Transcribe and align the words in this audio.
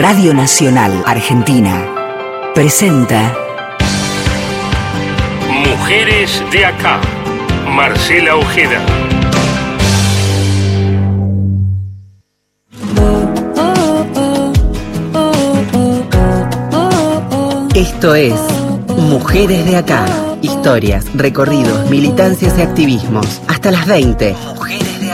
Radio 0.00 0.32
Nacional 0.32 1.02
Argentina 1.04 1.86
presenta 2.54 3.36
Mujeres 5.68 6.42
de 6.50 6.64
acá. 6.64 6.98
Marcela 7.68 8.36
Ojeda. 8.36 8.80
Esto 17.74 18.14
es 18.14 18.34
Mujeres 18.96 19.66
de 19.66 19.76
acá. 19.76 20.06
Historias, 20.40 21.04
recorridos, 21.14 21.90
militancias 21.90 22.58
y 22.58 22.62
activismos. 22.62 23.42
Hasta 23.46 23.70
las 23.70 23.86
20. 23.86 24.34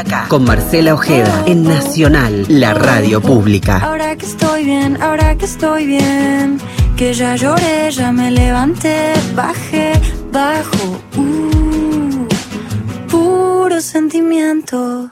Acá. 0.09 0.27
Con 0.29 0.45
Marcela 0.45 0.95
Ojeda 0.95 1.43
en 1.47 1.65
Nacional, 1.65 2.47
la 2.49 2.73
radio 2.73 3.21
pública. 3.21 3.79
Ahora 3.79 4.17
que 4.17 4.25
estoy 4.25 4.65
bien, 4.65 5.03
ahora 5.03 5.37
que 5.37 5.45
estoy 5.45 5.85
bien, 5.85 6.59
que 6.97 7.13
ya 7.13 7.37
lloré, 7.37 7.91
ya 7.91 8.11
me 8.11 8.31
levanté, 8.31 9.13
bajé, 9.35 9.93
bajo, 10.33 10.99
uh, 11.19 12.27
puro 13.11 13.81
sentimiento. 13.83 15.11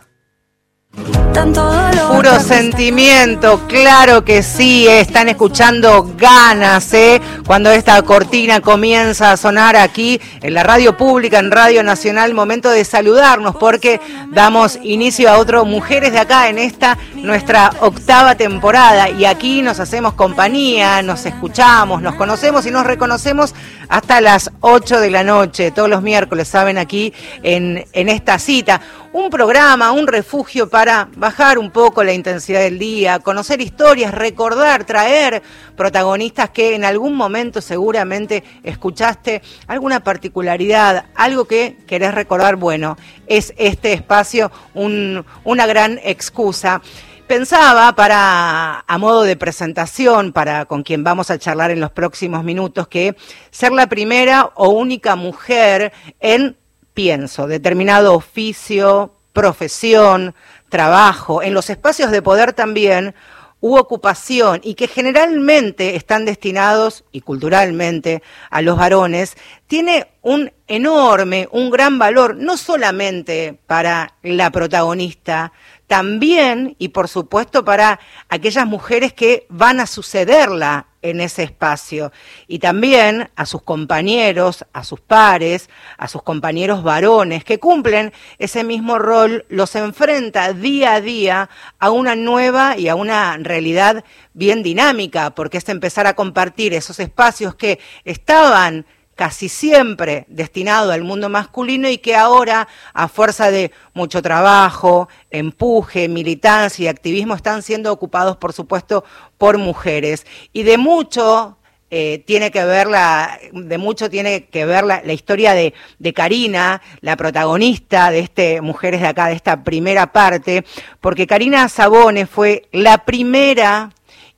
Tanto 1.37 1.63
dolor, 1.63 2.17
Puro 2.17 2.41
sentimiento, 2.41 3.61
claro 3.69 4.25
que 4.25 4.43
sí, 4.43 4.89
están 4.89 5.29
escuchando 5.29 6.15
ganas, 6.17 6.95
¿eh? 6.95 7.21
Cuando 7.47 7.71
esta 7.71 8.01
cortina 8.01 8.63
comienza 8.63 9.33
a 9.33 9.37
sonar 9.37 9.77
aquí 9.77 10.19
en 10.41 10.55
la 10.55 10.63
radio 10.63 10.97
pública, 10.97 11.39
en 11.39 11.51
Radio 11.51 11.83
Nacional, 11.83 12.33
momento 12.33 12.71
de 12.71 12.87
saludarnos 12.87 13.55
porque 13.57 14.01
damos 14.31 14.79
inicio 14.83 15.31
a 15.31 15.37
otro 15.37 15.67
Mujeres 15.67 16.13
de 16.13 16.21
acá 16.21 16.49
en 16.49 16.57
esta 16.59 16.97
nuestra 17.17 17.71
octava 17.81 18.35
temporada 18.37 19.11
y 19.11 19.27
aquí 19.27 19.61
nos 19.61 19.79
hacemos 19.79 20.15
compañía, 20.15 21.03
nos 21.03 21.27
escuchamos, 21.27 22.01
nos 22.01 22.15
conocemos 22.15 22.65
y 22.65 22.71
nos 22.71 22.87
reconocemos 22.87 23.55
hasta 23.89 24.21
las 24.21 24.51
8 24.61 25.01
de 25.01 25.11
la 25.11 25.23
noche, 25.25 25.71
todos 25.71 25.89
los 25.89 26.03
miércoles, 26.03 26.49
saben, 26.49 26.79
aquí 26.79 27.13
en, 27.43 27.85
en 27.93 28.09
esta 28.09 28.39
cita. 28.39 28.81
Un 29.13 29.31
programa, 29.31 29.93
un 29.93 30.07
refugio 30.07 30.69
para 30.69 31.09
bajar 31.17 31.59
un 31.59 31.71
poco 31.71 32.05
la 32.05 32.13
intensidad 32.13 32.61
del 32.61 32.79
día, 32.79 33.19
conocer 33.21 33.61
historias, 33.63 34.13
recordar, 34.13 34.85
traer 34.85 35.43
protagonistas 35.75 36.51
que 36.51 36.75
en 36.75 36.85
algún 36.85 37.15
momento 37.15 37.63
seguramente 37.63 38.45
escuchaste 38.63 39.41
alguna 39.69 40.01
particularidad, 40.05 41.07
algo 41.15 41.47
que 41.47 41.79
querés 41.87 42.15
recordar, 42.15 42.57
bueno, 42.57 42.99
es 43.27 43.55
este 43.57 43.95
espacio 43.95 44.51
un- 44.75 45.25
una 45.45 45.67
gran 45.67 45.99
excusa. 46.05 46.83
Pensaba 47.27 47.93
para, 47.97 48.85
a 48.87 48.99
modo 48.99 49.23
de 49.23 49.37
presentación, 49.37 50.33
para 50.33 50.67
con 50.67 50.85
quien 50.85 51.03
vamos 51.03 51.29
a 51.29 51.39
charlar 51.39 51.73
en 51.73 51.81
los 51.81 51.91
próximos 51.91 52.45
minutos, 52.45 52.87
que 52.87 53.17
ser 53.51 53.73
la 53.73 53.89
primera 53.89 54.53
o 54.55 54.69
única 54.69 55.17
mujer 55.17 55.93
en, 56.21 56.57
pienso, 56.95 57.49
determinado 57.49 58.15
oficio, 58.15 59.13
profesión, 59.33 60.37
trabajo, 60.69 61.43
en 61.43 61.53
los 61.53 61.69
espacios 61.69 62.13
de 62.13 62.23
poder 62.23 62.53
también, 62.53 63.13
u 63.61 63.77
ocupación 63.77 64.61
y 64.63 64.75
que 64.75 64.87
generalmente 64.87 65.97
están 65.97 66.25
destinados, 66.25 67.05
y 67.13 67.21
culturalmente, 67.23 68.23
a 68.51 68.63
los 68.63 68.77
varones, 68.77 69.37
tiene 69.67 70.09
un 70.23 70.53
enorme, 70.69 71.49
un 71.51 71.71
gran 71.71 71.99
valor, 71.99 72.37
no 72.37 72.57
solamente 72.57 73.59
para 73.67 74.15
la 74.23 74.51
protagonista, 74.51 75.53
también 75.87 76.77
y 76.79 76.89
por 76.89 77.09
supuesto 77.09 77.65
para 77.65 78.01
aquellas 78.29 78.67
mujeres 78.67 79.13
que 79.13 79.47
van 79.49 79.81
a 79.81 79.87
sucederla 79.87 80.89
en 81.11 81.21
ese 81.21 81.43
espacio. 81.43 82.13
Y 82.47 82.59
también 82.59 83.31
a 83.37 83.47
sus 83.47 83.63
compañeros, 83.63 84.65
a 84.73 84.85
sus 84.85 85.01
pares, 85.01 85.69
a 85.99 86.09
sus 86.09 86.23
compañeros 86.23 86.83
varones 86.83 87.45
que 87.45 87.59
cumplen 87.59 88.13
ese 88.39 88.65
mismo 88.65 88.99
rol, 88.99 89.45
los 89.49 89.75
enfrenta 89.77 90.53
día 90.53 90.95
a 90.95 91.01
día 91.01 91.51
a 91.79 91.91
una 91.91 92.17
nueva 92.17 92.77
y 92.77 92.89
a 92.89 92.95
una 92.95 93.37
realidad 93.39 94.05
bien 94.35 94.63
dinámica, 94.63 95.35
porque 95.35 95.59
es 95.59 95.69
empezar 95.69 96.07
a 96.07 96.15
compartir 96.15 96.75
esos 96.75 97.01
espacios 97.01 97.55
que 97.55 97.79
estaban 98.05 98.87
casi 99.17 99.49
siempre 99.49 100.27
destinado 100.29 100.93
al 100.93 101.03
mundo 101.03 101.29
masculino 101.29 101.89
y 101.89 101.99
que 101.99 102.15
ahora, 102.15 102.69
a 102.93 103.09
fuerza 103.09 103.51
de 103.51 103.73
mucho 103.95 104.23
trabajo, 104.23 105.09
empuje, 105.31 106.09
militancia 106.09 106.85
y 106.85 106.89
activismo, 106.89 107.35
están 107.35 107.63
siendo 107.63 107.93
ocupados, 107.93 108.37
por 108.37 108.53
supuesto, 108.53 109.05
por 109.39 109.59
mujeres. 109.59 110.27
Y 110.53 110.63
de 110.63 110.77
mucho 110.77 111.57
eh, 111.91 112.23
tiene 112.27 112.51
que 112.51 112.65
ver 112.65 112.89
la, 112.89 113.39
de 113.53 113.79
mucho 113.79 114.11
tiene 114.11 114.45
que 114.47 114.67
ver 114.67 114.85
la, 114.85 115.03
la 115.03 115.13
historia 115.15 115.55
de, 115.55 115.73
de 115.99 116.13
Karina, 116.13 116.83
la 117.01 117.17
protagonista 117.17 118.11
de 118.11 118.19
este 118.19 118.61
Mujeres 118.61 119.01
de 119.01 119.07
acá, 119.07 119.29
de 119.29 119.35
esta 119.35 119.65
primera 119.65 120.13
parte, 120.13 120.65
porque 121.01 121.27
Karina 121.27 121.69
Sabone 121.71 122.27
fue 122.27 122.69
la 122.71 123.05
primera 123.05 123.91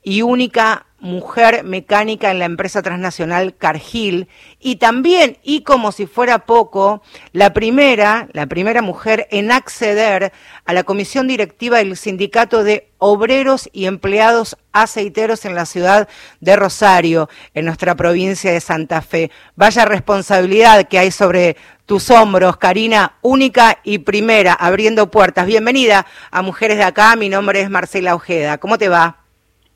y 0.03 0.21
única 0.21 0.85
mujer 0.99 1.63
mecánica 1.63 2.31
en 2.31 2.39
la 2.39 2.45
empresa 2.45 2.81
transnacional 2.81 3.55
Cargill 3.55 4.27
y 4.59 4.77
también, 4.77 5.37
y 5.43 5.63
como 5.63 5.91
si 5.91 6.05
fuera 6.05 6.39
poco, 6.39 7.01
la 7.31 7.53
primera, 7.53 8.27
la 8.33 8.47
primera 8.47 8.81
mujer 8.81 9.27
en 9.31 9.51
acceder 9.51 10.31
a 10.65 10.73
la 10.73 10.83
comisión 10.83 11.27
directiva 11.27 11.77
del 11.77 11.95
sindicato 11.95 12.63
de 12.63 12.89
obreros 12.97 13.69
y 13.71 13.85
empleados 13.85 14.57
aceiteros 14.73 15.45
en 15.45 15.55
la 15.55 15.65
ciudad 15.65 16.07
de 16.41 16.55
Rosario, 16.55 17.29
en 17.53 17.65
nuestra 17.65 17.95
provincia 17.95 18.51
de 18.51 18.59
Santa 18.59 19.01
Fe. 19.01 19.31
Vaya 19.55 19.85
responsabilidad 19.85 20.87
que 20.87 20.99
hay 20.99 21.11
sobre 21.11 21.55
tus 21.85 22.11
hombros, 22.11 22.57
Karina, 22.57 23.17
única 23.21 23.79
y 23.83 23.99
primera, 23.99 24.53
abriendo 24.53 25.09
puertas. 25.09 25.47
Bienvenida 25.47 26.05
a 26.29 26.41
Mujeres 26.41 26.77
de 26.77 26.83
Acá, 26.83 27.15
mi 27.15 27.29
nombre 27.29 27.61
es 27.61 27.69
Marcela 27.69 28.13
Ojeda. 28.13 28.59
¿Cómo 28.59 28.77
te 28.77 28.89
va? 28.89 29.28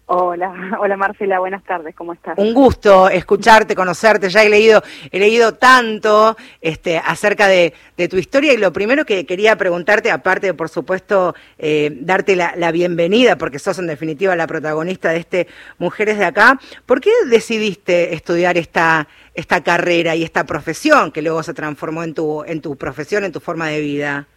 Hola, 0.06 0.78
hola 0.81 0.97
Marcela, 0.97 1.40
buenas 1.40 1.64
tardes, 1.64 1.96
¿cómo 1.96 2.14
estás? 2.14 2.38
Un 2.38 2.53
gusto 2.53 3.08
escucharte, 3.09 3.74
conocerte. 3.74 4.30
Ya 4.30 4.44
he 4.44 4.50
leído, 4.50 4.84
he 5.12 5.19
leído 5.19 5.53
tanto 5.53 6.36
este, 6.59 6.97
acerca 6.97 7.47
de, 7.47 7.74
de 7.96 8.08
tu 8.09 8.18
historia 8.18 8.53
y 8.53 8.58
lo 8.58 8.74
primero 8.74 9.06
que 9.06 9.25
quería 9.25 9.56
preguntarte, 9.56 10.12
aparte 10.12 10.47
de 10.47 10.53
por 10.53 10.68
supuesto 10.68 11.36
eh, 11.58 11.97
darte 12.02 12.36
la, 12.36 12.72
bienvenida, 12.72 13.38
porque 13.38 13.59
sos 13.59 13.80
en 13.80 13.88
definitiva 13.88 14.36
la 14.36 14.47
protagonista 14.47 15.09
de 15.09 15.19
este 15.19 15.47
Mujeres 15.78 16.18
de 16.18 16.25
Acá, 16.25 16.59
¿por 16.85 17.00
qué 17.00 17.12
decidiste 17.28 18.14
estudiar 18.14 18.58
esta, 18.58 19.08
esta 19.34 19.64
carrera 19.64 20.16
y 20.16 20.24
esta 20.24 20.44
profesión 20.46 21.12
que 21.12 21.22
luego 21.22 21.44
se 21.44 21.53
transformó 21.53 22.03
en 22.03 22.14
tu, 22.14 22.44
en 22.44 22.62
tu 22.62 22.75
profesión, 22.75 23.24
en 23.24 23.31
tu 23.31 23.40
forma 23.40 23.68
de 23.70 23.80
vida? 23.80 24.28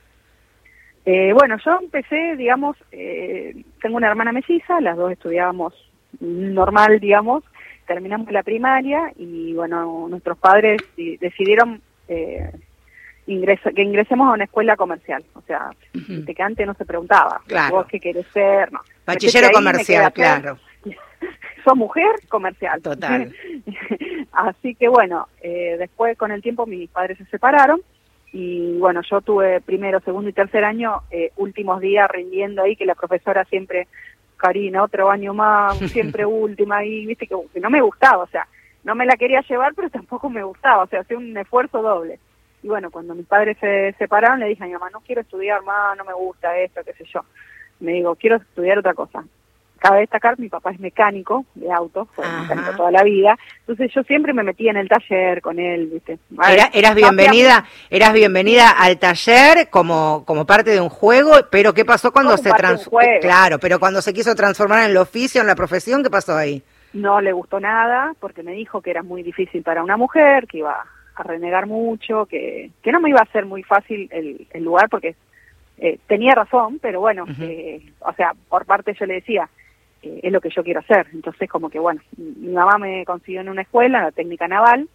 Eh, 1.08 1.32
bueno, 1.32 1.56
yo 1.64 1.78
empecé, 1.80 2.34
digamos, 2.36 2.76
eh, 2.90 3.54
tengo 3.80 3.96
una 3.96 4.08
hermana 4.08 4.32
melliza, 4.32 4.80
las 4.80 4.96
dos 4.96 5.12
estudiábamos 5.12 5.72
normal, 6.20 6.98
digamos, 6.98 7.44
terminamos 7.86 8.30
la 8.32 8.42
primaria 8.42 9.12
y 9.16 9.52
bueno, 9.54 10.06
nuestros 10.08 10.36
padres 10.36 10.82
di- 10.96 11.16
decidieron 11.18 11.80
eh, 12.08 12.50
ingresa- 13.28 13.72
que 13.72 13.82
ingresemos 13.82 14.28
a 14.28 14.32
una 14.32 14.44
escuela 14.44 14.76
comercial, 14.76 15.24
o 15.34 15.42
sea, 15.42 15.70
Ujú. 15.94 16.24
de 16.24 16.34
que 16.34 16.42
antes 16.42 16.66
no 16.66 16.74
se 16.74 16.84
preguntaba, 16.84 17.40
Claro. 17.46 17.76
vos 17.76 17.86
qué 17.86 18.00
querés 18.00 18.26
ser, 18.32 18.72
no. 18.72 18.80
Bachillero 19.06 19.50
comercial, 19.52 20.12
claro. 20.12 20.58
sos 21.64 21.76
mujer 21.76 22.10
comercial. 22.28 22.82
Total. 22.82 23.32
Así 24.32 24.74
que 24.74 24.88
bueno, 24.88 25.28
eh, 25.40 25.76
después 25.78 26.16
con 26.18 26.32
el 26.32 26.42
tiempo 26.42 26.66
mis 26.66 26.88
padres 26.90 27.18
se 27.18 27.24
separaron 27.26 27.80
y 28.32 28.78
bueno, 28.78 29.00
yo 29.09 29.20
tuve 29.20 29.60
primero, 29.60 30.00
segundo 30.00 30.28
y 30.28 30.32
tercer 30.32 30.64
año, 30.64 31.03
eh, 31.10 31.32
últimos 31.37 31.81
días 31.81 32.10
rindiendo 32.10 32.62
ahí, 32.62 32.76
que 32.76 32.87
la 32.87 32.94
profesora 32.94 33.45
siempre, 33.45 33.89
Karina, 34.36 34.83
otro 34.83 35.10
año 35.10 35.33
más, 35.34 35.78
siempre 35.91 36.27
última 36.27 36.84
y 36.84 37.06
viste 37.06 37.27
que, 37.27 37.36
que 37.53 37.60
no 37.60 37.71
me 37.71 37.80
gustaba, 37.80 38.24
o 38.24 38.28
sea, 38.28 38.47
no 38.84 38.95
me 38.95 39.06
la 39.06 39.16
quería 39.16 39.41
llevar, 39.41 39.74
pero 39.74 39.91
tampoco 39.91 40.30
me 40.30 40.45
gustaba, 40.45 40.84
o 40.84 40.86
sea, 40.86 41.00
hacía 41.00 41.18
un 41.18 41.36
esfuerzo 41.36 41.83
doble. 41.83 42.21
Y 42.62 42.68
bueno, 42.68 42.91
cuando 42.91 43.15
mis 43.15 43.27
padres 43.27 43.56
se 43.60 43.95
separaron, 43.98 44.41
le 44.41 44.47
dije 44.47 44.62
a 44.62 44.66
mi 44.66 44.72
mamá, 44.72 44.91
no 44.91 45.00
quiero 45.00 45.21
estudiar 45.21 45.62
más, 45.62 45.97
no 45.97 46.04
me 46.04 46.12
gusta 46.12 46.56
esto, 46.59 46.83
qué 46.84 46.92
sé 46.95 47.04
yo. 47.12 47.21
Me 47.80 47.92
digo, 47.92 48.15
quiero 48.16 48.36
estudiar 48.36 48.78
otra 48.78 48.95
cosa. 48.95 49.24
Cabe 49.78 50.00
destacar, 50.00 50.38
mi 50.38 50.48
papá 50.48 50.70
es 50.70 50.80
mecánico 50.80 51.44
de 51.54 51.70
autos, 51.70 52.08
fue 52.16 52.24
Ajá. 52.24 52.40
mecánico 52.42 52.72
toda 52.72 52.90
la 52.90 53.02
vida, 53.04 53.38
entonces 53.60 53.92
yo 53.94 54.02
siempre 54.04 54.32
me 54.32 54.42
metía 54.42 54.70
en 54.70 54.78
el 54.78 54.88
taller 54.88 55.42
con 55.42 55.58
él, 55.58 55.86
¿viste? 55.92 56.18
Era- 56.48 56.70
eras 56.72 56.94
bienvenida, 56.94 57.64
eras 57.90 58.12
bienvenida 58.14 58.70
al 58.70 58.98
taller 58.98 59.68
como, 59.70 60.24
como 60.26 60.46
parte 60.46 60.70
de 60.70 60.80
un 60.80 60.88
juego, 60.88 61.32
pero 61.50 61.74
¿qué 61.74 61.84
pasó 61.84 62.10
cuando 62.10 62.36
se 62.38 62.50
transformó? 62.52 63.00
Claro, 63.20 63.58
pero 63.58 63.78
cuando 63.78 64.00
se 64.00 64.14
quiso 64.14 64.34
transformar 64.34 64.84
en 64.84 64.90
el 64.92 64.96
oficio, 64.96 65.42
en 65.42 65.46
la 65.46 65.54
profesión, 65.54 66.02
¿qué 66.02 66.10
pasó 66.10 66.34
ahí? 66.36 66.62
No 66.94 67.20
le 67.20 67.32
gustó 67.32 67.60
nada 67.60 68.14
porque 68.18 68.42
me 68.42 68.52
dijo 68.52 68.80
que 68.80 68.90
era 68.90 69.02
muy 69.02 69.22
difícil 69.22 69.62
para 69.62 69.82
una 69.84 69.98
mujer, 69.98 70.46
que 70.46 70.58
iba 70.58 70.84
a 71.16 71.22
renegar 71.22 71.66
mucho, 71.66 72.24
que, 72.24 72.70
que 72.82 72.92
no 72.92 73.00
me 73.00 73.10
iba 73.10 73.20
a 73.20 73.32
ser 73.32 73.44
muy 73.44 73.62
fácil 73.62 74.08
el, 74.10 74.46
el 74.52 74.64
lugar 74.64 74.88
porque 74.88 75.14
eh, 75.78 75.98
tenía 76.06 76.34
razón, 76.34 76.78
pero 76.80 77.00
bueno, 77.00 77.26
eh, 77.40 77.82
o 78.00 78.12
sea, 78.14 78.32
por 78.48 78.64
parte 78.64 78.94
yo 78.98 79.04
le 79.04 79.14
decía, 79.14 79.46
eh, 80.06 80.20
es 80.22 80.32
lo 80.32 80.41
que 80.41 80.50
yo 80.50 80.62
quiero 80.62 80.80
hacer. 80.80 81.06
Entonces, 81.12 81.48
como 81.48 81.68
que 81.70 81.78
bueno, 81.78 82.00
mi 82.16 82.53
mamá 82.53 82.78
me 82.78 83.04
consiguió 83.04 83.41
en 83.41 83.48
una 83.48 83.62
escuela, 83.62 84.03
la 84.03 84.12
técnica 84.12 84.47
naval. 84.48 84.88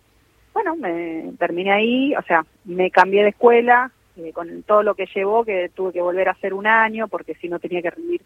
Bueno, 0.53 0.75
me 0.75 1.31
terminé 1.39 1.71
ahí, 1.71 2.15
o 2.15 2.21
sea, 2.23 2.45
me 2.65 2.91
cambié 2.91 3.23
de 3.23 3.29
escuela 3.29 3.91
eh, 4.17 4.31
con 4.33 4.63
todo 4.63 4.83
lo 4.83 4.95
que 4.95 5.07
llevó, 5.15 5.45
que 5.45 5.69
tuve 5.73 5.93
que 5.93 6.01
volver 6.01 6.27
a 6.27 6.33
hacer 6.33 6.53
un 6.53 6.67
año, 6.67 7.07
porque 7.07 7.35
si 7.35 7.47
no 7.47 7.59
tenía 7.59 7.81
que 7.81 7.91
rendir 7.91 8.21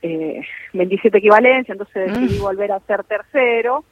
eh, 0.00 0.40
27 0.72 1.18
equivalencias, 1.18 1.74
entonces 1.74 2.12
decidí 2.14 2.38
Mm. 2.38 2.42
volver 2.42 2.72
a 2.72 2.76
hacer 2.76 3.04
tercero. 3.04 3.84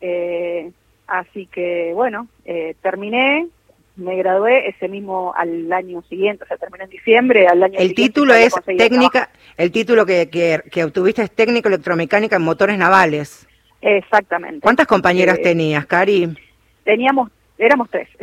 Eh, 0.00 0.70
así 1.06 1.46
que 1.46 1.92
bueno, 1.94 2.28
eh, 2.44 2.74
terminé, 2.82 3.48
me 3.96 4.16
gradué 4.16 4.68
ese 4.68 4.88
mismo 4.88 5.32
al 5.36 5.72
año 5.72 6.02
siguiente, 6.02 6.44
o 6.44 6.46
sea, 6.46 6.56
terminé 6.56 6.84
en 6.84 6.90
diciembre, 6.90 7.46
al 7.46 7.62
año 7.62 7.78
El 7.78 7.88
siguiente 7.88 8.02
título 8.02 8.34
es 8.34 8.54
técnica, 8.76 9.30
el 9.56 9.72
título 9.72 10.04
que, 10.04 10.28
que, 10.30 10.62
que 10.70 10.84
obtuviste 10.84 11.22
es 11.22 11.30
técnico 11.30 11.68
electromecánica 11.68 12.36
en 12.36 12.42
motores 12.42 12.78
navales. 12.78 13.46
Exactamente. 13.80 14.60
¿Cuántas 14.60 14.86
compañeras 14.86 15.38
Eh, 15.38 15.42
tenías, 15.42 15.86
Cari? 15.86 16.36
Teníamos, 16.84 17.30
éramos 17.58 17.88
tres, 17.90 18.08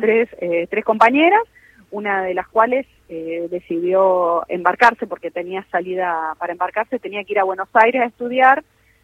tres, 0.00 0.28
eh, 0.40 0.66
tres 0.70 0.84
compañeras, 0.84 1.42
una 1.90 2.22
de 2.22 2.34
las 2.34 2.48
cuales 2.48 2.86
eh, 3.08 3.48
decidió 3.50 4.44
embarcarse 4.48 5.06
porque 5.06 5.30
tenía 5.30 5.66
salida 5.72 6.34
para 6.38 6.52
embarcarse, 6.52 6.98
tenía 6.98 7.24
que 7.24 7.32
ir 7.32 7.38
a 7.40 7.44
Buenos 7.44 7.68
Aires 7.72 8.02
a 8.02 8.06
estudiar 8.06 8.62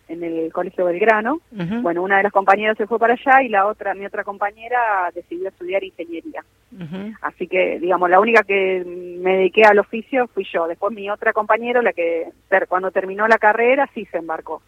en 0.08 0.23
el 0.23 0.53
Colegio 0.53 0.85
Belgrano. 0.85 1.41
Bueno, 1.82 2.03
una 2.03 2.19
de 2.19 2.25
las 2.25 2.32
compañeras 2.32 2.76
se 2.76 2.87
fue 2.87 2.99
para 2.99 3.14
allá 3.14 3.43
y 3.43 3.49
la 3.49 3.67
otra, 3.67 3.94
mi 3.94 4.06
otra 4.06 4.25
compañera 4.25 5.11
decidió 5.14 5.49
estudiar 5.49 5.82
ingeniería. 5.85 6.44
Así 7.23 7.47
que, 7.47 7.79
digamos, 7.81 8.11
la 8.11 8.20
única 8.20 8.43
que 8.43 8.85
me 8.85 9.38
dediqué 9.38 9.62
al 9.62 9.79
oficio 9.79 10.29
fui 10.29 10.47
yo. 10.53 10.67
Después 10.67 10.94
mi 10.94 11.11
otra 11.11 11.32
compañera, 11.32 11.82
la 11.82 11.93
que 11.93 12.29
cuando 12.69 12.91
terminó 12.91 13.26
la 13.26 13.38
carrera, 13.38 13.88
sí 13.94 14.05
se 14.06 14.19
embarcó. 14.19 14.62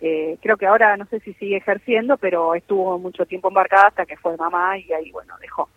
Eh, 0.00 0.38
creo 0.40 0.56
que 0.56 0.66
ahora 0.66 0.96
no 0.96 1.06
sé 1.06 1.18
si 1.20 1.34
sigue 1.34 1.56
ejerciendo, 1.56 2.16
pero 2.16 2.54
estuvo 2.54 2.98
mucho 2.98 3.26
tiempo 3.26 3.48
embarcada 3.48 3.88
hasta 3.88 4.06
que 4.06 4.16
fue 4.16 4.36
mamá 4.36 4.78
y 4.78 4.92
ahí, 4.92 5.10
bueno, 5.10 5.34
dejó. 5.40 5.68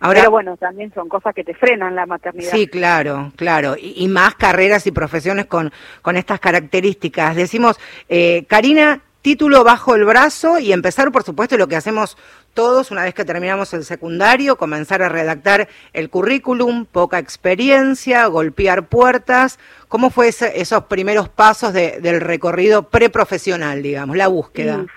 Ahora, 0.00 0.20
pero 0.20 0.30
bueno, 0.30 0.56
también 0.56 0.92
son 0.94 1.08
cosas 1.08 1.34
que 1.34 1.44
te 1.44 1.54
frenan 1.54 1.94
la 1.94 2.06
maternidad. 2.06 2.50
Sí, 2.50 2.66
claro, 2.66 3.32
claro. 3.36 3.76
Y, 3.76 3.94
y 4.04 4.08
más 4.08 4.34
carreras 4.34 4.86
y 4.86 4.90
profesiones 4.92 5.46
con, 5.46 5.72
con 6.02 6.16
estas 6.16 6.40
características. 6.40 7.36
Decimos, 7.36 7.78
eh, 8.08 8.44
Karina, 8.48 9.00
título 9.22 9.64
bajo 9.64 9.94
el 9.94 10.04
brazo 10.04 10.58
y 10.58 10.72
empezar, 10.72 11.10
por 11.10 11.22
supuesto, 11.24 11.56
lo 11.56 11.66
que 11.68 11.76
hacemos 11.76 12.16
todos 12.54 12.90
una 12.90 13.02
vez 13.02 13.12
que 13.12 13.24
terminamos 13.26 13.74
el 13.74 13.84
secundario, 13.84 14.56
comenzar 14.56 15.02
a 15.02 15.10
redactar 15.10 15.68
el 15.92 16.08
currículum, 16.08 16.86
poca 16.86 17.18
experiencia, 17.18 18.26
golpear 18.26 18.86
puertas. 18.86 19.58
¿Cómo 19.88 20.08
fue 20.10 20.28
ese- 20.28 20.58
esos 20.60 20.84
primeros 20.84 21.28
pasos 21.28 21.72
de- 21.74 22.00
del 22.00 22.20
recorrido 22.20 22.84
preprofesional, 22.88 23.82
digamos, 23.82 24.16
la 24.16 24.28
búsqueda? 24.28 24.78
Uf. 24.78 24.90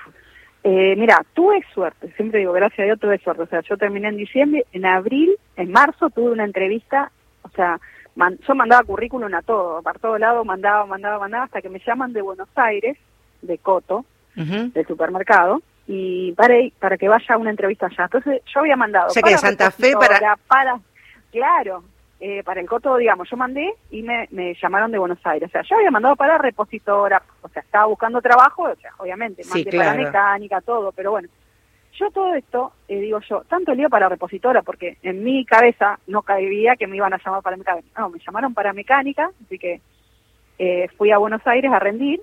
Eh, 0.64 0.96
mira, 0.98 1.24
tuve 1.34 1.64
suerte, 1.74 2.12
siempre 2.18 2.40
digo, 2.40 2.52
gracias 2.52 2.80
a 2.80 2.84
Dios 2.84 3.00
tuve 3.00 3.18
suerte. 3.20 3.44
O 3.44 3.48
sea, 3.48 3.62
yo 3.62 3.78
terminé 3.78 4.10
en 4.10 4.18
diciembre, 4.18 4.66
en 4.74 4.86
abril, 4.86 5.36
en 5.56 5.72
marzo 5.72 6.10
tuve 6.10 6.32
una 6.32 6.44
entrevista, 6.44 7.12
o 7.44 7.50
sea, 7.50 7.80
man- 8.16 8.38
yo 8.48 8.56
mandaba 8.56 8.84
currículum 8.84 9.34
a 9.34 9.42
todo, 9.42 9.82
para 9.82 10.00
todo 10.00 10.18
lado 10.18 10.44
mandaba, 10.44 10.86
mandaba, 10.86 11.18
mandaba, 11.20 11.46
hasta 11.46 11.62
que 11.62 11.70
me 11.70 11.80
llaman 11.86 12.12
de 12.12 12.22
Buenos 12.22 12.50
Aires, 12.56 12.98
de 13.42 13.58
Coto, 13.58 14.06
Ujú. 14.36 14.72
del 14.74 14.86
supermercado, 14.86 15.62
y 15.88 16.34
para, 16.34 16.56
para 16.78 16.98
que 16.98 17.08
vaya 17.08 17.36
a 17.36 17.38
una 17.38 17.50
entrevista 17.52 17.86
allá. 17.88 18.04
Entonces 18.04 18.42
yo 18.54 18.60
había 18.60 18.76
mandado... 18.76 19.08
O 19.08 19.10
sea 19.12 19.24
que 19.24 19.32
de 19.32 19.38
Santa 19.38 19.72
Fe 19.72 19.94
para- 19.94 20.36
para 20.48 20.80
Claro, 21.32 21.84
eh, 22.20 22.44
para 22.44 22.60
el 22.60 22.68
Coto, 22.68 22.98
digamos, 22.98 23.30
yo 23.30 23.38
mandé 23.38 23.74
y 23.92 24.04
me, 24.04 24.28
me 24.32 24.54
llamaron 24.62 24.92
de 24.92 24.98
Buenos 24.98 25.20
Aires. 25.26 25.50
O 25.50 25.52
sea, 25.52 25.62
yo 25.62 25.78
había 25.78 25.92
mandado 25.92 26.16
para 26.16 26.38
repositora, 26.38 27.22
o 27.42 27.48
sea, 27.50 27.62
estaba 27.62 27.86
buscando 27.86 28.22
trabajo, 28.22 28.64
o 28.64 28.76
sea, 28.76 28.92
obviamente, 28.98 29.44
Sí, 29.44 29.50
mandé 29.50 29.70
claro. 29.70 29.92
para 29.92 30.04
mecánica, 30.04 30.62
todo, 30.62 30.92
pero 30.92 31.12
bueno. 31.12 31.30
Yo 31.94 32.12
todo 32.12 32.34
esto, 32.36 32.74
eh, 32.88 33.00
digo 33.00 33.20
yo, 33.22 33.42
tanto 33.50 33.74
lío 33.74 33.90
para 33.90 34.08
repositora, 34.08 34.62
porque 34.62 34.98
en 35.02 35.24
mi 35.24 35.44
cabeza 35.44 36.00
no 36.08 36.22
cabía 36.22 36.76
que 36.76 36.88
me 36.88 36.96
iban 36.96 37.14
a 37.14 37.20
llamar 37.24 37.42
para 37.42 37.58
mecánica. 37.58 37.88
No, 37.98 38.10
me 38.10 38.20
llamaron 38.20 38.54
para 38.54 38.74
mecánica, 38.74 39.32
así 39.46 39.58
que 39.58 39.82
eh, 40.60 40.88
fui 40.98 41.12
a 41.12 41.18
Buenos 41.18 41.46
Aires 41.48 41.72
a 41.72 41.80
rendir. 41.80 42.22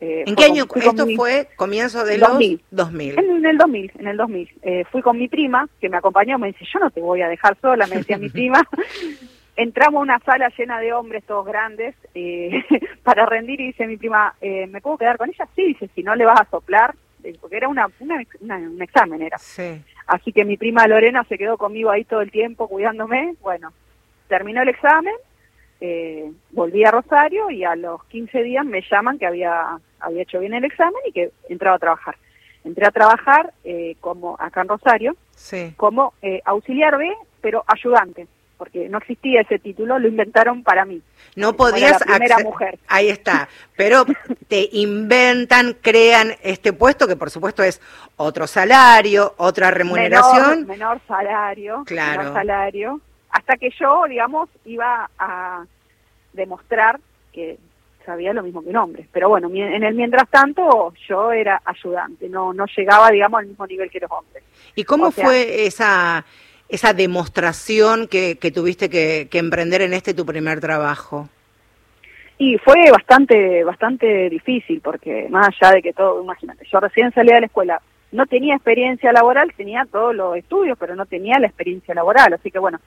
Eh, 0.00 0.24
¿En 0.26 0.34
qué 0.36 0.44
año? 0.44 0.64
Esto 0.74 1.06
mi- 1.06 1.16
fue 1.16 1.48
comienzo 1.56 2.04
de 2.04 2.18
los 2.18 2.28
2000. 2.30 2.60
2000. 2.70 3.18
en 3.18 3.46
el 3.46 3.56
2000, 3.58 3.92
en 3.98 4.06
el 4.08 4.16
2000. 4.16 4.50
Eh, 4.62 4.84
fui 4.90 5.00
con 5.02 5.16
mi 5.18 5.28
prima, 5.28 5.68
que 5.80 5.88
me 5.88 5.96
acompañó, 5.96 6.38
me 6.38 6.48
dice, 6.48 6.64
yo 6.72 6.80
no 6.80 6.90
te 6.90 7.00
voy 7.00 7.22
a 7.22 7.28
dejar 7.28 7.56
sola, 7.60 7.86
me 7.86 7.96
decía 7.96 8.18
mi 8.18 8.28
prima. 8.30 8.60
Entramos 9.56 10.00
a 10.00 10.02
una 10.02 10.18
sala 10.20 10.50
llena 10.58 10.80
de 10.80 10.92
hombres, 10.92 11.22
todos 11.24 11.46
grandes, 11.46 11.94
eh, 12.14 12.50
para 13.04 13.24
rendir, 13.24 13.60
y 13.60 13.66
dice 13.66 13.86
mi 13.86 13.96
prima, 13.96 14.34
eh, 14.40 14.66
¿me 14.66 14.80
puedo 14.80 14.98
quedar 14.98 15.16
con 15.16 15.28
ella? 15.28 15.46
Sí, 15.54 15.64
dice, 15.66 15.88
si 15.94 16.02
no 16.02 16.14
le 16.16 16.24
vas 16.24 16.40
a 16.40 16.50
soplar, 16.50 16.94
porque 17.40 17.56
era 17.56 17.68
una, 17.68 17.86
una- 18.00 18.22
una- 18.40 18.56
un 18.58 18.82
examen, 18.82 19.22
era. 19.22 19.38
Sí. 19.38 19.80
Así 20.08 20.32
que 20.32 20.44
mi 20.44 20.56
prima 20.56 20.86
Lorena 20.88 21.24
se 21.28 21.38
quedó 21.38 21.56
conmigo 21.56 21.90
ahí 21.90 22.04
todo 22.04 22.20
el 22.20 22.30
tiempo 22.30 22.68
cuidándome. 22.68 23.34
Bueno, 23.40 23.72
terminó 24.28 24.60
el 24.62 24.68
examen, 24.68 25.14
eh, 25.86 26.30
volví 26.52 26.82
a 26.84 26.90
Rosario 26.90 27.50
y 27.50 27.62
a 27.64 27.76
los 27.76 28.02
15 28.04 28.42
días 28.42 28.64
me 28.64 28.80
llaman 28.90 29.18
que 29.18 29.26
había, 29.26 29.78
había 30.00 30.22
hecho 30.22 30.40
bien 30.40 30.54
el 30.54 30.64
examen 30.64 31.00
y 31.06 31.12
que 31.12 31.30
entraba 31.50 31.76
a 31.76 31.78
trabajar. 31.78 32.16
Entré 32.64 32.86
a 32.86 32.90
trabajar 32.90 33.52
eh, 33.64 33.96
como 34.00 34.36
acá 34.40 34.62
en 34.62 34.68
Rosario 34.68 35.16
Sí. 35.36 35.74
como 35.76 36.14
eh, 36.22 36.40
auxiliar 36.46 36.96
B, 36.96 37.12
pero 37.42 37.64
ayudante, 37.66 38.26
porque 38.56 38.88
no 38.88 38.98
existía 38.98 39.42
ese 39.42 39.58
título, 39.58 39.98
lo 39.98 40.08
inventaron 40.08 40.62
para 40.62 40.84
mí. 40.86 41.02
No 41.36 41.54
podías 41.54 42.00
la 42.00 42.06
primera 42.06 42.38
mujer. 42.38 42.78
Ahí 42.86 43.08
está. 43.10 43.48
Pero 43.76 44.04
te 44.48 44.68
inventan, 44.72 45.76
crean 45.82 46.28
este 46.42 46.72
puesto 46.72 47.06
que 47.08 47.16
por 47.16 47.30
supuesto 47.30 47.62
es 47.62 47.80
otro 48.16 48.46
salario, 48.46 49.34
otra 49.36 49.70
remuneración. 49.70 50.60
Menor, 50.60 50.66
menor 50.66 51.00
salario, 51.08 51.82
Claro. 51.84 52.18
menor 52.22 52.34
salario, 52.34 53.00
hasta 53.34 53.56
que 53.56 53.70
yo, 53.78 54.04
digamos, 54.08 54.48
iba 54.64 55.10
a 55.18 55.64
demostrar 56.32 57.00
que 57.32 57.58
sabía 58.06 58.32
lo 58.32 58.44
mismo 58.44 58.62
que 58.62 58.68
un 58.68 58.76
hombre. 58.76 59.08
Pero 59.12 59.28
bueno, 59.28 59.50
en 59.52 59.82
el 59.82 59.94
mientras 59.94 60.28
tanto 60.30 60.94
yo 61.08 61.32
era 61.32 61.60
ayudante, 61.64 62.28
no 62.28 62.52
no 62.52 62.64
llegaba, 62.76 63.10
digamos, 63.10 63.40
al 63.40 63.46
mismo 63.46 63.66
nivel 63.66 63.90
que 63.90 63.98
los 63.98 64.10
hombres. 64.12 64.44
¿Y 64.76 64.84
cómo 64.84 65.08
o 65.08 65.10
sea- 65.10 65.24
fue 65.26 65.66
esa 65.66 66.24
esa 66.68 66.92
demostración 66.92 68.06
que, 68.06 68.38
que 68.38 68.52
tuviste 68.52 68.88
que, 68.88 69.26
que 69.30 69.38
emprender 69.38 69.82
en 69.82 69.94
este 69.94 70.14
tu 70.14 70.24
primer 70.24 70.60
trabajo? 70.60 71.28
Y 72.38 72.56
fue 72.58 72.88
bastante, 72.90 73.64
bastante 73.64 74.30
difícil, 74.30 74.80
porque 74.80 75.26
más 75.28 75.48
allá 75.48 75.74
de 75.74 75.82
que 75.82 75.92
todo, 75.92 76.22
imagínate, 76.22 76.64
yo 76.70 76.78
recién 76.80 77.12
salí 77.12 77.32
de 77.32 77.40
la 77.40 77.46
escuela, 77.46 77.80
no 78.12 78.26
tenía 78.26 78.54
experiencia 78.54 79.12
laboral, 79.12 79.52
tenía 79.56 79.86
todos 79.90 80.14
los 80.14 80.36
estudios, 80.36 80.78
pero 80.78 80.94
no 80.94 81.04
tenía 81.06 81.38
la 81.38 81.48
experiencia 81.48 81.94
laboral, 81.94 82.32
así 82.32 82.50
que 82.50 82.58
bueno, 82.58 82.78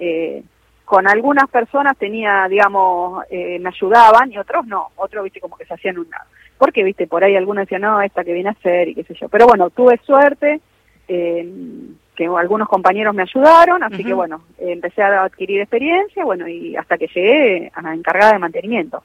eh, 0.00 0.42
con 0.84 1.06
algunas 1.06 1.48
personas 1.48 1.96
tenía, 1.96 2.48
digamos, 2.48 3.22
eh, 3.30 3.60
me 3.60 3.68
ayudaban 3.68 4.32
y 4.32 4.38
otros 4.38 4.66
no, 4.66 4.88
otros, 4.96 5.22
viste, 5.22 5.40
como 5.40 5.56
que 5.56 5.64
se 5.64 5.74
hacían 5.74 5.98
un 5.98 6.10
lado. 6.10 6.24
Porque, 6.58 6.82
viste, 6.82 7.06
por 7.06 7.22
ahí 7.22 7.36
algunos 7.36 7.62
decían, 7.62 7.82
no, 7.82 8.02
esta 8.02 8.24
que 8.24 8.32
viene 8.32 8.48
a 8.48 8.52
hacer 8.52 8.88
y 8.88 8.94
qué 8.96 9.04
sé 9.04 9.14
yo. 9.14 9.28
Pero 9.28 9.46
bueno, 9.46 9.70
tuve 9.70 10.00
suerte, 10.04 10.60
eh, 11.06 11.48
que 12.16 12.26
algunos 12.26 12.68
compañeros 12.68 13.14
me 13.14 13.22
ayudaron, 13.22 13.82
así 13.82 14.04
que 14.04 14.12
bueno, 14.12 14.42
empecé 14.58 15.02
a 15.02 15.22
adquirir 15.22 15.60
experiencia, 15.60 16.24
bueno, 16.24 16.48
y 16.48 16.76
hasta 16.76 16.98
que 16.98 17.06
llegué 17.06 17.70
a 17.74 17.82
la 17.82 17.94
encargada 17.94 18.32
de 18.32 18.38
mantenimiento. 18.40 19.02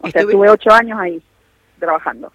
O 0.00 0.08
sea, 0.08 0.22
estuve 0.22 0.48
ocho 0.48 0.70
años 0.72 0.98
ahí 0.98 1.22
trabajando. 1.78 2.32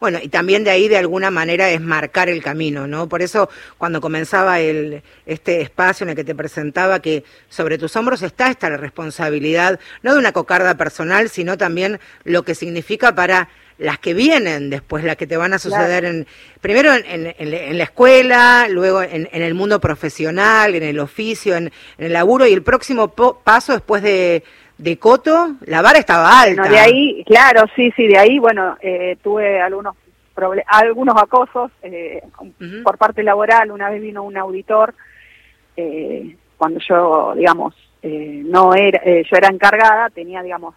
Bueno, 0.00 0.18
y 0.22 0.28
también 0.28 0.64
de 0.64 0.70
ahí 0.70 0.88
de 0.88 0.96
alguna 0.96 1.30
manera 1.30 1.68
es 1.70 1.80
marcar 1.80 2.30
el 2.30 2.42
camino, 2.42 2.86
¿no? 2.86 3.06
Por 3.08 3.20
eso 3.20 3.50
cuando 3.76 4.00
comenzaba 4.00 4.58
el, 4.58 5.02
este 5.26 5.60
espacio 5.60 6.04
en 6.04 6.10
el 6.10 6.16
que 6.16 6.24
te 6.24 6.34
presentaba 6.34 7.00
que 7.00 7.22
sobre 7.50 7.76
tus 7.76 7.94
hombros 7.96 8.22
está 8.22 8.48
esta 8.50 8.70
responsabilidad, 8.76 9.78
no 10.02 10.14
de 10.14 10.18
una 10.18 10.32
cocarda 10.32 10.74
personal, 10.76 11.28
sino 11.28 11.58
también 11.58 12.00
lo 12.24 12.44
que 12.44 12.54
significa 12.54 13.14
para 13.14 13.48
las 13.76 13.98
que 13.98 14.12
vienen 14.12 14.68
después, 14.68 15.04
las 15.04 15.16
que 15.16 15.26
te 15.26 15.38
van 15.38 15.54
a 15.54 15.58
suceder 15.58 16.04
en, 16.04 16.26
primero 16.60 16.92
en, 16.94 17.04
en- 17.06 17.34
en 17.38 17.78
la- 17.78 17.84
escuela, 17.84 18.66
luego 18.68 19.02
en, 19.02 19.28
en 19.32 19.42
el 19.42 19.54
mundo 19.54 19.80
profesional, 19.80 20.74
en 20.74 20.82
el 20.82 20.98
oficio, 20.98 21.56
en, 21.56 21.72
en 21.98 22.04
el 22.06 22.12
laburo, 22.12 22.46
y 22.46 22.52
el 22.52 22.62
próximo 22.62 23.14
po- 23.14 23.40
paso 23.42 23.72
después 23.72 24.02
de, 24.02 24.44
de 24.80 24.98
Coto, 24.98 25.56
la 25.66 25.82
vara 25.82 25.98
estaba 25.98 26.40
alta. 26.40 26.62
Bueno, 26.62 26.74
de 26.74 26.80
ahí, 26.80 27.24
claro, 27.24 27.64
sí, 27.76 27.92
sí, 27.94 28.06
de 28.06 28.18
ahí, 28.18 28.38
bueno, 28.38 28.76
eh, 28.80 29.16
tuve 29.22 29.60
algunos 29.60 29.94
algunos 30.68 31.20
acosos 31.20 31.70
eh, 31.82 32.22
por 32.82 32.96
parte 32.96 33.22
laboral. 33.22 33.70
Una 33.70 33.90
vez 33.90 34.00
vino 34.00 34.22
un 34.22 34.38
auditor 34.38 34.94
eh, 35.76 36.34
cuando 36.56 36.80
yo, 36.80 37.34
digamos, 37.36 37.74
eh, 38.02 38.42
no 38.44 38.74
era, 38.74 39.00
eh, 39.04 39.22
yo 39.30 39.36
era 39.36 39.48
encargada, 39.48 40.08
tenía, 40.08 40.42
digamos, 40.42 40.74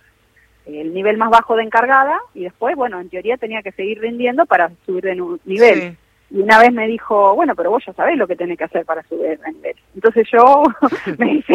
el 0.65 0.93
nivel 0.93 1.17
más 1.17 1.29
bajo 1.29 1.55
de 1.55 1.63
encargada 1.63 2.19
y 2.33 2.43
después, 2.43 2.75
bueno, 2.75 2.99
en 2.99 3.09
teoría 3.09 3.37
tenía 3.37 3.61
que 3.61 3.71
seguir 3.71 3.99
rindiendo 3.99 4.45
para 4.45 4.71
subir 4.85 5.03
de 5.03 5.15
nivel. 5.45 5.81
Sí. 5.81 5.97
Y 6.33 6.41
una 6.41 6.57
vez 6.57 6.73
me 6.73 6.87
dijo, 6.87 7.35
bueno, 7.35 7.53
pero 7.55 7.69
vos 7.69 7.83
ya 7.85 7.93
sabés 7.93 8.17
lo 8.17 8.25
que 8.27 8.35
tenés 8.35 8.57
que 8.57 8.63
hacer 8.63 8.83
para 8.85 9.03
subir 9.03 9.39
de 9.39 9.51
nivel. 9.51 9.75
Entonces 9.93 10.27
yo 10.33 10.63
me 11.19 11.35
hice 11.35 11.53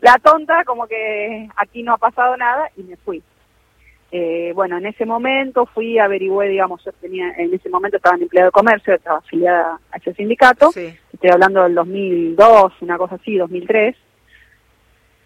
la 0.00 0.14
tonta, 0.22 0.64
como 0.64 0.86
que 0.86 1.48
aquí 1.56 1.82
no 1.82 1.94
ha 1.94 1.98
pasado 1.98 2.36
nada, 2.36 2.70
y 2.76 2.84
me 2.84 2.96
fui. 2.98 3.20
eh, 4.12 4.52
bueno, 4.54 4.76
en 4.78 4.86
ese 4.86 5.06
momento 5.06 5.66
fui, 5.66 5.98
averigüé, 5.98 6.48
digamos, 6.50 6.84
yo 6.84 6.92
tenía, 6.92 7.32
en 7.36 7.52
ese 7.52 7.68
momento 7.68 7.96
estaba 7.96 8.14
en 8.14 8.22
empleado 8.22 8.48
de 8.48 8.52
comercio, 8.52 8.94
estaba 8.94 9.18
afiliada 9.18 9.80
a 9.90 9.96
ese 9.96 10.12
sindicato, 10.14 10.68
estoy 10.68 11.30
hablando 11.30 11.62
del 11.64 11.74
2002, 11.74 12.74
una 12.82 12.98
cosa 12.98 13.16
así, 13.16 13.36
2003, 13.38 13.96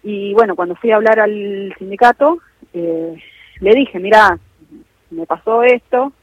y 0.03 0.33
bueno, 0.33 0.55
cuando 0.55 0.75
fui 0.75 0.89
a 0.91 0.95
hablar 0.95 1.19
al 1.19 1.75
sindicato, 1.77 2.39
eh, 2.73 3.21
le 3.59 3.75
dije, 3.75 3.99
mira, 3.99 4.39
me 5.11 5.25
pasó 5.25 5.63
esto, 5.63 6.13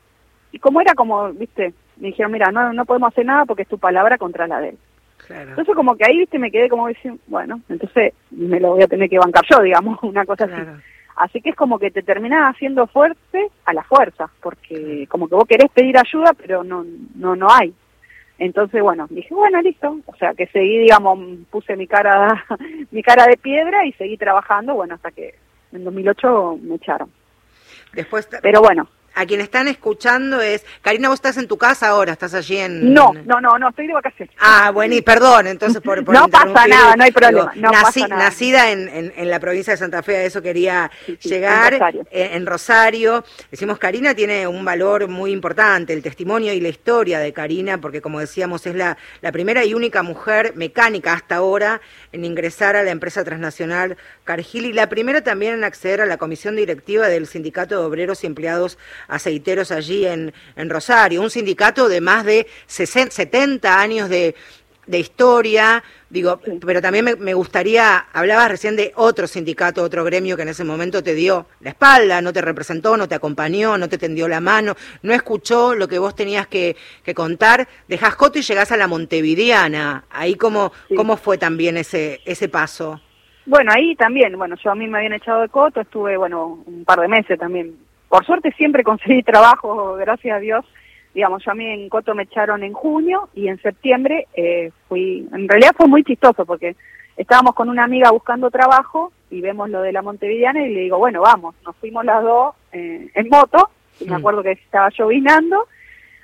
y 0.50 0.58
como 0.58 0.80
era 0.80 0.94
como, 0.94 1.30
viste, 1.34 1.74
me 1.96 2.08
dijeron, 2.08 2.32
mira, 2.32 2.50
no, 2.50 2.72
no 2.72 2.84
podemos 2.84 3.08
hacer 3.08 3.26
nada 3.26 3.44
porque 3.44 3.62
es 3.62 3.68
tu 3.68 3.78
palabra 3.78 4.18
contra 4.18 4.46
la 4.46 4.60
de 4.60 4.70
él. 4.70 4.78
Entonces 5.28 5.74
como 5.74 5.96
que 5.96 6.04
ahí, 6.04 6.18
viste, 6.18 6.38
me 6.38 6.50
quedé 6.50 6.68
como 6.68 6.88
diciendo, 6.88 7.20
bueno, 7.28 7.60
entonces 7.68 8.12
me 8.30 8.60
lo 8.60 8.72
voy 8.72 8.82
a 8.82 8.88
tener 8.88 9.08
que 9.08 9.18
bancar 9.18 9.44
yo, 9.50 9.62
digamos, 9.62 9.98
una 10.02 10.24
cosa 10.26 10.44
así. 10.44 10.62
Así 11.16 11.40
que 11.40 11.50
es 11.50 11.56
como 11.56 11.78
que 11.78 11.90
te 11.90 12.02
terminás 12.02 12.54
haciendo 12.54 12.86
fuerte 12.88 13.48
a 13.64 13.72
la 13.72 13.84
fuerza, 13.84 14.28
porque 14.42 15.06
como 15.08 15.28
que 15.28 15.36
vos 15.36 15.46
querés 15.46 15.70
pedir 15.70 15.96
ayuda, 15.96 16.32
pero 16.34 16.64
no, 16.64 16.84
no, 17.14 17.36
no 17.36 17.48
hay. 17.50 17.72
Entonces, 18.36 18.82
bueno, 18.82 19.06
dije, 19.08 19.32
bueno, 19.32 19.62
listo. 19.62 19.96
O 20.06 20.16
sea, 20.16 20.34
que 20.34 20.48
seguí, 20.48 20.78
digamos, 20.78 21.18
puse 21.50 21.76
mi 21.76 21.86
cara, 21.86 22.44
mi 22.90 23.02
cara 23.02 23.26
de 23.26 23.36
piedra 23.36 23.86
y 23.86 23.92
seguí 23.92 24.16
trabajando, 24.16 24.74
bueno, 24.74 24.96
hasta 24.96 25.12
que 25.12 25.36
en 25.72 25.84
2008 25.84 26.58
me 26.62 26.74
echaron. 26.74 27.10
Después, 27.92 28.28
pero 28.42 28.60
bueno, 28.60 28.88
a 29.14 29.26
quien 29.26 29.40
están 29.40 29.68
escuchando 29.68 30.40
es, 30.40 30.64
Karina, 30.82 31.08
vos 31.08 31.16
estás 31.16 31.36
en 31.36 31.48
tu 31.48 31.56
casa 31.56 31.88
ahora, 31.88 32.12
estás 32.12 32.34
allí 32.34 32.58
en... 32.58 32.92
No, 32.92 33.12
no, 33.24 33.40
no, 33.40 33.58
no, 33.58 33.68
estoy 33.68 33.86
de 33.86 33.94
vacaciones. 33.94 34.34
Ah, 34.40 34.70
bueno, 34.72 34.94
y 34.94 35.02
perdón, 35.02 35.46
entonces 35.46 35.80
por... 35.82 36.04
por 36.04 36.14
no 36.18 36.28
pasa 36.28 36.66
nada, 36.66 36.96
no 36.96 37.04
hay 37.04 37.12
problema. 37.12 37.52
no 37.56 37.70
pasa 37.70 38.08
nada. 38.08 38.24
Nacida 38.24 38.70
en, 38.70 39.12
en, 39.16 39.30
la 39.30 39.40
provincia 39.40 39.72
de 39.72 39.76
Santa 39.76 40.02
Fe, 40.02 40.16
a 40.16 40.24
eso 40.24 40.42
quería 40.42 40.90
llegar, 41.20 41.74
eh, 42.10 42.30
en 42.32 42.46
Rosario. 42.46 43.24
Decimos, 43.50 43.78
Karina 43.78 44.14
tiene 44.14 44.46
un 44.46 44.64
valor 44.64 45.08
muy 45.08 45.32
importante, 45.32 45.92
el 45.92 46.02
testimonio 46.02 46.52
y 46.52 46.60
la 46.60 46.68
historia 46.68 47.18
de 47.18 47.32
Karina, 47.32 47.78
porque 47.78 48.00
como 48.00 48.20
decíamos, 48.20 48.66
es 48.66 48.74
la, 48.74 48.96
la 49.20 49.32
primera 49.32 49.64
y 49.64 49.74
única 49.74 50.02
mujer 50.02 50.52
mecánica 50.56 51.12
hasta 51.12 51.36
ahora 51.36 51.80
en 52.12 52.24
ingresar 52.24 52.76
a 52.76 52.82
la 52.82 52.90
empresa 52.90 53.24
transnacional 53.24 53.96
Cargill 54.24 54.66
y 54.66 54.72
la 54.72 54.88
primera 54.88 55.22
también 55.22 55.54
en 55.54 55.64
acceder 55.64 56.00
a 56.00 56.06
la 56.06 56.16
comisión 56.16 56.56
directiva 56.56 57.08
del 57.08 57.26
Sindicato 57.26 57.78
de 57.78 57.84
Obreros 57.84 58.24
y 58.24 58.26
Empleados 58.26 58.78
aceiteros 59.08 59.70
allí 59.70 60.06
en, 60.06 60.32
en 60.56 60.70
Rosario, 60.70 61.20
un 61.20 61.30
sindicato 61.30 61.88
de 61.88 62.00
más 62.00 62.24
de 62.24 62.46
60, 62.66 63.12
70 63.12 63.80
años 63.80 64.08
de, 64.08 64.34
de 64.86 64.98
historia, 64.98 65.82
digo, 66.10 66.40
pero 66.64 66.80
también 66.82 67.16
me, 67.18 67.34
gustaría, 67.34 67.98
hablabas 68.12 68.50
recién 68.50 68.76
de 68.76 68.92
otro 68.96 69.26
sindicato, 69.26 69.82
otro 69.82 70.04
gremio 70.04 70.36
que 70.36 70.42
en 70.42 70.48
ese 70.48 70.64
momento 70.64 71.02
te 71.02 71.14
dio 71.14 71.46
la 71.60 71.70
espalda, 71.70 72.20
no 72.20 72.32
te 72.32 72.40
representó, 72.40 72.96
no 72.96 73.08
te 73.08 73.14
acompañó, 73.14 73.78
no 73.78 73.88
te 73.88 73.98
tendió 73.98 74.28
la 74.28 74.40
mano, 74.40 74.74
no 75.02 75.12
escuchó 75.12 75.74
lo 75.74 75.88
que 75.88 75.98
vos 75.98 76.14
tenías 76.14 76.46
que, 76.46 76.76
que 77.02 77.14
contar, 77.14 77.66
dejás 77.88 78.16
Coto 78.16 78.38
y 78.38 78.42
llegás 78.42 78.72
a 78.72 78.76
la 78.76 78.86
Montevideana, 78.86 80.04
ahí 80.10 80.34
cómo, 80.34 80.72
cómo 80.94 81.16
fue 81.16 81.38
también 81.38 81.76
ese, 81.76 82.20
ese 82.24 82.48
paso. 82.48 83.00
Bueno, 83.46 83.72
ahí 83.74 83.94
también, 83.96 84.36
bueno, 84.38 84.56
yo 84.62 84.70
a 84.70 84.74
mí 84.74 84.86
me 84.86 84.98
habían 84.98 85.14
echado 85.14 85.42
de 85.42 85.48
Coto, 85.48 85.80
estuve, 85.80 86.16
bueno, 86.16 86.62
un 86.64 86.84
par 86.84 87.00
de 87.00 87.08
meses 87.08 87.38
también 87.38 87.76
por 88.14 88.24
suerte 88.24 88.52
siempre 88.52 88.84
conseguí 88.84 89.24
trabajo, 89.24 89.94
gracias 89.94 90.36
a 90.36 90.38
Dios. 90.38 90.64
Digamos, 91.14 91.44
yo 91.44 91.50
a 91.50 91.56
mí 91.56 91.66
en 91.66 91.88
Coto 91.88 92.14
me 92.14 92.22
echaron 92.22 92.62
en 92.62 92.72
junio 92.72 93.28
y 93.34 93.48
en 93.48 93.60
septiembre 93.60 94.28
eh, 94.34 94.70
fui, 94.88 95.28
en 95.32 95.48
realidad 95.48 95.72
fue 95.76 95.88
muy 95.88 96.04
chistoso 96.04 96.46
porque 96.46 96.76
estábamos 97.16 97.56
con 97.56 97.68
una 97.68 97.82
amiga 97.82 98.12
buscando 98.12 98.52
trabajo 98.52 99.10
y 99.30 99.40
vemos 99.40 99.68
lo 99.68 99.82
de 99.82 99.90
la 99.90 100.00
Montevideana 100.00 100.64
y 100.64 100.72
le 100.72 100.82
digo, 100.82 100.96
bueno, 100.96 101.22
vamos, 101.22 101.56
nos 101.66 101.74
fuimos 101.74 102.04
las 102.04 102.22
dos 102.22 102.54
eh, 102.70 103.10
en 103.12 103.28
moto, 103.28 103.70
y 103.98 104.04
me 104.04 104.12
mm. 104.12 104.14
acuerdo 104.14 104.44
que 104.44 104.52
estaba 104.52 104.90
llovinando, 104.90 105.66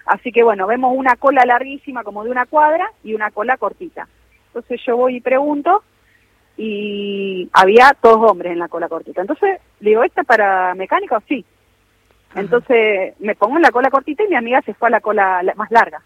así 0.07 0.31
que 0.31 0.45
bueno, 0.45 0.69
vemos 0.69 0.93
una 0.97 1.17
cola 1.17 1.45
larguísima 1.45 2.05
como 2.05 2.23
de 2.23 2.31
una 2.31 2.47
cuadra 2.47 2.89
y 3.03 3.15
una 3.15 3.33
cola 3.33 3.57
cortita. 3.57 4.07
Entonces 4.47 4.81
yo 4.87 4.97
voy 4.97 5.17
y 5.17 5.21
pregunto 5.21 5.83
y 6.57 7.51
había 7.53 7.97
dos 8.01 8.19
hombres 8.31 8.53
en 8.53 8.61
la 8.61 8.69
cola 8.69 8.89
cortita. 8.89 9.23
Entonces 9.23 9.59
le 9.81 9.91
digo, 9.91 10.05
¿esta 10.05 10.23
para 10.23 10.73
mecánico? 10.77 11.21
Sí. 11.27 11.45
Entonces 12.35 13.15
me 13.19 13.35
pongo 13.35 13.57
en 13.57 13.63
la 13.63 13.71
cola 13.71 13.91
cortita 13.91 14.23
y 14.25 14.29
mi 14.29 14.37
amiga 14.37 14.63
se 14.63 14.75
fue 14.75 14.89
a 14.89 14.93
la 14.93 15.01
cola 15.01 15.43
más 15.57 15.71
larga. 15.71 16.01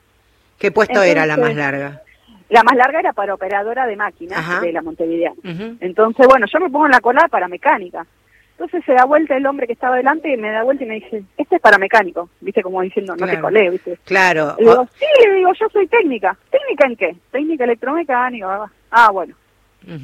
¿Qué 0.58 0.70
puesto 0.70 1.02
era 1.02 1.26
la 1.26 1.36
más 1.36 1.54
larga? 1.54 2.02
La 2.48 2.62
más 2.62 2.76
larga 2.76 3.00
era 3.00 3.12
para 3.12 3.34
operadora 3.34 3.86
de 3.86 3.96
máquinas 3.96 4.60
de 4.60 4.72
la 4.72 4.82
Montevideo. 4.82 5.34
Entonces, 5.80 6.26
bueno, 6.26 6.46
yo 6.52 6.60
me 6.60 6.70
pongo 6.70 6.86
en 6.86 6.92
la 6.92 7.00
cola 7.00 7.28
para 7.28 7.48
mecánica. 7.48 8.06
Entonces 8.52 8.84
se 8.84 8.92
da 8.92 9.04
vuelta 9.04 9.36
el 9.36 9.46
hombre 9.46 9.66
que 9.66 9.72
estaba 9.72 9.96
delante 9.96 10.32
y 10.32 10.36
me 10.36 10.52
da 10.52 10.62
vuelta 10.62 10.84
y 10.84 10.86
me 10.86 10.94
dice, 10.94 11.24
este 11.36 11.56
es 11.56 11.60
para 11.60 11.76
mecánico, 11.76 12.30
viste, 12.40 12.62
como 12.62 12.82
diciendo, 12.82 13.16
no 13.16 13.26
te 13.26 13.40
colé, 13.40 13.68
viste. 13.68 13.98
Claro. 14.04 14.54
Le 14.58 14.64
digo, 14.64 14.88
sí, 14.96 15.06
le 15.26 15.34
digo, 15.34 15.50
yo 15.58 15.68
soy 15.70 15.88
técnica. 15.88 16.36
¿Técnica 16.50 16.86
en 16.86 16.96
qué? 16.96 17.16
Técnica 17.32 17.64
electromecánica. 17.64 18.70
Ah, 18.92 19.10
bueno. 19.10 19.34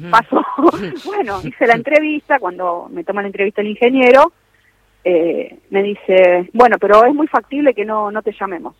Pasó. 0.09 0.43
bueno, 1.05 1.39
hice 1.43 1.65
la 1.65 1.75
entrevista, 1.75 2.39
cuando 2.39 2.89
me 2.91 3.05
toma 3.05 3.21
la 3.21 3.27
entrevista 3.27 3.61
el 3.61 3.67
ingeniero, 3.67 4.33
eh, 5.03 5.57
me 5.69 5.83
dice, 5.83 6.49
bueno, 6.53 6.77
pero 6.79 7.05
es 7.05 7.13
muy 7.13 7.27
factible 7.27 7.73
que 7.73 7.85
no, 7.85 8.11
no 8.11 8.21
te 8.21 8.33
llamemos. 8.39 8.75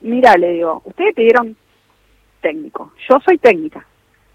Mira, 0.00 0.36
le 0.36 0.52
digo, 0.54 0.82
ustedes 0.84 1.14
pidieron 1.14 1.56
técnico, 2.40 2.92
yo 3.08 3.18
soy 3.20 3.38
técnica. 3.38 3.86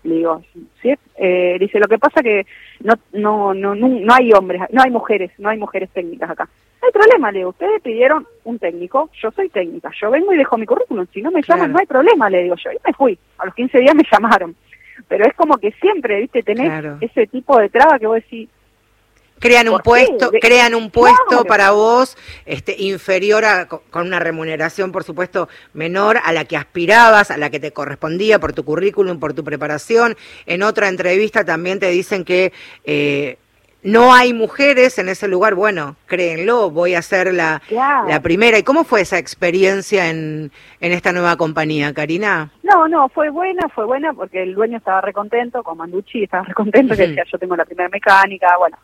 Le 0.03 0.15
digo, 0.15 0.41
¿sí? 0.81 0.93
Eh, 1.17 1.57
dice, 1.59 1.79
lo 1.79 1.87
que 1.87 1.97
pasa 1.97 2.21
que 2.21 2.45
no, 2.81 2.93
no, 3.13 3.53
no, 3.53 3.75
no, 3.75 4.13
hay 4.13 4.31
hombres, 4.31 4.61
no 4.71 4.81
hay 4.81 4.91
mujeres, 4.91 5.31
no 5.39 5.49
hay 5.49 5.57
mujeres 5.57 5.89
técnicas 5.89 6.29
acá. 6.29 6.47
No 6.81 6.87
hay 6.87 6.93
problema, 6.93 7.31
le 7.31 7.39
digo, 7.39 7.49
ustedes 7.49 7.81
pidieron 7.81 8.25
un 8.43 8.59
técnico, 8.59 9.09
yo 9.21 9.31
soy 9.31 9.49
técnica, 9.49 9.91
yo 9.99 10.11
vengo 10.11 10.31
y 10.31 10.37
dejo 10.37 10.57
mi 10.57 10.65
currículum, 10.65 11.07
si 11.11 11.21
no 11.21 11.31
me 11.31 11.41
llaman 11.41 11.71
no 11.71 11.79
hay 11.79 11.87
problema, 11.87 12.29
le 12.29 12.43
digo 12.43 12.55
yo. 12.55 12.71
Y 12.71 12.77
me 12.85 12.93
fui, 12.93 13.17
a 13.39 13.45
los 13.45 13.55
15 13.55 13.79
días 13.79 13.95
me 13.95 14.03
llamaron. 14.09 14.55
Pero 15.07 15.25
es 15.25 15.33
como 15.33 15.57
que 15.57 15.71
siempre, 15.73 16.21
viste, 16.21 16.43
tenés 16.43 17.01
ese 17.01 17.27
tipo 17.27 17.57
de 17.59 17.69
traba 17.69 17.99
que 17.99 18.07
vos 18.07 18.15
decís, 18.15 18.49
crean 19.39 19.69
un 19.69 19.79
puesto, 19.79 20.31
crean 20.41 20.75
un 20.75 20.91
puesto 20.91 21.45
para 21.45 21.71
vos 21.71 22.17
este 22.45 22.75
inferior 22.77 23.45
a 23.45 23.67
con 23.67 24.07
una 24.07 24.19
remuneración 24.19 24.91
por 24.91 25.03
supuesto 25.03 25.49
menor 25.73 26.19
a 26.23 26.31
la 26.33 26.45
que 26.45 26.57
aspirabas, 26.57 27.31
a 27.31 27.37
la 27.37 27.49
que 27.49 27.59
te 27.59 27.71
correspondía 27.71 28.39
por 28.39 28.53
tu 28.53 28.63
currículum, 28.63 29.19
por 29.19 29.33
tu 29.33 29.43
preparación. 29.43 30.15
En 30.45 30.63
otra 30.63 30.87
entrevista 30.87 31.45
también 31.45 31.79
te 31.79 31.89
dicen 31.89 32.23
que 32.23 32.53
eh, 32.83 33.37
no 33.83 34.13
hay 34.13 34.33
mujeres 34.33 34.97
en 34.99 35.07
ese 35.07 35.27
lugar, 35.27 35.55
bueno, 35.55 35.95
créenlo, 36.07 36.71
voy 36.71 36.95
a 36.95 37.01
ser 37.01 37.33
la, 37.33 37.61
la 37.69 38.21
primera. 38.21 38.57
¿Y 38.57 38.63
cómo 38.63 38.83
fue 38.83 39.01
esa 39.01 39.17
experiencia 39.17 40.09
en, 40.09 40.51
en 40.81 40.91
esta 40.91 41.13
nueva 41.13 41.37
compañía, 41.37 41.93
Karina? 41.93 42.51
No, 42.63 42.87
no, 42.87 43.07
fue 43.09 43.29
buena, 43.29 43.69
fue 43.69 43.85
buena 43.85 44.13
porque 44.13 44.43
el 44.43 44.55
dueño 44.55 44.77
estaba 44.77 45.01
recontento, 45.01 45.63
con 45.63 45.77
Manducci 45.77 46.23
estaba 46.23 46.43
recontento, 46.43 46.95
que 46.95 47.07
decía 47.07 47.23
yo 47.31 47.37
tengo 47.37 47.55
la 47.55 47.65
primera 47.65 47.87
mecánica, 47.87 48.57
bueno, 48.57 48.77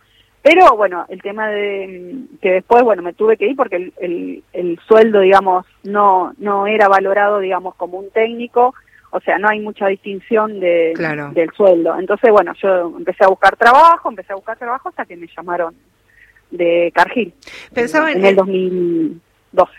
pero 0.43 0.75
bueno, 0.75 1.05
el 1.07 1.21
tema 1.21 1.47
de 1.47 2.15
que 2.41 2.51
después, 2.51 2.83
bueno, 2.83 3.01
me 3.01 3.13
tuve 3.13 3.37
que 3.37 3.47
ir 3.47 3.55
porque 3.55 3.77
el, 3.77 3.93
el, 3.97 4.43
el, 4.51 4.79
sueldo, 4.85 5.21
digamos, 5.21 5.65
no, 5.83 6.33
no 6.37 6.67
era 6.67 6.89
valorado, 6.89 7.39
digamos, 7.39 7.75
como 7.75 7.97
un 7.97 8.09
técnico, 8.09 8.75
o 9.11 9.21
sea, 9.21 9.37
no 9.37 9.47
hay 9.47 9.61
mucha 9.61 9.87
distinción 9.87 10.59
de, 10.59 10.93
del 11.33 11.49
sueldo. 11.51 11.97
Entonces, 11.97 12.29
bueno, 12.29 12.51
yo 12.61 12.93
empecé 12.97 13.23
a 13.23 13.29
buscar 13.29 13.55
trabajo, 13.55 14.09
empecé 14.09 14.33
a 14.33 14.35
buscar 14.35 14.57
trabajo 14.57 14.89
hasta 14.89 15.05
que 15.05 15.15
me 15.15 15.27
llamaron 15.27 15.73
de 16.51 16.91
Cargill. 16.93 17.33
Pensaba 17.73 18.11
en, 18.11 18.17
en 18.17 18.25
el 18.25 18.35
2012. 18.35 19.71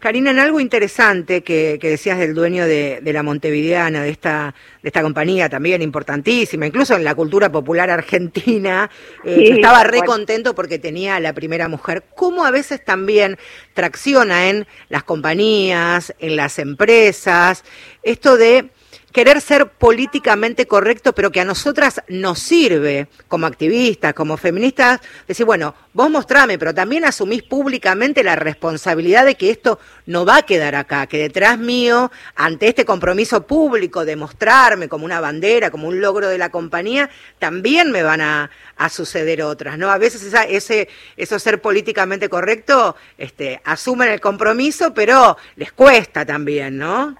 Karina, 0.00 0.30
en 0.30 0.38
algo 0.38 0.60
interesante 0.60 1.42
que, 1.42 1.78
decías 1.78 2.18
del 2.18 2.34
dueño 2.34 2.66
de, 2.66 3.02
la 3.04 3.22
Montevideana, 3.22 4.02
de 4.02 4.08
esta, 4.08 4.54
de 4.82 4.88
esta 4.88 5.02
compañía 5.02 5.50
también 5.50 5.82
importantísima, 5.82 6.66
incluso 6.66 6.96
en 6.96 7.04
la 7.04 7.14
cultura 7.14 7.52
popular 7.52 7.90
argentina, 7.90 8.90
eh, 9.24 9.50
estaba 9.56 9.84
re 9.84 10.00
contento 10.00 10.54
porque 10.54 10.78
tenía 10.78 11.20
la 11.20 11.34
primera 11.34 11.68
mujer. 11.68 12.02
¿Cómo 12.14 12.46
a 12.46 12.50
veces 12.50 12.82
también 12.82 13.36
tracciona 13.74 14.48
en 14.48 14.66
las 14.88 15.02
compañías, 15.02 16.14
en 16.18 16.34
las 16.34 16.58
empresas, 16.58 17.62
esto 18.02 18.38
de 18.38 18.70
querer 19.12 19.40
ser 19.40 19.68
políticamente 19.68 20.66
correcto, 20.66 21.14
pero 21.14 21.30
que 21.30 21.40
a 21.40 21.44
nosotras 21.44 22.02
nos 22.08 22.38
sirve 22.38 23.08
como 23.28 23.46
activistas, 23.46 24.14
como 24.14 24.36
feministas, 24.36 25.00
decir, 25.26 25.46
bueno, 25.46 25.74
vos 25.92 26.10
mostrame, 26.10 26.58
pero 26.58 26.74
también 26.74 27.04
asumís 27.04 27.42
públicamente 27.42 28.22
la 28.22 28.36
responsabilidad 28.36 29.24
de 29.24 29.34
que 29.34 29.50
esto 29.50 29.80
no 30.06 30.24
va 30.24 30.38
a 30.38 30.42
quedar 30.42 30.74
acá, 30.74 31.06
que 31.06 31.18
detrás 31.18 31.58
mío, 31.58 32.10
ante 32.34 32.68
este 32.68 32.84
compromiso 32.84 33.46
público 33.46 34.04
de 34.04 34.16
mostrarme 34.16 34.88
como 34.88 35.04
una 35.04 35.20
bandera, 35.20 35.70
como 35.70 35.88
un 35.88 36.00
logro 36.00 36.28
de 36.28 36.38
la 36.38 36.50
compañía, 36.50 37.10
también 37.38 37.90
me 37.90 38.02
van 38.02 38.20
a, 38.20 38.50
suceder 38.88 39.42
otras, 39.42 39.76
¿no? 39.76 39.90
A 39.90 39.98
veces 39.98 40.22
esa, 40.22 40.44
ese, 40.44 40.88
eso 41.18 41.38
ser 41.38 41.60
políticamente 41.60 42.30
correcto, 42.30 42.96
este, 43.18 43.60
asumen 43.62 44.08
el 44.08 44.22
compromiso, 44.22 44.94
pero 44.94 45.36
les 45.56 45.70
cuesta 45.72 46.24
también, 46.24 46.78
¿no? 46.78 47.14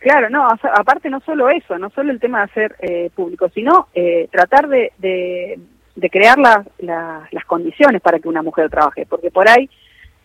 Claro, 0.00 0.30
no, 0.30 0.48
aparte 0.48 1.10
no 1.10 1.20
solo 1.20 1.48
eso, 1.50 1.78
no 1.78 1.90
solo 1.90 2.10
el 2.10 2.18
tema 2.18 2.38
de 2.38 2.44
hacer 2.44 2.76
eh, 2.80 3.10
público, 3.14 3.48
sino 3.50 3.88
eh, 3.94 4.28
tratar 4.32 4.66
de, 4.66 4.92
de, 4.98 5.58
de 5.94 6.10
crear 6.10 6.38
la, 6.38 6.64
las 7.30 7.44
condiciones 7.44 8.00
para 8.00 8.18
que 8.18 8.28
una 8.28 8.42
mujer 8.42 8.70
trabaje, 8.70 9.06
porque 9.06 9.30
por 9.30 9.48
ahí 9.48 9.68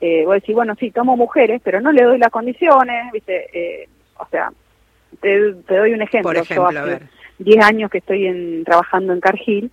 eh, 0.02 0.24
voy 0.26 0.34
a 0.34 0.40
decir, 0.40 0.56
bueno, 0.56 0.76
sí, 0.80 0.92
tomo 0.92 1.16
mujeres, 1.16 1.62
pero 1.64 1.80
no 1.82 1.92
le 1.92 2.04
doy 2.04 2.18
las 2.18 2.30
condiciones, 2.30 3.12
¿viste? 3.12 3.48
Eh, 3.54 3.90
o 4.18 4.28
sea, 4.28 4.52
te, 5.22 5.52
doy 5.68 5.94
un 5.94 6.02
ejemplo. 6.02 6.30
Por 6.30 6.38
ejemplo, 6.38 6.72
Yo 6.72 6.96
hace 6.96 7.06
10 7.40 7.66
años 7.66 7.92
que 7.92 8.00
estoy 8.00 8.28
en, 8.28 8.64
trabajando 8.64 9.14
en 9.14 9.22
Cargill 9.22 9.72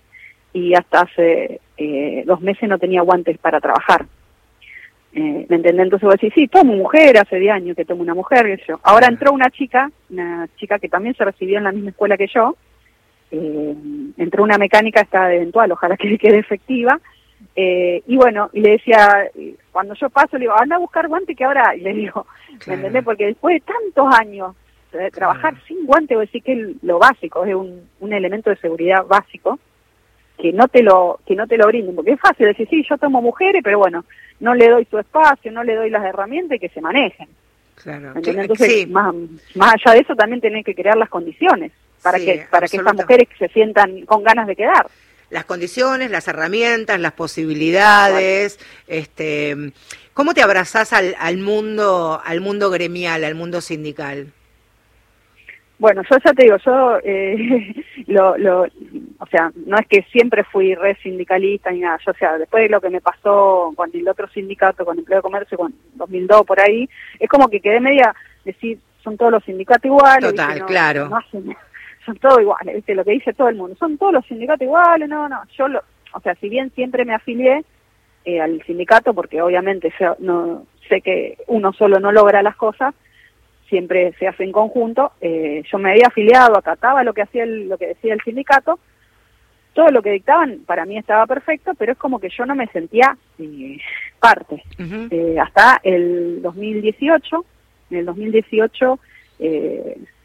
y 0.52 0.74
hasta 0.74 1.02
hace 1.02 1.60
eh, 1.76 2.22
dos 2.26 2.40
meses 2.40 2.68
no 2.68 2.78
tenía 2.78 3.02
guantes 3.02 3.38
para 3.38 3.60
trabajar. 3.60 4.06
Eh, 5.14 5.46
¿Me 5.48 5.56
entendés? 5.56 5.84
Entonces 5.84 6.06
voy 6.06 6.14
a 6.14 6.20
decir, 6.20 6.32
sí, 6.34 6.48
tomo 6.48 6.74
mujer, 6.74 7.18
hace 7.18 7.36
10 7.36 7.52
años 7.52 7.76
que 7.76 7.84
tomo 7.84 8.02
una 8.02 8.14
mujer, 8.14 8.58
yo. 8.66 8.80
Ahora 8.82 9.08
entró 9.08 9.32
una 9.32 9.50
chica, 9.50 9.90
una 10.08 10.48
chica 10.56 10.78
que 10.78 10.88
también 10.88 11.14
se 11.14 11.24
recibió 11.24 11.58
en 11.58 11.64
la 11.64 11.72
misma 11.72 11.90
escuela 11.90 12.16
que 12.16 12.28
yo, 12.28 12.56
eh, 13.30 13.74
entró 14.16 14.42
una 14.42 14.56
mecánica, 14.56 15.02
está 15.02 15.32
eventual, 15.34 15.72
ojalá 15.72 15.96
que 15.96 16.16
quede 16.18 16.38
efectiva, 16.38 16.98
eh, 17.54 18.02
y 18.06 18.16
bueno, 18.16 18.48
y 18.54 18.60
le 18.60 18.70
decía, 18.72 19.30
cuando 19.70 19.94
yo 19.94 20.08
paso, 20.08 20.38
le 20.38 20.44
digo, 20.44 20.54
anda 20.58 20.76
a 20.76 20.80
buscar 20.80 21.08
guante 21.08 21.34
que 21.34 21.44
ahora, 21.44 21.76
y 21.76 21.80
le 21.80 21.92
digo, 21.92 22.26
¿me 22.66 22.74
entendés? 22.74 23.04
Porque 23.04 23.26
después 23.26 23.56
de 23.56 23.60
tantos 23.60 24.14
años 24.18 24.54
de 24.92 25.10
trabajar 25.10 25.54
sin 25.66 25.84
guante, 25.84 26.14
voy 26.14 26.24
a 26.24 26.26
decir 26.26 26.42
que 26.42 26.52
es 26.52 26.82
lo 26.82 26.98
básico, 26.98 27.44
es 27.44 27.54
un, 27.54 27.82
un 28.00 28.12
elemento 28.14 28.48
de 28.48 28.56
seguridad 28.56 29.04
básico, 29.04 29.58
que 30.38 30.52
no 30.52 30.68
te 30.68 30.82
lo 30.82 31.20
que 31.26 31.36
no 31.36 31.46
te 31.46 31.56
lo 31.56 31.66
brinden 31.66 31.94
porque 31.94 32.12
es 32.12 32.20
fácil 32.20 32.46
decir 32.46 32.66
sí 32.68 32.84
yo 32.88 32.98
tomo 32.98 33.22
mujeres 33.22 33.62
pero 33.62 33.78
bueno 33.78 34.04
no 34.42 34.54
le 34.54 34.68
doy 34.68 34.86
su 34.90 34.98
espacio 34.98 35.50
no 35.50 35.64
le 35.64 35.74
doy 35.74 35.88
las 35.88 36.04
herramientas 36.04 36.56
y 36.56 36.58
que 36.58 36.68
se 36.68 36.80
manejen. 36.80 37.28
Claro. 37.76 38.12
Entonces 38.14 38.88
más, 38.88 39.14
más 39.54 39.74
allá 39.74 39.94
de 39.94 40.00
eso 40.00 40.14
también 40.14 40.40
tenés 40.40 40.64
que 40.64 40.74
crear 40.74 40.96
las 40.96 41.08
condiciones 41.08 41.72
para 42.02 42.18
que 42.18 42.46
para 42.50 42.68
que 42.68 42.76
estas 42.76 42.94
mujeres 42.94 43.28
se 43.38 43.48
sientan 43.48 44.04
con 44.04 44.22
ganas 44.22 44.46
de 44.46 44.56
quedar. 44.56 44.88
Las 45.30 45.44
condiciones 45.46 46.10
las 46.10 46.28
herramientas 46.28 47.00
las 47.00 47.12
posibilidades 47.12 48.58
este 48.86 49.72
cómo 50.12 50.34
te 50.34 50.42
abrazás 50.42 50.92
al, 50.92 51.14
al 51.18 51.38
mundo 51.38 52.20
al 52.22 52.40
mundo 52.40 52.68
gremial 52.70 53.24
al 53.24 53.34
mundo 53.34 53.60
sindical 53.60 54.32
bueno, 55.78 56.02
yo 56.08 56.16
ya 56.24 56.32
te 56.32 56.44
digo, 56.44 56.56
yo 56.58 56.98
eh, 57.02 57.84
lo, 58.06 58.36
lo, 58.38 58.62
o 58.62 59.26
sea, 59.30 59.50
no 59.66 59.76
es 59.78 59.86
que 59.88 60.02
siempre 60.12 60.44
fui 60.44 60.74
re 60.74 60.96
sindicalista 61.02 61.70
ni 61.70 61.80
nada, 61.80 61.98
yo, 62.04 62.12
o 62.12 62.14
sea, 62.14 62.38
después 62.38 62.64
de 62.64 62.68
lo 62.68 62.80
que 62.80 62.90
me 62.90 63.00
pasó 63.00 63.72
con 63.74 63.90
el 63.92 64.08
otro 64.08 64.28
sindicato, 64.28 64.84
con 64.84 64.98
Empleo 64.98 65.18
de 65.18 65.22
Comercio, 65.22 65.58
con 65.58 65.74
2002 65.94 66.42
por 66.46 66.60
ahí, 66.60 66.88
es 67.18 67.28
como 67.28 67.48
que 67.48 67.60
quedé 67.60 67.80
media, 67.80 68.14
decir, 68.44 68.78
son 69.02 69.16
todos 69.16 69.32
los 69.32 69.44
sindicatos 69.44 69.84
iguales. 69.84 70.30
Total, 70.30 70.64
claro. 70.66 71.10
son 72.04 72.16
todos 72.16 72.40
iguales, 72.40 72.76
¿viste? 72.76 72.94
Lo 72.94 73.04
que 73.04 73.12
dice 73.12 73.32
todo 73.32 73.48
el 73.48 73.56
mundo, 73.56 73.76
son 73.76 73.98
todos 73.98 74.12
los 74.12 74.26
sindicatos 74.26 74.62
iguales, 74.62 75.08
no, 75.08 75.28
no, 75.28 75.42
yo, 75.56 75.68
lo, 75.68 75.82
o 76.12 76.20
sea, 76.20 76.34
si 76.36 76.48
bien 76.48 76.70
siempre 76.74 77.04
me 77.04 77.14
afilié 77.14 77.64
eh, 78.24 78.40
al 78.40 78.62
sindicato, 78.64 79.14
porque 79.14 79.42
obviamente 79.42 79.92
yo 79.98 80.16
no 80.20 80.66
sé 80.88 81.00
que 81.00 81.38
uno 81.48 81.72
solo 81.72 81.98
no 81.98 82.12
logra 82.12 82.42
las 82.42 82.56
cosas, 82.56 82.94
siempre 83.72 84.12
se 84.18 84.28
hace 84.28 84.44
en 84.44 84.52
conjunto. 84.52 85.12
Eh, 85.22 85.62
yo 85.72 85.78
me 85.78 85.92
había 85.92 86.08
afiliado, 86.08 86.58
acataba 86.58 87.02
lo 87.02 87.14
que 87.14 87.22
hacía 87.22 87.44
el, 87.44 87.70
lo 87.70 87.78
que 87.78 87.86
decía 87.86 88.12
el 88.12 88.20
sindicato. 88.20 88.78
Todo 89.72 89.88
lo 89.88 90.02
que 90.02 90.10
dictaban 90.10 90.64
para 90.66 90.84
mí 90.84 90.98
estaba 90.98 91.26
perfecto, 91.26 91.72
pero 91.78 91.92
es 91.92 91.98
como 91.98 92.18
que 92.18 92.28
yo 92.28 92.44
no 92.44 92.54
me 92.54 92.66
sentía 92.66 93.16
eh, 93.38 93.78
parte. 94.20 94.62
Eh, 94.78 95.36
hasta 95.40 95.80
el 95.82 96.42
2018, 96.42 97.44
en 97.92 97.96
el 97.96 98.04
2018 98.04 99.00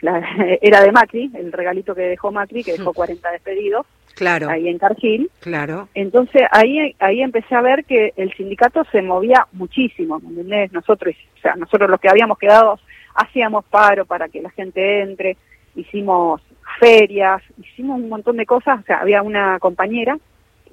la, 0.01 0.19
era 0.61 0.81
de 0.81 0.91
Macri, 0.91 1.31
el 1.33 1.53
regalito 1.53 1.95
que 1.95 2.01
dejó 2.01 2.33
Macri, 2.33 2.65
que 2.65 2.73
dejó 2.73 2.91
40 2.91 3.31
despedidos. 3.31 3.85
Claro. 4.15 4.49
Ahí 4.49 4.67
en 4.67 4.77
Cargill. 4.77 5.29
Claro. 5.39 5.87
Entonces 5.93 6.41
ahí 6.51 6.93
ahí 6.99 7.21
empecé 7.21 7.55
a 7.55 7.61
ver 7.61 7.85
que 7.85 8.11
el 8.17 8.33
sindicato 8.33 8.83
se 8.91 9.01
movía 9.01 9.47
muchísimo, 9.53 10.19
¿me 10.19 10.29
entendés? 10.29 10.73
Nosotros, 10.73 11.15
o 11.37 11.39
sea, 11.39 11.55
nosotros 11.55 11.89
los 11.89 12.01
que 12.01 12.09
habíamos 12.09 12.37
quedado 12.37 12.77
hacíamos 13.17 13.65
paro 13.65 14.05
para 14.05 14.29
que 14.29 14.41
la 14.41 14.49
gente 14.51 15.01
entre, 15.01 15.35
hicimos 15.75 16.41
ferias, 16.79 17.41
hicimos 17.57 17.99
un 17.99 18.09
montón 18.09 18.37
de 18.37 18.45
cosas, 18.45 18.79
o 18.79 18.83
sea, 18.83 18.99
había 18.99 19.21
una 19.21 19.59
compañera 19.59 20.17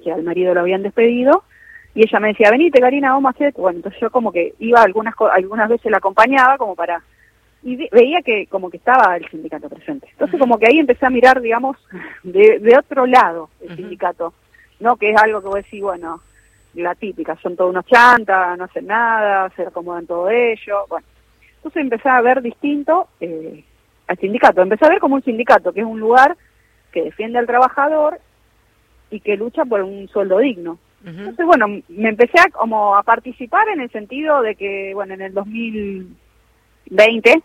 que 0.03 0.11
al 0.11 0.23
marido 0.23 0.53
lo 0.53 0.61
habían 0.61 0.83
despedido 0.83 1.43
y 1.95 2.01
ella 2.01 2.19
me 2.19 2.29
decía, 2.29 2.51
venite 2.51 2.79
Karina, 2.79 3.13
vamos 3.13 3.29
a 3.29 3.35
hacer, 3.35 3.53
bueno, 3.53 3.77
entonces 3.77 3.99
yo 3.99 4.11
como 4.11 4.31
que 4.31 4.53
iba 4.59 4.81
algunas 4.81 5.15
algunas 5.33 5.69
veces 5.69 5.91
la 5.91 5.97
acompañaba 5.97 6.57
como 6.57 6.75
para 6.75 7.01
y 7.63 7.77
veía 7.89 8.21
que 8.21 8.45
como 8.45 8.69
que 8.69 8.77
estaba 8.77 9.17
el 9.17 9.27
sindicato 9.29 9.67
presente. 9.69 10.07
Entonces 10.11 10.39
como 10.39 10.59
que 10.59 10.67
ahí 10.67 10.77
empecé 10.77 11.05
a 11.05 11.09
mirar, 11.09 11.41
digamos, 11.41 11.77
de, 12.21 12.59
de 12.59 12.77
otro 12.77 13.07
lado 13.07 13.49
el 13.61 13.75
sindicato, 13.75 14.33
no 14.79 14.97
que 14.97 15.09
es 15.09 15.17
algo 15.17 15.41
que 15.41 15.47
voy 15.47 15.59
a 15.59 15.63
decir, 15.63 15.81
bueno, 15.81 16.21
la 16.75 16.93
típica, 16.93 17.35
son 17.37 17.55
todos 17.55 17.71
unos 17.71 17.85
chantas, 17.85 18.57
no 18.57 18.65
hacen 18.65 18.85
nada, 18.85 19.49
se 19.55 19.63
acomodan 19.63 20.05
todo 20.05 20.29
ello, 20.29 20.85
bueno, 20.89 21.07
entonces 21.65 21.81
empecé 21.81 22.09
a 22.09 22.21
ver 22.21 22.43
distinto 22.43 23.07
eh, 23.19 23.63
al 24.05 24.19
sindicato. 24.19 24.61
Empecé 24.61 24.85
a 24.85 24.89
ver 24.89 24.99
como 24.99 25.15
un 25.15 25.23
sindicato, 25.23 25.73
que 25.73 25.79
es 25.79 25.85
un 25.85 25.99
lugar 25.99 26.37
que 26.91 27.01
defiende 27.01 27.39
al 27.39 27.47
trabajador 27.47 28.19
y 29.09 29.19
que 29.19 29.35
lucha 29.35 29.65
por 29.65 29.81
un 29.81 30.07
sueldo 30.09 30.37
digno. 30.37 30.77
Entonces, 31.03 31.43
bueno, 31.45 31.67
me 31.67 32.09
empecé 32.09 32.39
a, 32.39 32.51
como 32.51 32.95
a 32.95 33.01
participar 33.03 33.67
en 33.69 33.79
el 33.79 33.89
sentido 33.91 34.41
de 34.41 34.55
que, 34.55 34.91
bueno, 34.93 35.15
en 35.15 35.21
el 35.21 35.33
2020 35.33 37.43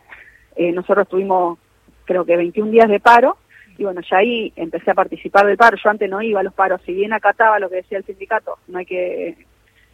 eh, 0.57 0.73
nosotros 0.73 1.09
tuvimos, 1.09 1.59
creo 2.05 2.27
que 2.27 2.37
21 2.37 2.71
días 2.71 2.89
de 2.89 3.01
paro, 3.01 3.37
y 3.77 3.85
bueno, 3.85 4.01
ya 4.03 4.19
ahí 4.19 4.53
empecé 4.57 4.91
a 4.91 4.95
participar 4.95 5.47
del 5.47 5.59
paro. 5.59 5.77
Yo 5.83 5.91
antes 5.91 6.11
no 6.11 6.23
iba 6.23 6.41
a 6.41 6.43
los 6.43 6.55
paros, 6.55 6.81
si 6.85 6.93
bien 6.93 7.15
acataba 7.15 7.59
lo 7.59 7.71
que 7.71 7.77
decía 7.77 7.99
el 7.99 8.05
sindicato, 8.05 8.59
no 8.69 8.79
hay 8.79 8.87
que 8.87 9.47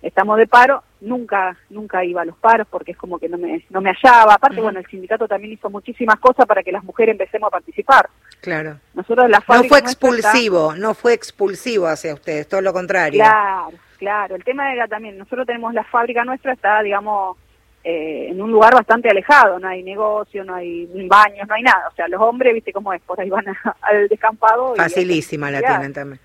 estamos 0.06 0.38
de 0.38 0.46
paro, 0.46 0.82
nunca 1.00 1.56
nunca 1.68 2.04
iba 2.04 2.22
a 2.22 2.24
los 2.24 2.36
paros 2.36 2.66
porque 2.70 2.92
es 2.92 2.96
como 2.96 3.18
que 3.18 3.28
no 3.28 3.38
me, 3.38 3.64
no 3.70 3.80
me 3.80 3.92
hallaba. 3.92 4.34
Aparte, 4.34 4.60
bueno, 4.60 4.78
el 4.78 4.86
sindicato 4.86 5.26
también 5.26 5.52
hizo 5.52 5.68
muchísimas 5.68 6.16
cosas 6.16 6.46
para 6.46 6.62
que 6.62 6.72
las 6.72 6.84
mujeres 6.84 7.12
empecemos 7.12 7.48
a 7.48 7.50
participar. 7.50 8.08
Claro. 8.40 8.78
Nosotros 8.94 9.28
la 9.28 9.42
No 9.48 9.64
fue 9.64 9.78
expulsivo, 9.78 10.74
no 10.76 10.94
fue 10.94 11.12
expulsivo 11.12 11.86
hacia 11.86 12.14
ustedes, 12.14 12.48
todo 12.48 12.60
lo 12.60 12.72
contrario. 12.72 13.18
Claro, 13.18 13.72
claro. 13.98 14.36
El 14.36 14.44
tema 14.44 14.72
era 14.72 14.86
también, 14.86 15.18
nosotros 15.18 15.46
tenemos 15.46 15.74
la 15.74 15.84
fábrica 15.84 16.24
nuestra, 16.24 16.52
está, 16.52 16.82
digamos, 16.82 17.36
eh, 17.82 18.28
en 18.30 18.40
un 18.40 18.50
lugar 18.52 18.74
bastante 18.74 19.10
alejado, 19.10 19.58
no 19.58 19.68
hay 19.68 19.82
negocio, 19.82 20.44
no 20.44 20.54
hay 20.54 20.86
baños, 21.08 21.48
no 21.48 21.54
hay 21.54 21.62
nada. 21.62 21.88
O 21.88 21.94
sea, 21.94 22.06
los 22.08 22.20
hombres, 22.20 22.54
viste 22.54 22.72
cómo 22.72 22.92
es, 22.92 23.02
por 23.02 23.20
ahí 23.20 23.28
van 23.28 23.46
al 23.82 24.08
descampado. 24.08 24.76
Facilísima 24.76 25.50
la 25.50 25.60
tienen 25.60 25.92
también 25.92 26.20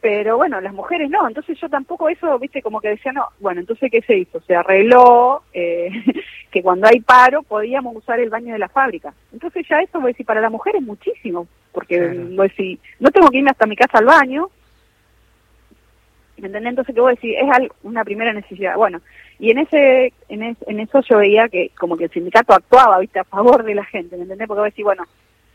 pero 0.00 0.36
bueno, 0.36 0.60
las 0.60 0.72
mujeres 0.72 1.10
no, 1.10 1.28
entonces 1.28 1.58
yo 1.60 1.68
tampoco 1.68 2.08
eso, 2.08 2.38
viste, 2.38 2.62
como 2.62 2.80
que 2.80 2.88
decía, 2.88 3.12
no, 3.12 3.26
bueno, 3.38 3.60
entonces 3.60 3.90
¿qué 3.90 4.00
se 4.02 4.16
hizo? 4.16 4.40
Se 4.40 4.54
arregló 4.54 5.42
eh, 5.52 5.90
que 6.50 6.62
cuando 6.62 6.86
hay 6.86 7.00
paro 7.00 7.42
podíamos 7.42 7.94
usar 7.96 8.18
el 8.18 8.30
baño 8.30 8.52
de 8.52 8.58
la 8.58 8.68
fábrica. 8.68 9.12
Entonces 9.32 9.66
ya 9.68 9.80
eso, 9.80 10.00
voy 10.00 10.10
a 10.10 10.12
decir, 10.12 10.26
para 10.26 10.40
la 10.40 10.50
mujer 10.50 10.76
es 10.76 10.82
muchísimo, 10.82 11.46
porque 11.72 12.08
voy 12.08 12.46
a 12.46 12.48
decir, 12.48 12.78
no 12.98 13.10
tengo 13.10 13.28
que 13.28 13.38
irme 13.38 13.50
hasta 13.50 13.66
mi 13.66 13.76
casa 13.76 13.98
al 13.98 14.06
baño, 14.06 14.50
¿me 16.38 16.46
entendés? 16.46 16.70
Entonces, 16.70 16.94
¿qué 16.94 17.00
voy 17.00 17.12
a 17.12 17.14
decir? 17.14 17.34
Es 17.36 17.70
una 17.82 18.04
primera 18.04 18.32
necesidad. 18.32 18.76
Bueno, 18.76 19.00
y 19.38 19.50
en 19.50 19.58
ese, 19.58 20.12
en, 20.28 20.42
en 20.42 20.80
eso 20.80 21.00
yo 21.02 21.18
veía 21.18 21.48
que 21.48 21.70
como 21.78 21.96
que 21.96 22.04
el 22.04 22.10
sindicato 22.10 22.54
actuaba, 22.54 22.98
viste, 22.98 23.18
a 23.18 23.24
favor 23.24 23.62
de 23.62 23.74
la 23.74 23.84
gente, 23.84 24.16
¿me 24.16 24.22
entendés? 24.22 24.48
Porque 24.48 24.60
voy 24.60 24.68
a 24.68 24.70
decir, 24.70 24.84
bueno, 24.84 25.04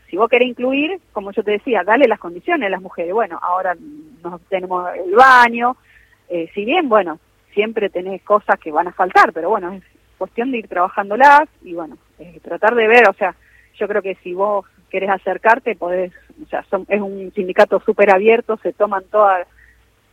si 0.08 0.16
vos 0.16 0.28
querés 0.28 0.48
incluir, 0.48 1.00
como 1.12 1.32
yo 1.32 1.42
te 1.42 1.52
decía, 1.52 1.82
dale 1.84 2.06
las 2.06 2.18
condiciones 2.18 2.66
a 2.66 2.70
las 2.70 2.82
mujeres. 2.82 3.12
Bueno, 3.12 3.38
ahora 3.42 3.76
nos 4.22 4.40
tenemos 4.42 4.88
el 4.94 5.14
baño, 5.14 5.76
eh, 6.28 6.48
si 6.54 6.64
bien, 6.64 6.88
bueno, 6.88 7.18
siempre 7.52 7.88
tenés 7.88 8.22
cosas 8.22 8.58
que 8.58 8.72
van 8.72 8.88
a 8.88 8.92
faltar, 8.92 9.32
pero 9.32 9.48
bueno, 9.48 9.72
es 9.72 9.82
cuestión 10.18 10.50
de 10.50 10.58
ir 10.58 10.68
trabajándolas 10.68 11.48
y 11.62 11.74
bueno, 11.74 11.98
eh, 12.18 12.40
tratar 12.42 12.74
de 12.74 12.86
ver, 12.86 13.08
o 13.08 13.14
sea, 13.14 13.34
yo 13.78 13.88
creo 13.88 14.02
que 14.02 14.16
si 14.22 14.34
vos 14.34 14.64
querés 14.90 15.10
acercarte, 15.10 15.76
podés, 15.76 16.12
o 16.42 16.48
sea, 16.48 16.64
es 16.88 17.00
un 17.00 17.32
sindicato 17.34 17.80
súper 17.80 18.10
abierto, 18.10 18.58
se 18.62 18.72
toman 18.72 19.04
todas 19.10 19.46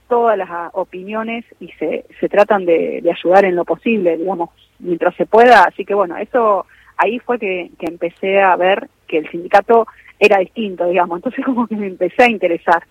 todas 0.10 0.38
las 0.38 0.50
ah, 0.52 0.70
opiniones 0.74 1.46
y 1.60 1.70
se, 1.74 2.06
se 2.20 2.30
tratan 2.30 2.66
de, 2.66 3.00
de 3.02 3.12
ayudar 3.12 3.46
en 3.46 3.56
lo 3.56 3.66
posible, 3.66 4.18
digamos, 4.18 4.50
mientras 4.80 5.16
se 5.16 5.26
pueda, 5.26 5.64
así 5.64 5.86
que 5.86 5.94
bueno, 5.94 6.18
eso 6.18 6.66
ahí 6.98 7.20
fue 7.20 7.40
que, 7.40 7.72
que 7.80 7.88
empecé 7.88 8.42
a 8.42 8.56
ver 8.56 8.90
que 9.14 9.20
el 9.20 9.30
sindicato 9.30 9.86
era 10.20 10.40
distinto, 10.40 10.88
digamos. 10.88 11.20
Entonces 11.20 11.46
como 11.46 11.68
que 11.68 11.76
me 11.76 11.88
empecé 11.88 12.24
a 12.24 12.30
interesar. 12.30 12.84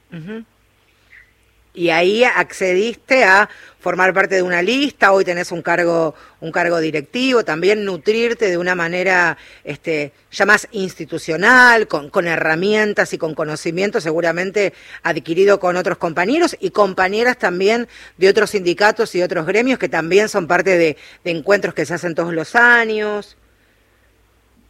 Y 1.74 1.88
ahí 1.88 2.22
accediste 2.22 3.24
a 3.24 3.48
formar 3.80 4.12
parte 4.12 4.34
de 4.34 4.42
una 4.42 4.60
lista, 4.60 5.10
hoy 5.10 5.24
tenés 5.24 5.50
un 5.50 5.62
cargo, 5.62 6.14
un 6.40 6.52
cargo 6.52 6.78
directivo, 6.78 7.44
también 7.44 7.86
nutrirte 7.86 8.50
de 8.50 8.58
una 8.58 8.74
manera 8.74 9.38
este, 9.64 10.12
ya 10.30 10.44
más 10.44 10.68
institucional, 10.72 11.88
con, 11.88 12.10
con 12.10 12.28
herramientas 12.28 13.14
y 13.14 13.18
con 13.18 13.34
conocimiento 13.34 14.02
seguramente 14.02 14.74
adquirido 15.02 15.58
con 15.58 15.78
otros 15.78 15.96
compañeros 15.96 16.56
y 16.60 16.70
compañeras 16.70 17.38
también 17.38 17.88
de 18.18 18.28
otros 18.28 18.50
sindicatos 18.50 19.14
y 19.14 19.22
otros 19.22 19.46
gremios 19.46 19.78
que 19.78 19.88
también 19.88 20.28
son 20.28 20.46
parte 20.46 20.76
de 20.76 20.98
encuentros 21.24 21.74
que 21.74 21.86
se 21.86 21.94
hacen 21.94 22.14
todos 22.14 22.34
los 22.34 22.54
años. 22.54 23.38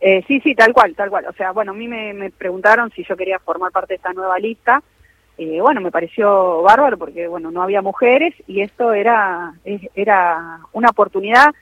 Eh, 0.05 0.25
sí, 0.27 0.41
sí, 0.41 0.57
tal 0.57 0.73
cual, 0.73 0.97
tal 0.97 1.11
cual. 1.11 1.27
O 1.29 1.33
sea, 1.33 1.53
bueno, 1.53 1.71
a 1.71 1.75
mí 1.75 1.87
me, 1.87 2.31
preguntaron 2.31 2.91
si 2.91 3.05
yo 3.05 3.17
quería 3.17 3.38
formar 3.38 3.71
parte 3.71 3.95
de 3.95 3.97
esta 3.97 4.12
nueva 4.12 4.37
lista. 4.41 4.83
eh, 5.38 5.61
bueno, 5.61 5.81
me 5.81 5.93
pareció 5.93 6.61
bárbaro 6.62 6.99
porque, 6.99 7.29
bueno, 7.29 7.53
no 7.53 7.62
había 7.62 7.83
mujeres 7.83 8.35
y 8.49 8.62
esto 8.62 8.93
era, 8.93 9.55
era 9.95 10.61
una 10.73 10.91
oportunidad 10.91 11.55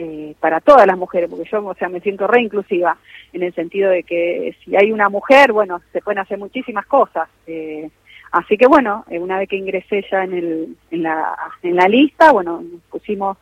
eh, 0.00 0.36
para 0.38 0.60
todas 0.60 0.86
las 0.86 0.96
mujeres, 0.96 1.28
porque 1.28 1.48
yo, 1.50 1.64
o 1.64 1.74
sea, 1.74 1.88
me 1.88 2.00
siento 2.00 2.28
re 2.28 2.40
inclusiva 2.40 2.96
en 3.32 3.42
el 3.42 3.52
sentido 3.52 3.90
de 3.90 4.04
que 4.04 4.56
si 4.64 4.76
hay 4.76 4.92
una 4.92 5.08
mujer, 5.08 5.52
bueno, 5.52 5.80
se 5.92 6.00
pueden 6.00 6.20
hacer 6.20 6.38
muchísimas 6.38 6.86
cosas. 6.86 7.28
Eh, 7.48 7.90
así 8.30 8.56
que 8.56 8.68
bueno, 8.68 9.04
eh, 9.10 9.18
una 9.18 9.38
vez 9.38 9.48
que 9.48 9.56
ingresé 9.56 10.04
ya 10.08 10.22
en, 10.22 10.34
el, 10.34 10.76
en, 10.92 11.02
la, 11.02 11.36
en 11.64 11.74
la 11.74 11.88
lista, 11.88 12.30
bueno, 12.30 12.62
pusimos 12.90 13.38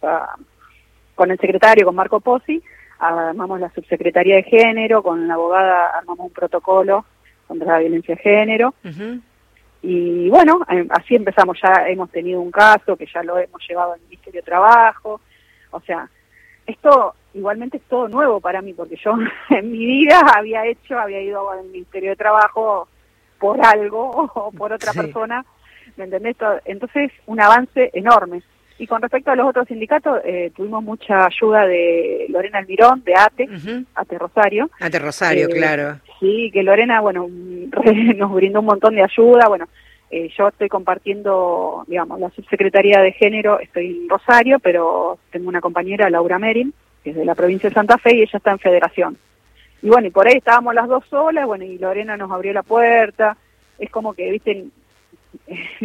con 1.14 1.30
el 1.30 1.38
secretario, 1.38 1.84
con 1.84 1.94
Marco 1.94 2.20
Pozzi, 2.20 2.62
armamos 2.98 3.60
la 3.60 3.70
subsecretaría 3.70 4.36
de 4.36 4.42
género, 4.44 5.02
con 5.02 5.28
la 5.28 5.34
abogada 5.34 5.98
armamos 5.98 6.26
un 6.26 6.32
protocolo 6.32 7.04
contra 7.46 7.74
la 7.74 7.78
violencia 7.80 8.14
de 8.14 8.22
género. 8.22 8.74
Y 9.82 10.28
bueno, 10.30 10.60
así 10.90 11.14
empezamos, 11.14 11.58
ya 11.62 11.88
hemos 11.88 12.10
tenido 12.10 12.40
un 12.40 12.50
caso 12.50 12.96
que 12.96 13.06
ya 13.12 13.22
lo 13.22 13.38
hemos 13.38 13.62
llevado 13.68 13.92
al 13.92 14.00
Ministerio 14.00 14.40
de 14.40 14.44
Trabajo, 14.44 15.20
o 15.70 15.80
sea, 15.80 16.08
esto 16.66 17.14
igualmente 17.34 17.76
es 17.76 17.82
todo 17.84 18.08
nuevo 18.08 18.40
para 18.40 18.62
mí, 18.62 18.72
porque 18.72 18.96
yo 18.96 19.12
en 19.50 19.70
mi 19.70 19.84
vida 19.84 20.20
había 20.34 20.66
hecho, 20.66 20.98
había 20.98 21.20
ido 21.20 21.50
al 21.50 21.64
Ministerio 21.66 22.10
de 22.10 22.16
Trabajo 22.16 22.88
por 23.38 23.64
algo 23.64 24.10
o 24.34 24.50
por 24.52 24.72
otra 24.72 24.92
persona, 24.92 25.44
¿me 25.96 26.04
entendés? 26.04 26.36
Entonces, 26.64 27.12
un 27.26 27.40
avance 27.40 27.90
enorme. 27.92 28.42
Y 28.78 28.86
con 28.86 29.00
respecto 29.00 29.30
a 29.30 29.36
los 29.36 29.48
otros 29.48 29.66
sindicatos, 29.68 30.20
eh, 30.24 30.52
tuvimos 30.54 30.82
mucha 30.82 31.26
ayuda 31.26 31.66
de 31.66 32.26
Lorena 32.28 32.58
Almirón, 32.58 33.02
de 33.04 33.14
ATE, 33.14 33.48
ATE 33.94 34.18
Rosario. 34.18 34.70
ATE 34.80 34.98
Rosario, 34.98 35.48
eh, 35.48 35.52
claro. 35.52 35.98
Sí, 36.20 36.50
que 36.52 36.62
Lorena, 36.62 37.00
bueno, 37.00 37.26
nos 38.16 38.32
brindó 38.32 38.60
un 38.60 38.66
montón 38.66 38.94
de 38.94 39.02
ayuda, 39.02 39.48
bueno, 39.48 39.66
eh, 40.10 40.28
yo 40.36 40.48
estoy 40.48 40.68
compartiendo, 40.68 41.84
digamos, 41.86 42.20
la 42.20 42.30
subsecretaría 42.30 43.00
de 43.00 43.12
género, 43.12 43.58
estoy 43.60 44.02
en 44.02 44.08
Rosario, 44.08 44.58
pero 44.60 45.18
tengo 45.30 45.48
una 45.48 45.60
compañera, 45.60 46.10
Laura 46.10 46.38
Merin, 46.38 46.72
que 47.02 47.10
es 47.10 47.16
de 47.16 47.24
la 47.24 47.34
provincia 47.34 47.70
de 47.70 47.74
Santa 47.74 47.96
Fe, 47.96 48.14
y 48.14 48.22
ella 48.22 48.36
está 48.36 48.52
en 48.52 48.58
Federación. 48.58 49.16
Y 49.82 49.88
bueno, 49.88 50.06
y 50.06 50.10
por 50.10 50.28
ahí 50.28 50.36
estábamos 50.36 50.74
las 50.74 50.86
dos 50.86 51.04
solas, 51.08 51.46
bueno, 51.46 51.64
y 51.64 51.78
Lorena 51.78 52.16
nos 52.16 52.30
abrió 52.30 52.52
la 52.52 52.62
puerta, 52.62 53.36
es 53.78 53.90
como 53.90 54.14
que, 54.14 54.30
viste, 54.30 54.66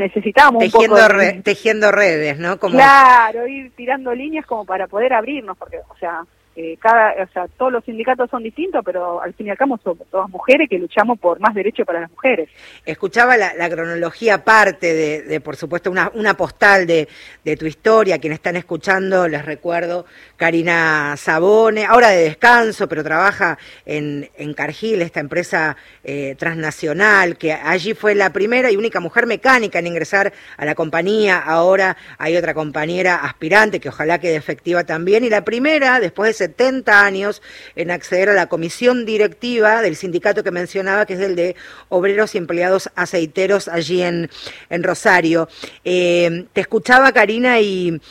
un 0.51 0.71
poco 0.71 0.95
tejiendo 1.43 1.91
redes, 1.91 2.37
¿no? 2.39 2.59
Como... 2.59 2.75
Claro, 2.75 3.47
ir 3.47 3.71
tirando 3.75 4.13
líneas 4.13 4.45
como 4.45 4.65
para 4.65 4.87
poder 4.87 5.13
abrirnos, 5.13 5.57
porque, 5.57 5.77
o 5.77 5.97
sea, 5.97 6.25
eh, 6.61 6.77
cada, 6.79 7.23
o 7.23 7.27
sea, 7.33 7.47
todos 7.57 7.71
los 7.71 7.83
sindicatos 7.83 8.29
son 8.29 8.43
distintos, 8.43 8.83
pero 8.85 9.19
al 9.19 9.33
fin 9.33 9.47
y 9.47 9.49
al 9.49 9.57
cabo 9.57 9.79
somos 9.83 10.07
todas 10.11 10.29
mujeres 10.29 10.69
que 10.69 10.77
luchamos 10.77 11.17
por 11.17 11.39
más 11.39 11.55
derechos 11.55 11.87
para 11.87 12.01
las 12.01 12.11
mujeres. 12.11 12.49
Escuchaba 12.85 13.35
la, 13.35 13.69
cronología 13.69 14.35
aparte 14.35 14.93
de, 14.93 15.41
por 15.41 15.55
supuesto, 15.55 15.89
una, 15.89 16.11
una 16.13 16.35
postal 16.35 16.85
de, 16.85 17.07
de, 17.43 17.57
tu 17.57 17.65
historia. 17.65 18.19
Quienes 18.19 18.37
están 18.37 18.57
escuchando, 18.57 19.27
les 19.27 19.43
recuerdo, 19.43 20.05
Karina 20.37 21.15
Sabone, 21.17 21.85
ahora 21.85 22.09
de 22.09 22.25
descanso, 22.25 22.87
pero 22.87 23.03
trabaja 23.03 23.57
en, 23.85 24.29
en 24.37 24.53
Cargill, 24.53 25.01
esta 25.01 25.19
empresa 25.19 25.77
eh, 26.03 26.35
transnacional, 26.37 27.37
que 27.37 27.53
allí 27.53 27.95
fue 27.95 28.13
la 28.13 28.31
primera 28.31 28.69
y 28.69 28.75
única 28.75 28.99
mujer 28.99 29.25
mecánica 29.25 29.79
en 29.79 29.87
ingresar 29.87 30.31
a 30.57 30.65
la 30.65 30.75
compañía. 30.75 31.39
Ahora 31.39 31.97
hay 32.19 32.37
otra 32.37 32.53
compañera 32.53 33.15
aspirante 33.15 33.79
que 33.79 33.89
ojalá 33.89 34.19
quede 34.19 34.35
efectiva 34.35 34.83
también. 34.83 35.23
Y 35.23 35.29
la 35.29 35.43
primera, 35.43 35.99
después 35.99 36.37
de 36.37 36.50
70 36.51 37.05
años 37.05 37.41
en 37.75 37.91
acceder 37.91 38.29
a 38.29 38.33
la 38.33 38.47
comisión 38.47 39.05
directiva 39.05 39.81
del 39.81 39.95
sindicato 39.95 40.43
que 40.43 40.51
mencionaba, 40.51 41.05
que 41.05 41.13
es 41.13 41.19
el 41.19 41.35
de 41.35 41.55
obreros 41.89 42.35
y 42.35 42.37
empleados 42.37 42.89
aceiteros 42.95 43.67
allí 43.67 44.01
en, 44.01 44.29
en 44.69 44.83
Rosario. 44.83 45.47
Eh, 45.85 46.45
te 46.53 46.61
escuchaba, 46.61 47.11
Karina, 47.13 47.59
y 47.61 48.01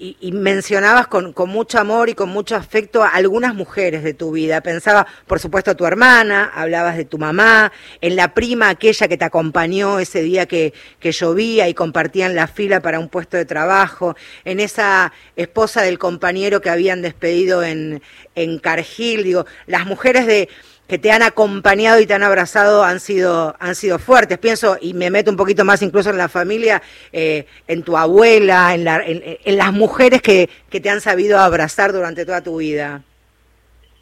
y, 0.00 0.32
mencionabas 0.32 1.08
con, 1.08 1.34
con, 1.34 1.50
mucho 1.50 1.78
amor 1.78 2.08
y 2.08 2.14
con 2.14 2.30
mucho 2.30 2.56
afecto 2.56 3.02
a 3.02 3.08
algunas 3.08 3.54
mujeres 3.54 4.02
de 4.02 4.14
tu 4.14 4.32
vida. 4.32 4.62
Pensaba, 4.62 5.06
por 5.26 5.40
supuesto, 5.40 5.72
a 5.72 5.74
tu 5.74 5.84
hermana, 5.84 6.50
hablabas 6.54 6.96
de 6.96 7.04
tu 7.04 7.18
mamá, 7.18 7.70
en 8.00 8.16
la 8.16 8.32
prima 8.32 8.70
aquella 8.70 9.08
que 9.08 9.18
te 9.18 9.26
acompañó 9.26 9.98
ese 10.00 10.22
día 10.22 10.46
que, 10.46 10.72
que 10.98 11.12
llovía 11.12 11.68
y 11.68 11.74
compartían 11.74 12.34
la 12.34 12.46
fila 12.46 12.80
para 12.80 12.98
un 12.98 13.10
puesto 13.10 13.36
de 13.36 13.44
trabajo, 13.44 14.16
en 14.46 14.60
esa 14.60 15.12
esposa 15.36 15.82
del 15.82 15.98
compañero 15.98 16.62
que 16.62 16.70
habían 16.70 17.02
despedido 17.02 17.62
en, 17.62 18.02
en 18.34 18.58
Cargill. 18.58 19.22
Digo, 19.22 19.44
las 19.66 19.84
mujeres 19.84 20.26
de 20.26 20.48
que 20.90 20.98
te 20.98 21.12
han 21.12 21.22
acompañado 21.22 22.00
y 22.00 22.06
te 22.06 22.14
han 22.14 22.24
abrazado 22.24 22.82
han 22.82 22.98
sido, 22.98 23.54
han 23.60 23.76
sido 23.76 24.00
fuertes. 24.00 24.38
Pienso, 24.38 24.76
y 24.80 24.92
me 24.92 25.08
meto 25.08 25.30
un 25.30 25.36
poquito 25.36 25.64
más 25.64 25.82
incluso 25.82 26.10
en 26.10 26.18
la 26.18 26.28
familia, 26.28 26.82
eh, 27.12 27.46
en 27.68 27.84
tu 27.84 27.96
abuela, 27.96 28.74
en, 28.74 28.82
la, 28.82 29.00
en, 29.06 29.56
las 29.56 29.72
mujeres 29.72 30.20
que, 30.20 30.48
que, 30.68 30.80
te 30.80 30.90
han 30.90 31.00
sabido 31.00 31.38
abrazar 31.38 31.92
durante 31.92 32.26
toda 32.26 32.42
tu 32.42 32.56
vida. 32.56 33.02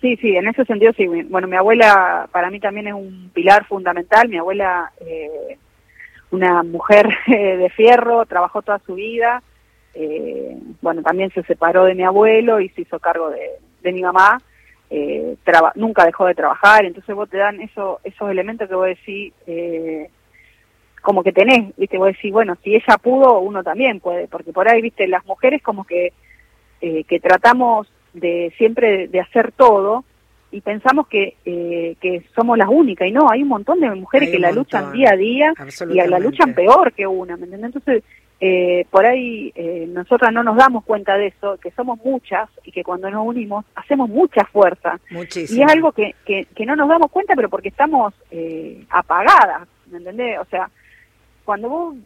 Sí, 0.01 0.17
sí, 0.17 0.35
en 0.35 0.49
ese 0.49 0.65
sentido 0.65 0.95
sí. 0.97 1.07
Bueno, 1.07 1.47
mi 1.47 1.57
abuela 1.57 2.27
para 2.33 2.49
mí 2.49 2.59
también 2.59 2.89
es 2.89 2.95
un 2.95 3.33
pilar 3.35 3.67
fundamental. 3.67 4.31
Mi 4.31 4.39
abuela, 4.39 4.91
eh, 4.99 5.59
una 6.31 6.63
mujer 6.63 7.07
de 7.27 7.71
fierro, 7.77 8.25
trabajó 8.25 8.63
toda 8.63 8.81
su 8.87 8.95
vida. 8.95 9.43
Eh, 9.93 10.57
bueno, 10.81 11.03
también 11.03 11.31
se 11.35 11.43
separó 11.43 11.85
de 11.85 11.95
mi 11.95 12.05
abuelo 12.05 12.61
y 12.61 12.71
se 12.71 12.81
hizo 12.81 12.99
cargo 12.99 13.29
de, 13.29 13.59
de 13.83 13.93
mi 13.93 14.01
mamá 14.01 14.41
eh, 14.91 15.37
nunca 15.75 16.05
dejó 16.05 16.27
de 16.27 16.35
trabajar, 16.35 16.85
entonces 16.85 17.15
vos 17.15 17.29
te 17.29 17.39
dan 17.39 17.61
eso, 17.61 18.01
esos 18.05 18.31
elementos 18.31 18.69
que 18.69 18.75
vos 18.75 18.87
decís, 18.87 19.33
eh, 19.47 20.11
como 21.03 21.23
que 21.23 21.33
tenés, 21.33 21.77
viste, 21.77 21.99
vos 21.99 22.09
decís, 22.09 22.33
bueno, 22.33 22.57
si 22.63 22.75
ella 22.75 22.97
pudo, 22.99 23.39
uno 23.41 23.63
también 23.63 24.01
puede, 24.01 24.29
porque 24.29 24.53
por 24.53 24.69
ahí, 24.69 24.83
viste, 24.83 25.07
las 25.07 25.25
mujeres 25.27 25.63
como 25.63 25.85
que, 25.85 26.13
eh, 26.81 27.05
que 27.05 27.21
tratamos 27.21 27.91
de 28.15 28.53
siempre 28.57 29.09
de, 29.09 29.21
hacer 29.21 29.53
todo 29.53 30.05
y 30.51 30.61
pensamos 30.63 31.07
que, 31.09 31.37
eh, 31.45 31.97
que 32.01 32.25
somos 32.35 32.57
las 32.57 32.69
únicas, 32.69 33.07
y 33.07 33.13
no, 33.13 33.31
hay 33.31 33.43
un 33.43 33.49
montón 33.49 33.81
de 33.81 33.91
mujeres 33.95 34.31
que 34.31 34.39
la 34.39 34.51
luchan 34.51 34.93
día 34.93 35.11
a 35.13 35.17
día 35.17 35.53
y 35.91 35.95
la 35.95 36.19
luchan 36.19 36.55
peor 36.55 36.93
que 36.95 37.07
una, 37.07 37.37
¿me 37.37 37.45
entiendes? 37.45 37.75
Entonces, 37.75 38.03
eh, 38.41 38.87
por 38.91 39.05
ahí 39.05 39.53
eh, 39.57 39.87
nosotras 39.89 40.33
no 40.33 40.45
nos 40.45 40.57
damos 40.57 40.85
cuenta 40.85 41.17
de 41.17 41.29
eso, 41.29 41.57
que 41.59 41.73
somos 41.73 41.99
muchas 42.05 42.49
y 42.63 42.71
que 42.71 42.85
cuando 42.85 43.11
nos 43.11 43.27
unimos 43.27 43.65
hacemos 43.75 44.09
mucha 44.09 44.45
fuerza. 44.45 45.01
Y 45.11 45.63
es 45.63 45.71
algo 45.71 45.91
que, 45.93 46.15
que, 46.25 46.47
que, 46.55 46.67
no 46.67 46.77
nos 46.77 46.89
damos 46.89 47.11
cuenta, 47.11 47.35
pero 47.35 47.49
porque 47.49 47.69
estamos 47.69 48.15
eh, 48.31 48.85
apagadas, 48.91 49.67
¿me 49.91 49.99
entendés? 49.99 50.39
O 50.39 50.45
sea, 50.45 50.71
cuando 51.45 51.69
vos 51.69 51.97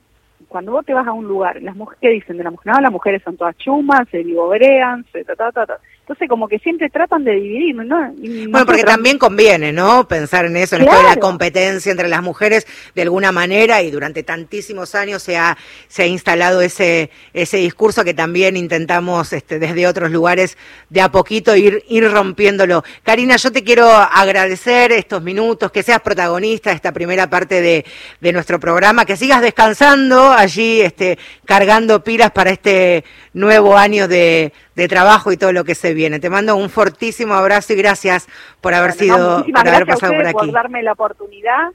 cuando 0.49 0.73
vos 0.73 0.85
te 0.85 0.93
vas 0.93 1.07
a 1.07 1.13
un 1.13 1.27
lugar, 1.27 1.63
las 1.63 1.77
mujeres, 1.77 1.99
¿qué 2.01 2.11
dicen 2.11 2.37
de 2.37 2.45
la 2.45 2.51
mujer? 2.51 2.73
No, 2.73 2.81
las 2.81 2.93
mujeres 2.93 3.23
son 3.23 3.37
todas 3.37 3.57
chumas, 3.57 4.09
se 4.11 4.23
vivobrean, 4.23 5.05
se 5.13 5.25
ta, 5.25 5.37
ta, 5.37 5.53
ta, 5.53 5.67
ta. 5.67 5.79
Entonces, 6.03 6.29
como 6.29 6.49
que 6.49 6.59
siempre 6.59 6.91
tratan 6.91 7.23
de 7.23 7.33
dividir, 7.37 7.77
¿no? 7.77 8.13
bueno, 8.51 8.67
porque 8.67 8.83
también 8.83 9.19
conviene, 9.19 9.73
¿no? 9.73 10.09
Pensar 10.09 10.47
en 10.47 10.57
eso, 10.57 10.75
en 10.75 10.83
esto 10.83 10.97
de 10.97 11.03
la 11.05 11.17
competencia 11.17 11.93
entre 11.93 12.09
las 12.09 12.23
mujeres 12.23 12.67
de 12.97 13.03
alguna 13.03 13.31
manera 13.31 13.83
y 13.83 13.93
durante 13.93 14.25
tantísimos 14.25 14.97
años 14.97 15.23
se 15.23 15.37
ha, 15.37 15.57
se 15.87 16.03
ha 16.03 16.07
instalado 16.07 16.61
ese, 16.61 17.11
ese 17.33 17.59
discurso 17.59 18.03
que 18.03 18.15
también 18.15 18.57
intentamos 18.57 19.33
este, 19.33 19.61
desde 19.61 19.87
otros 19.87 20.11
lugares 20.11 20.59
de 20.91 21.01
a 21.01 21.13
poquito 21.13 21.55
ir, 21.55 21.85
ir 21.89 22.11
rompiéndolo. 22.11 22.83
Karina, 23.05 23.37
yo 23.37 23.53
te 23.53 23.63
quiero 23.63 23.89
agradecer 23.89 24.91
estos 24.91 25.23
minutos, 25.23 25.71
que 25.71 25.85
seas 25.85 26.01
protagonista 26.01 26.71
de 26.71 26.77
esta 26.77 26.91
primera 26.91 27.31
parte 27.31 27.61
de, 27.61 27.85
de 28.21 28.33
nuestro 28.33 28.59
programa, 28.59 29.05
que 29.05 29.17
sigas 29.17 29.41
descansando 29.41 30.33
allí, 30.33 30.81
este, 30.81 31.17
cargando 31.45 32.03
pilas 32.03 32.33
para 32.33 32.51
este 32.51 33.05
nuevo 33.35 33.77
año 33.77 34.09
de, 34.09 34.53
de 34.75 34.89
trabajo 34.89 35.33
y 35.33 35.37
todo 35.37 35.53
lo 35.53 35.65
que 35.65 35.75
se 35.75 35.95
viene. 35.95 36.21
Te 36.21 36.31
mando 36.31 36.57
un 36.57 36.71
fortísimo 36.71 37.35
abrazo 37.35 37.73
y 37.73 37.77
gracias 37.77 38.29
por 38.61 38.75
haber 38.75 38.93
sido, 38.93 39.45
por 39.45 39.69
haber 39.69 39.87
pasado 39.87 40.15
por 40.15 40.27
aquí. 40.27 40.33
Por 40.33 40.53
darme 40.53 40.83
la 40.83 40.93
oportunidad. 40.93 41.71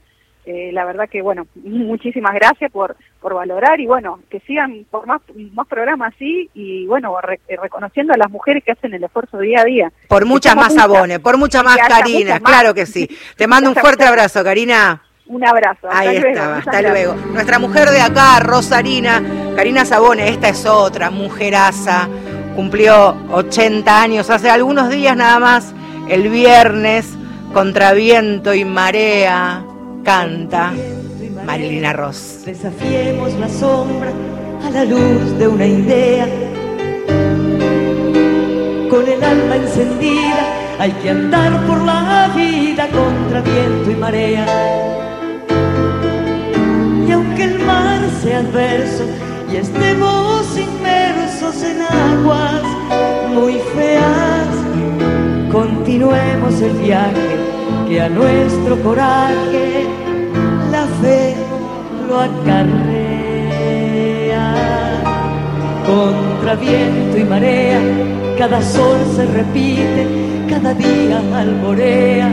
Eh, 0.50 0.70
la 0.72 0.86
verdad 0.86 1.10
que, 1.10 1.20
bueno, 1.20 1.46
muchísimas 1.56 2.34
gracias 2.34 2.72
por, 2.72 2.96
por 3.20 3.34
valorar 3.34 3.80
y, 3.80 3.86
bueno, 3.86 4.20
que 4.30 4.40
sigan 4.40 4.86
por 4.90 5.06
más, 5.06 5.20
más 5.52 5.66
programas 5.66 6.14
así 6.14 6.48
y, 6.54 6.86
bueno, 6.86 7.14
eh, 7.20 7.56
reconociendo 7.60 8.14
a 8.14 8.16
las 8.16 8.30
mujeres 8.30 8.64
que 8.64 8.72
hacen 8.72 8.94
el 8.94 9.04
esfuerzo 9.04 9.38
día 9.38 9.60
a 9.60 9.64
día. 9.64 9.92
Por 10.08 10.24
muchas 10.24 10.56
más 10.56 10.76
abones, 10.78 11.18
por 11.18 11.36
muchas 11.36 11.62
más 11.62 11.76
Karina, 11.76 12.40
claro 12.40 12.72
que 12.72 12.86
sí. 12.86 13.08
Te 13.36 13.46
mando 13.46 13.68
un 13.68 13.76
fuerte 13.76 14.04
abrazo, 14.04 14.42
Karina. 14.42 15.02
Un 15.26 15.46
abrazo. 15.46 15.86
Ahí 15.90 16.16
estaba, 16.16 16.56
hasta 16.56 16.80
luego. 16.80 17.14
Nuestra 17.34 17.58
mujer 17.58 17.90
de 17.90 18.00
acá, 18.00 18.40
Rosarina, 18.40 19.22
Karina 19.54 19.84
Sabone, 19.84 20.30
esta 20.30 20.48
es 20.48 20.64
otra, 20.64 21.10
mujeraza 21.10 22.08
cumplió 22.58 23.16
80 23.30 24.02
años 24.02 24.30
hace 24.30 24.50
algunos 24.50 24.90
días 24.90 25.16
nada 25.16 25.38
más, 25.38 25.72
el 26.08 26.28
viernes, 26.28 27.06
contra 27.54 27.92
viento 27.92 28.52
y 28.52 28.64
marea, 28.64 29.64
canta 30.02 30.72
Marilina 31.46 31.92
Ross. 31.92 32.42
Desafiemos 32.44 33.32
la 33.34 33.48
sombra 33.48 34.10
a 34.64 34.70
la 34.70 34.84
luz 34.84 35.38
de 35.38 35.46
una 35.46 35.66
idea. 35.66 36.26
Con 38.90 39.06
el 39.06 39.22
alma 39.22 39.54
encendida 39.54 40.74
hay 40.80 40.90
que 41.00 41.10
andar 41.10 41.64
por 41.64 41.80
la 41.84 42.28
vida 42.34 42.88
contra 42.88 43.40
viento 43.40 43.88
y 43.88 43.94
marea. 43.94 44.46
Y 47.06 47.12
aunque 47.12 47.44
el 47.44 47.60
mar 47.60 48.00
sea 48.20 48.38
adverso 48.38 49.04
y 49.48 49.58
estemos 49.58 50.58
inmersos 50.58 50.87
en 51.56 51.80
aguas 51.80 52.62
muy 53.32 53.54
feas, 53.74 54.48
continuemos 55.50 56.60
el 56.60 56.72
viaje 56.72 57.38
que 57.88 58.02
a 58.02 58.10
nuestro 58.10 58.78
coraje 58.82 59.86
la 60.70 60.84
fe 61.00 61.34
lo 62.06 62.20
acarrea. 62.20 62.98
Contra 65.86 66.54
viento 66.54 67.16
y 67.16 67.24
marea, 67.24 67.80
cada 68.36 68.60
sol 68.60 68.98
se 69.16 69.24
repite, 69.24 70.06
cada 70.50 70.74
día 70.74 71.22
alborea 71.34 72.30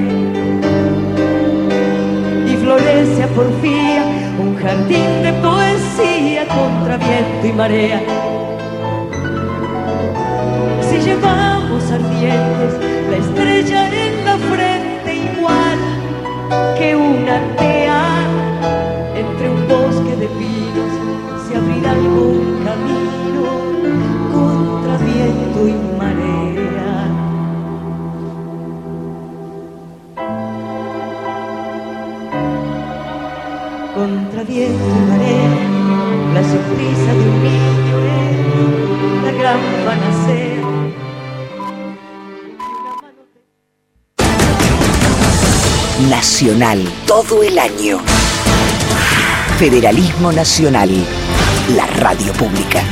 y 2.47 2.58
florece 2.58 3.23
a 3.23 3.28
porfía 3.30 4.04
un 4.38 4.58
jardín 4.58 5.23
de 5.23 5.32
poesía 5.41 6.45
contra 6.49 6.97
viento 6.97 7.47
y 7.47 7.54
marea. 7.54 8.25
Llevamos 11.06 11.84
ardientes 11.91 12.74
la 13.12 13.18
estrella 13.18 13.89
en 13.94 14.26
la 14.26 14.38
frente 14.38 15.15
igual 15.15 15.80
que 16.80 16.96
una 16.96 17.39
tea 17.58 18.04
entre 19.15 19.50
un 19.52 19.68
bosque 19.68 20.15
de 20.15 20.28
pinos 20.28 20.91
se 21.48 21.58
abrirá 21.58 21.91
algún 21.91 22.60
camino 22.65 23.44
contra 24.34 24.98
viento 24.98 25.68
y 25.68 25.76
marea. 26.00 26.96
Contra 33.94 34.44
viento 34.44 34.86
y 34.98 35.10
marea, 35.12 35.54
la 36.34 36.44
sonrisa 36.44 37.13
de 37.13 37.30
un 37.30 37.44
niño 37.44 37.96
es 38.18 39.24
la 39.24 39.32
gran 39.39 39.60
panacea. 39.86 40.64
Nacional, 46.10 46.88
todo 47.08 47.41
el 47.41 47.58
año. 47.58 48.00
Federalismo 49.58 50.32
Nacional, 50.32 50.89
la 51.76 51.88
radio 51.88 52.32
pública. 52.34 52.84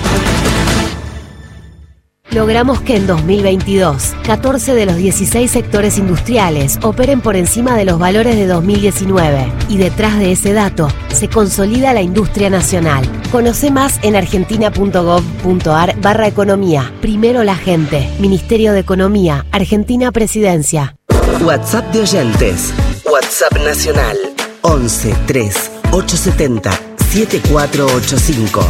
Logramos 2.31 2.81
que 2.81 2.95
en 2.95 3.05
2022, 3.05 4.15
14 4.25 4.73
de 4.73 4.87
los 4.87 4.95
16 4.95 5.51
sectores 5.51 5.99
industriales 5.99 6.79
operen 6.81 7.21
por 7.21 7.35
encima 7.35 7.75
de 7.75 7.85
los 7.85 7.99
valores 7.99 8.35
de 8.35 8.47
2019. 8.47 9.51
Y 9.69 9.77
detrás 9.77 10.17
de 10.17 10.31
ese 10.31 10.53
dato, 10.53 10.87
se 11.13 11.29
consolida 11.29 11.93
la 11.93 12.01
industria 12.01 12.49
nacional. 12.49 13.05
Conoce 13.31 13.69
más 13.69 13.99
en 14.01 14.15
argentina.gov.ar 14.15 15.95
barra 16.01 16.27
economía. 16.27 16.91
Primero 17.01 17.43
la 17.43 17.55
gente. 17.55 18.09
Ministerio 18.19 18.73
de 18.73 18.79
Economía. 18.79 19.45
Argentina 19.51 20.11
Presidencia. 20.11 20.95
WhatsApp 21.43 21.93
de 21.93 22.01
oyentes. 22.01 22.73
WhatsApp 23.05 23.57
nacional 23.59 24.17
11 24.61 25.15
3 25.27 25.71
870 25.91 26.71
7485. 26.97 28.61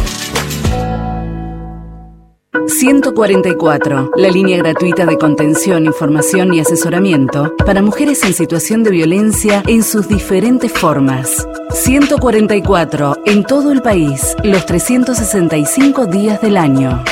144, 2.66 4.10
la 4.16 4.28
línea 4.28 4.58
gratuita 4.58 5.06
de 5.06 5.16
contención, 5.18 5.86
información 5.86 6.52
y 6.54 6.60
asesoramiento 6.60 7.54
para 7.64 7.82
mujeres 7.82 8.22
en 8.24 8.34
situación 8.34 8.82
de 8.82 8.90
violencia 8.90 9.62
en 9.66 9.82
sus 9.82 10.08
diferentes 10.08 10.72
formas. 10.72 11.46
144, 11.70 13.22
en 13.26 13.44
todo 13.44 13.72
el 13.72 13.82
país, 13.82 14.36
los 14.42 14.66
365 14.66 16.06
días 16.06 16.40
del 16.40 16.56
año. 16.56 17.04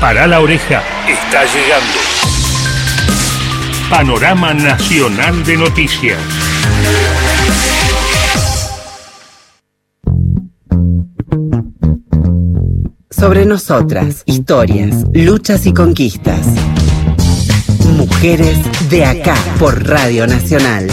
Para 0.00 0.26
la 0.26 0.40
oreja, 0.40 0.82
está 1.08 1.44
llegando. 1.44 2.11
Panorama 3.92 4.54
Nacional 4.54 5.44
de 5.44 5.54
Noticias. 5.58 6.18
Sobre 13.10 13.44
nosotras, 13.44 14.22
historias, 14.24 15.04
luchas 15.12 15.66
y 15.66 15.74
conquistas. 15.74 16.46
Mujeres 17.94 18.58
de 18.88 19.04
acá 19.04 19.36
por 19.58 19.86
Radio 19.86 20.26
Nacional. 20.26 20.88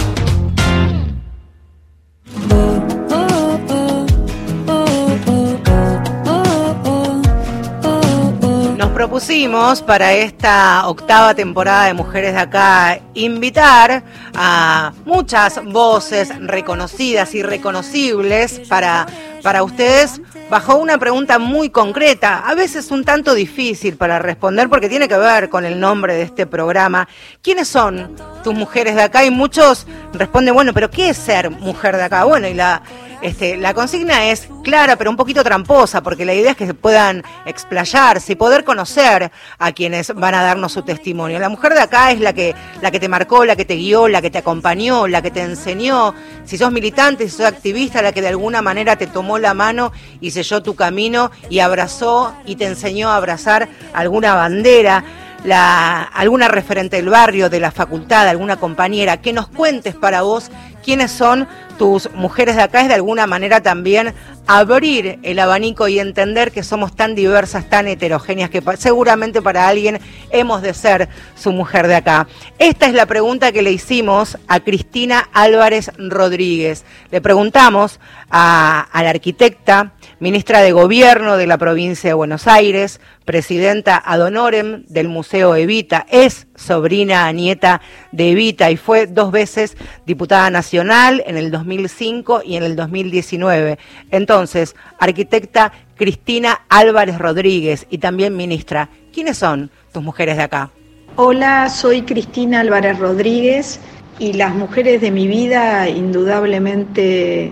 Propusimos 9.19 9.81
para 9.81 10.13
esta 10.13 10.87
octava 10.87 11.35
temporada 11.35 11.87
de 11.87 11.93
Mujeres 11.93 12.31
de 12.31 12.39
Acá 12.39 13.01
invitar 13.15 14.01
a 14.33 14.93
muchas 15.03 15.61
voces 15.61 16.29
reconocidas 16.39 17.35
y 17.35 17.43
reconocibles 17.43 18.61
para, 18.69 19.07
para 19.43 19.63
ustedes 19.63 20.21
bajo 20.49 20.77
una 20.77 20.97
pregunta 20.97 21.37
muy 21.37 21.69
concreta, 21.69 22.47
a 22.47 22.55
veces 22.55 22.91
un 22.91 23.03
tanto 23.03 23.33
difícil 23.33 23.97
para 23.97 24.19
responder 24.19 24.69
porque 24.69 24.87
tiene 24.87 25.09
que 25.09 25.17
ver 25.17 25.49
con 25.49 25.65
el 25.65 25.81
nombre 25.81 26.15
de 26.15 26.21
este 26.21 26.47
programa. 26.47 27.09
¿Quiénes 27.41 27.67
son 27.67 28.15
tus 28.41 28.53
mujeres 28.53 28.95
de 28.95 29.01
acá? 29.01 29.25
Y 29.25 29.31
muchos 29.31 29.85
responden, 30.13 30.53
bueno, 30.53 30.73
pero 30.73 30.89
¿qué 30.89 31.09
es 31.09 31.17
ser 31.17 31.49
mujer 31.49 31.97
de 31.97 32.03
acá? 32.03 32.23
Bueno, 32.23 32.47
y 32.47 32.53
la, 32.53 32.81
este, 33.21 33.57
la 33.57 33.73
consigna 33.73 34.27
es 34.27 34.47
clara, 34.63 34.95
pero 34.95 35.09
un 35.09 35.17
poquito 35.17 35.43
tramposa, 35.43 36.01
porque 36.01 36.25
la 36.25 36.33
idea 36.33 36.51
es 36.51 36.57
que 36.57 36.65
se 36.65 36.73
puedan 36.73 37.23
explayarse 37.45 38.31
y 38.31 38.35
poder 38.35 38.63
conocer 38.63 39.08
a 39.57 39.71
quienes 39.71 40.13
van 40.13 40.35
a 40.35 40.43
darnos 40.43 40.71
su 40.71 40.83
testimonio. 40.83 41.39
La 41.39 41.49
mujer 41.49 41.73
de 41.73 41.81
acá 41.81 42.11
es 42.11 42.19
la 42.19 42.33
que, 42.33 42.55
la 42.81 42.91
que 42.91 42.99
te 42.99 43.07
marcó, 43.07 43.45
la 43.45 43.55
que 43.55 43.65
te 43.65 43.75
guió, 43.75 44.07
la 44.07 44.21
que 44.21 44.29
te 44.29 44.37
acompañó, 44.37 45.07
la 45.07 45.21
que 45.21 45.31
te 45.31 45.41
enseñó. 45.41 46.13
Si 46.45 46.57
sos 46.57 46.71
militante, 46.71 47.25
si 47.25 47.37
sos 47.37 47.45
activista, 47.45 48.01
la 48.01 48.11
que 48.11 48.21
de 48.21 48.29
alguna 48.29 48.61
manera 48.61 48.95
te 48.95 49.07
tomó 49.07 49.37
la 49.39 49.53
mano 49.53 49.91
y 50.21 50.31
selló 50.31 50.61
tu 50.61 50.75
camino 50.75 51.31
y 51.49 51.59
abrazó 51.59 52.35
y 52.45 52.55
te 52.55 52.65
enseñó 52.65 53.09
a 53.09 53.17
abrazar 53.17 53.69
alguna 53.93 54.35
bandera. 54.35 55.03
La, 55.45 56.01
alguna 56.03 56.49
referente 56.49 56.97
del 56.97 57.07
barrio, 57.07 57.49
de 57.49 57.61
la 57.61 57.71
facultad, 57.71 58.27
alguna 58.27 58.57
compañera, 58.57 59.21
que 59.21 59.31
nos 59.31 59.47
cuentes 59.47 59.95
para 59.95 60.21
vos 60.21 60.51
quiénes 60.83 61.11
son 61.11 61.47
tus 61.79 62.11
mujeres 62.13 62.57
de 62.57 62.61
acá, 62.61 62.81
es 62.81 62.89
de 62.89 62.93
alguna 62.93 63.25
manera 63.25 63.61
también 63.61 64.13
abrir 64.47 65.17
el 65.23 65.39
abanico 65.39 65.87
y 65.87 65.97
entender 65.97 66.51
que 66.51 66.61
somos 66.61 66.93
tan 66.93 67.15
diversas, 67.15 67.69
tan 67.69 67.87
heterogéneas, 67.87 68.49
que 68.49 68.61
seguramente 68.77 69.41
para 69.41 69.67
alguien 69.67 69.99
hemos 70.29 70.61
de 70.61 70.73
ser 70.73 71.07
su 71.35 71.53
mujer 71.53 71.87
de 71.87 71.95
acá. 71.95 72.27
Esta 72.57 72.85
es 72.85 72.93
la 72.93 73.05
pregunta 73.05 73.53
que 73.53 73.61
le 73.61 73.71
hicimos 73.71 74.37
a 74.47 74.59
Cristina 74.59 75.29
Álvarez 75.31 75.91
Rodríguez. 75.97 76.83
Le 77.11 77.21
preguntamos 77.21 78.01
a, 78.29 78.89
la 78.93 79.09
arquitecta, 79.09 79.93
ministra 80.19 80.61
de 80.61 80.73
Gobierno 80.73 81.37
de 81.37 81.47
la 81.47 81.57
provincia 81.57 82.09
de 82.09 82.13
Buenos 82.13 82.47
Aires, 82.47 82.99
presidenta 83.23 83.95
ad 84.03 84.21
honorem 84.21 84.83
del 84.87 85.07
Museo 85.07 85.55
Evita, 85.55 86.05
es 86.09 86.47
sobrina 86.55 87.31
nieta 87.31 87.79
de 88.11 88.31
Evita 88.31 88.71
y 88.71 88.77
fue 88.77 89.07
dos 89.07 89.31
veces 89.31 89.77
diputada 90.05 90.49
nacional 90.49 91.23
en 91.27 91.37
el 91.37 91.51
2005 91.69 92.41
y 92.43 92.55
en 92.55 92.63
el 92.63 92.75
2019. 92.75 93.77
Entonces, 94.11 94.75
arquitecta 94.97 95.71
Cristina 95.95 96.61
Álvarez 96.69 97.19
Rodríguez 97.19 97.85
y 97.89 97.99
también 97.99 98.35
ministra, 98.35 98.89
¿quiénes 99.13 99.37
son 99.37 99.69
tus 99.93 100.01
mujeres 100.01 100.37
de 100.37 100.43
acá? 100.43 100.71
Hola, 101.15 101.69
soy 101.69 102.01
Cristina 102.03 102.61
Álvarez 102.61 102.97
Rodríguez 102.97 103.79
y 104.17 104.33
las 104.33 104.53
mujeres 104.55 105.01
de 105.01 105.11
mi 105.11 105.27
vida 105.27 105.87
indudablemente 105.87 107.51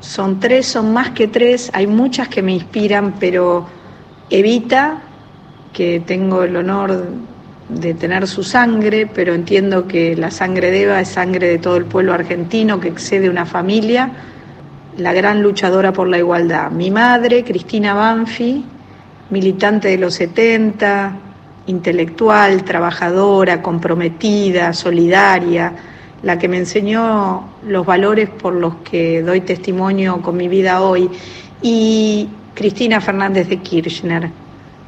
son 0.00 0.40
tres, 0.40 0.66
son 0.66 0.92
más 0.92 1.10
que 1.10 1.28
tres, 1.28 1.70
hay 1.74 1.86
muchas 1.86 2.28
que 2.28 2.42
me 2.42 2.52
inspiran, 2.52 3.14
pero 3.18 3.66
Evita, 4.30 5.02
que 5.72 6.00
tengo 6.00 6.42
el 6.42 6.56
honor 6.56 7.04
de 7.74 7.94
tener 7.94 8.26
su 8.26 8.42
sangre, 8.42 9.06
pero 9.06 9.34
entiendo 9.34 9.86
que 9.86 10.16
la 10.16 10.30
sangre 10.30 10.70
de 10.70 10.82
Eva 10.82 11.00
es 11.00 11.08
sangre 11.08 11.48
de 11.48 11.58
todo 11.58 11.76
el 11.76 11.84
pueblo 11.84 12.12
argentino 12.12 12.80
que 12.80 12.88
excede 12.88 13.28
una 13.28 13.46
familia, 13.46 14.10
la 14.96 15.12
gran 15.12 15.42
luchadora 15.42 15.92
por 15.92 16.08
la 16.08 16.18
igualdad. 16.18 16.70
Mi 16.70 16.90
madre, 16.90 17.44
Cristina 17.44 17.94
Banfi, 17.94 18.64
militante 19.30 19.88
de 19.88 19.98
los 19.98 20.14
70, 20.14 21.16
intelectual, 21.66 22.64
trabajadora, 22.64 23.62
comprometida, 23.62 24.72
solidaria, 24.72 25.72
la 26.22 26.38
que 26.38 26.48
me 26.48 26.58
enseñó 26.58 27.48
los 27.66 27.86
valores 27.86 28.28
por 28.28 28.54
los 28.54 28.76
que 28.76 29.22
doy 29.22 29.40
testimonio 29.40 30.20
con 30.20 30.36
mi 30.36 30.48
vida 30.48 30.82
hoy, 30.82 31.10
y 31.62 32.28
Cristina 32.54 33.00
Fernández 33.00 33.48
de 33.48 33.58
Kirchner, 33.58 34.30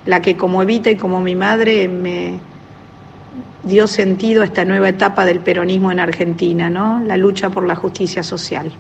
la 0.07 0.21
que 0.21 0.37
como 0.37 0.63
Evita 0.63 0.91
y 0.91 0.97
como 0.97 1.21
mi 1.21 1.35
madre 1.35 1.89
me 1.89 2.39
dio 3.63 3.87
sentido 3.87 4.43
a 4.43 4.45
esta 4.45 4.65
nueva 4.65 4.89
etapa 4.89 5.25
del 5.25 5.41
peronismo 5.41 5.91
en 5.91 6.01
Argentina, 6.01 6.71
¿no? 6.71 7.01
La 7.05 7.17
lucha 7.17 7.51
por 7.51 7.67
la 7.67 7.75
justicia 7.75 8.23
social. 8.23 8.73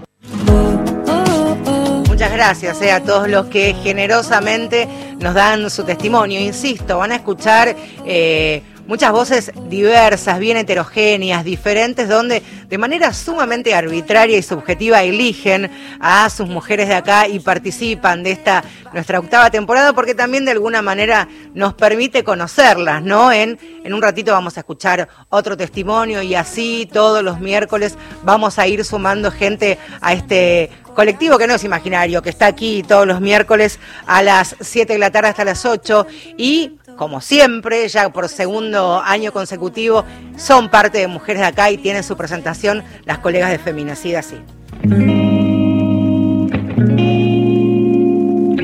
gracias 2.35 2.83
eh, 2.83 2.91
a 2.91 3.01
todos 3.01 3.29
los 3.29 3.47
que 3.47 3.75
generosamente 3.83 4.89
nos 5.21 5.35
dan 5.35 5.71
su 5.71 5.85
testimonio. 5.85 6.41
Insisto, 6.41 6.99
van 6.99 7.13
a 7.13 7.17
escuchar 7.17 7.77
eh, 8.05 8.63
muchas 8.87 9.13
voces 9.13 9.53
diversas, 9.69 10.39
bien 10.39 10.57
heterogéneas, 10.57 11.45
diferentes, 11.45 12.09
donde 12.09 12.43
de 12.69 12.79
manera 12.79 13.13
sumamente 13.13 13.75
arbitraria 13.75 14.39
y 14.39 14.43
subjetiva 14.43 15.03
eligen 15.03 15.71
a 16.01 16.29
sus 16.31 16.49
mujeres 16.49 16.89
de 16.89 16.95
acá 16.95 17.29
y 17.29 17.41
participan 17.41 18.23
de 18.23 18.33
esta 18.33 18.65
nuestra 18.93 19.19
octava 19.19 19.51
temporada, 19.51 19.93
porque 19.93 20.15
también 20.15 20.45
de 20.45 20.53
alguna 20.53 20.83
manera 20.83 21.29
nos 21.55 21.75
permite 21.75 22.25
conocerlas, 22.25 23.03
¿no? 23.03 23.33
En, 23.33 23.59
en 23.85 23.95
un 23.95 24.03
ratito 24.03 24.33
vamos 24.33 24.57
a 24.57 24.61
escuchar 24.61 25.09
otro 25.29 25.57
testimonio 25.57 26.23
y 26.23 26.35
así 26.35 26.89
todos 26.93 27.23
los 27.23 27.41
miércoles 27.41 27.97
vamos 28.23 28.59
a 28.59 28.67
ir 28.67 28.85
sumando 28.85 29.31
gente 29.31 29.79
a 30.01 30.13
este 30.13 30.71
colectivo 30.95 31.37
que 31.37 31.47
no 31.47 31.55
es 31.55 31.65
imaginario, 31.65 32.23
que 32.23 32.31
está 32.31 32.47
aquí 32.47 32.83
todos 32.87 33.07
los 33.07 33.21
miércoles 33.21 33.79
a 34.07 34.23
las 34.23 34.57
7 34.61 34.93
de 34.93 34.99
la 34.99 35.11
tarde 35.11 35.29
hasta 35.29 35.45
las 35.45 35.67
8 35.67 36.07
y 36.39 36.79
como 36.97 37.21
siempre, 37.21 37.89
ya 37.89 38.09
por 38.11 38.29
segundo 38.29 39.01
año 39.01 39.33
consecutivo, 39.33 40.05
son 40.37 40.69
parte 40.71 40.99
de 40.99 41.09
Mujeres 41.09 41.41
de 41.41 41.47
Acá 41.47 41.71
y 41.71 41.79
tienen 41.79 42.03
su 42.03 42.17
presentación 42.17 42.83
las 43.05 43.19
colegas 43.19 43.51
de 43.51 43.59
Feminacida, 43.59 44.23
sí. 44.23 44.37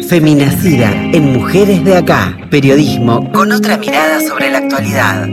Feminacida 0.08 0.90
en 1.12 1.32
Mujeres 1.34 1.84
de 1.84 1.96
Acá. 1.96 2.36
Periodismo 2.50 3.30
con 3.32 3.52
otra 3.52 3.76
mirada 3.76 4.20
sobre 4.20 4.50
la 4.50 4.58
actualidad. 4.58 5.28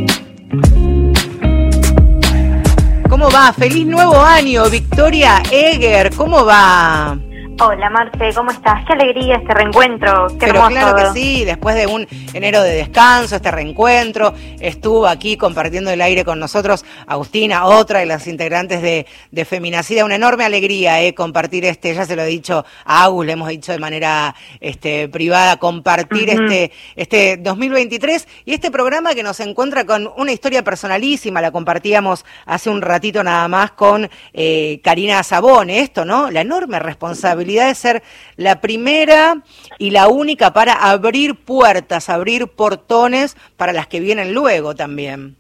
¿Cómo 3.10 3.32
va? 3.32 3.52
Feliz 3.54 3.88
nuevo 3.88 4.22
año, 4.22 4.70
Victoria 4.70 5.42
Eger. 5.52 6.14
¿Cómo 6.16 6.46
va? 6.46 7.18
Hola 7.60 7.89
Marce, 7.89 8.36
¿cómo 8.36 8.52
estás? 8.52 8.86
Qué 8.86 8.93
alegría 8.93 9.38
este 9.38 9.52
reencuentro, 9.52 10.28
qué 10.28 10.46
Pero 10.46 10.60
hermoso. 10.60 10.70
claro 10.70 10.96
que 10.96 11.20
sí, 11.20 11.43
después 11.43 11.76
de 11.76 11.88
un 11.88 12.08
enero 12.36 12.62
de 12.62 12.76
descanso, 12.76 13.36
este 13.36 13.50
reencuentro, 13.50 14.36
estuvo 14.60 15.08
aquí 15.08 15.38
compartiendo 15.38 15.89
el 15.89 16.00
aire 16.02 16.24
con 16.24 16.39
nosotros 16.39 16.86
Agustina, 17.08 17.65
otra 17.65 18.02
de 18.02 18.06
las 18.06 18.28
integrantes 18.28 18.84
de, 18.84 19.08
de 19.32 19.46
Feminacida. 19.46 20.06
Una 20.06 20.17
enorme 20.17 20.46
alegría 20.46 21.02
eh, 21.02 21.15
compartir 21.15 21.65
este, 21.65 21.96
ya 21.96 22.06
se 22.06 22.15
lo 22.15 22.22
he 22.22 22.28
dicho 22.28 22.63
a 22.86 23.04
Agus, 23.06 23.26
le 23.26 23.32
hemos 23.32 23.50
dicho 23.50 23.72
de 23.72 23.80
manera 23.80 24.36
este, 24.60 25.10
privada, 25.10 25.58
compartir 25.58 26.30
este, 26.30 26.72
este 26.96 27.38
2023 27.38 28.28
y 28.46 28.54
este 28.54 28.70
programa 28.70 29.15
que 29.15 29.24
nos 29.24 29.39
encuentra 29.39 29.84
con 29.84 30.12
una 30.15 30.32
historia 30.32 30.63
personalísima, 30.63 31.41
la 31.41 31.50
compartíamos 31.50 32.24
hace 32.46 32.70
un 32.70 32.84
ratito 32.84 33.24
nada 33.24 33.48
más 33.48 33.72
con 33.72 34.08
eh, 34.34 34.80
Karina 34.84 35.24
Sabón, 35.24 35.72
esto, 35.72 36.06
¿no? 36.06 36.30
La 36.30 36.41
enorme 36.41 36.78
responsabilidad 36.78 37.47
de 37.56 37.76
ser 37.76 38.04
la 38.36 38.60
primera 38.60 39.42
y 39.80 39.92
la 39.92 40.10
única 40.10 40.54
para 40.54 40.74
abrir 40.74 41.36
puertas, 41.36 42.10
abrir 42.10 42.48
portones 42.48 43.38
para 43.56 43.74
las 43.74 43.88
que 43.88 44.00
vienen 44.02 44.34
luego 44.34 44.76
también. 44.76 45.37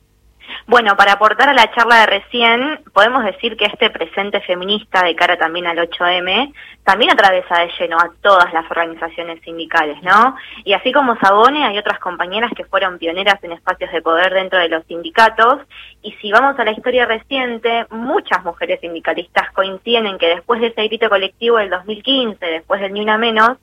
Bueno, 0.65 0.95
para 0.97 1.13
aportar 1.13 1.49
a 1.49 1.53
la 1.53 1.71
charla 1.71 2.01
de 2.01 2.05
recién, 2.07 2.81
podemos 2.93 3.23
decir 3.23 3.55
que 3.57 3.65
este 3.65 3.89
presente 3.89 4.41
feminista 4.41 5.03
de 5.03 5.15
cara 5.15 5.37
también 5.37 5.67
al 5.67 5.77
8M 5.77 6.53
también 6.83 7.11
atraviesa 7.11 7.59
de 7.59 7.71
lleno 7.79 7.97
a 7.97 8.11
todas 8.21 8.51
las 8.53 8.69
organizaciones 8.71 9.41
sindicales, 9.43 10.01
¿no? 10.03 10.35
Y 10.63 10.73
así 10.73 10.91
como 10.91 11.17
Sabone, 11.17 11.65
hay 11.65 11.77
otras 11.77 11.99
compañeras 11.99 12.51
que 12.55 12.65
fueron 12.65 12.97
pioneras 12.97 13.43
en 13.43 13.51
espacios 13.51 13.91
de 13.91 14.01
poder 14.01 14.33
dentro 14.33 14.57
de 14.57 14.69
los 14.69 14.85
sindicatos. 14.85 15.59
Y 16.01 16.13
si 16.13 16.31
vamos 16.31 16.57
a 16.57 16.63
la 16.63 16.71
historia 16.71 17.05
reciente, 17.05 17.85
muchas 17.89 18.43
mujeres 18.43 18.79
sindicalistas 18.79 19.51
coinciden 19.51 20.07
en 20.07 20.17
que 20.17 20.27
después 20.27 20.61
de 20.61 20.67
ese 20.67 20.83
grito 20.83 21.09
colectivo 21.09 21.57
del 21.57 21.69
2015, 21.69 22.45
después 22.45 22.79
del 22.79 22.93
Ni 22.93 23.01
Una 23.01 23.17
Menos, 23.17 23.57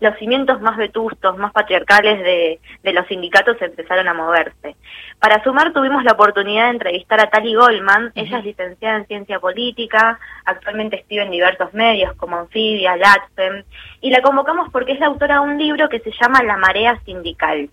los 0.00 0.16
cimientos 0.18 0.60
más 0.60 0.76
vetustos, 0.76 1.36
más 1.36 1.52
patriarcales 1.52 2.20
de, 2.20 2.60
de 2.82 2.92
los 2.92 3.06
sindicatos 3.06 3.60
empezaron 3.60 4.08
a 4.08 4.14
moverse. 4.14 4.76
Para 5.18 5.42
sumar 5.44 5.72
tuvimos 5.72 6.02
la 6.04 6.12
oportunidad 6.12 6.64
de 6.64 6.70
entrevistar 6.70 7.20
a 7.20 7.28
Tali 7.28 7.54
Goldman, 7.54 8.12
ella 8.14 8.38
es 8.38 8.44
licenciada 8.44 8.96
en 8.96 9.06
ciencia 9.06 9.38
política, 9.38 10.18
actualmente 10.46 10.96
escribe 10.96 11.24
en 11.24 11.30
diversos 11.30 11.72
medios 11.74 12.14
como 12.14 12.36
Anfibia, 12.36 12.96
Latfem, 12.96 13.64
y 14.00 14.10
la 14.10 14.22
convocamos 14.22 14.68
porque 14.72 14.92
es 14.92 15.00
la 15.00 15.06
autora 15.06 15.34
de 15.34 15.40
un 15.40 15.58
libro 15.58 15.88
que 15.88 16.00
se 16.00 16.12
llama 16.20 16.42
La 16.42 16.56
marea 16.56 16.98
sindical. 17.04 17.68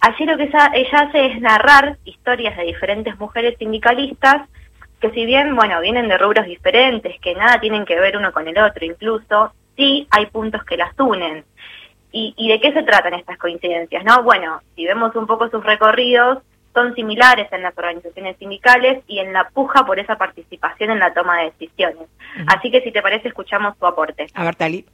Allí 0.00 0.24
lo 0.24 0.36
que 0.36 0.44
ella, 0.44 0.70
ella 0.74 0.98
hace 1.00 1.26
es 1.26 1.40
narrar 1.40 1.96
historias 2.04 2.56
de 2.56 2.64
diferentes 2.64 3.18
mujeres 3.18 3.56
sindicalistas 3.58 4.48
que 5.00 5.10
si 5.10 5.26
bien, 5.26 5.54
bueno, 5.54 5.80
vienen 5.80 6.08
de 6.08 6.16
rubros 6.16 6.46
diferentes, 6.46 7.20
que 7.20 7.34
nada 7.34 7.60
tienen 7.60 7.84
que 7.84 8.00
ver 8.00 8.16
uno 8.16 8.32
con 8.32 8.48
el 8.48 8.56
otro, 8.56 8.86
incluso, 8.86 9.52
sí 9.76 10.06
hay 10.10 10.26
puntos 10.26 10.64
que 10.64 10.78
las 10.78 10.98
unen. 10.98 11.44
¿Y, 12.16 12.32
y 12.36 12.48
de 12.48 12.60
qué 12.60 12.72
se 12.72 12.84
tratan 12.84 13.14
estas 13.14 13.38
coincidencias? 13.38 14.04
No, 14.04 14.22
bueno, 14.22 14.60
si 14.76 14.84
vemos 14.86 15.16
un 15.16 15.26
poco 15.26 15.50
sus 15.50 15.64
recorridos, 15.64 16.38
son 16.72 16.94
similares 16.94 17.50
en 17.52 17.62
las 17.62 17.76
organizaciones 17.76 18.36
sindicales 18.38 19.02
y 19.08 19.18
en 19.18 19.32
la 19.32 19.48
puja 19.48 19.84
por 19.84 19.98
esa 19.98 20.16
participación 20.16 20.92
en 20.92 21.00
la 21.00 21.12
toma 21.12 21.38
de 21.38 21.50
decisiones. 21.50 22.08
Así 22.46 22.70
que 22.70 22.82
si 22.82 22.92
te 22.92 23.02
parece, 23.02 23.28
escuchamos 23.28 23.74
su 23.78 23.84
aporte. 23.84 24.28
A 24.32 24.44
ver, 24.44 24.54
Tali. 24.54 24.86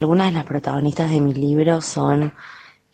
Algunas 0.00 0.28
de 0.28 0.32
las 0.32 0.44
protagonistas 0.44 1.10
de 1.10 1.20
mi 1.20 1.32
libro 1.32 1.80
son 1.80 2.32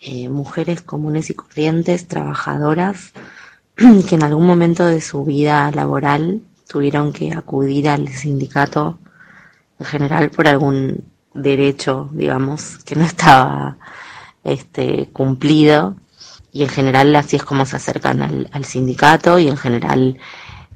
eh, 0.01 0.29
mujeres 0.29 0.83
comunes 0.83 1.31
y 1.31 1.35
corrientes, 1.35 2.07
trabajadoras, 2.07 3.15
que 3.77 4.15
en 4.15 4.23
algún 4.23 4.47
momento 4.47 4.85
de 4.85 5.01
su 5.01 5.25
vida 5.25 5.71
laboral 5.71 6.43
tuvieron 6.69 7.15
que 7.15 7.33
acudir 7.33 7.89
al 7.89 8.09
sindicato 8.09 8.99
en 9.79 9.87
general 9.87 10.31
por 10.31 10.49
algún 10.49 11.14
derecho, 11.35 12.09
digamos, 12.13 12.79
que 12.85 12.97
no 12.97 13.05
estaba 13.05 13.77
este, 14.45 15.09
cumplido. 15.13 15.97
Y 16.53 16.63
en 16.63 16.69
general 16.69 17.15
así 17.17 17.37
es 17.37 17.43
como 17.43 17.67
se 17.67 17.77
acercan 17.77 18.49
al, 18.53 18.65
sindicato 18.65 19.39
y 19.41 19.49
en 19.49 19.57
general 19.57 20.19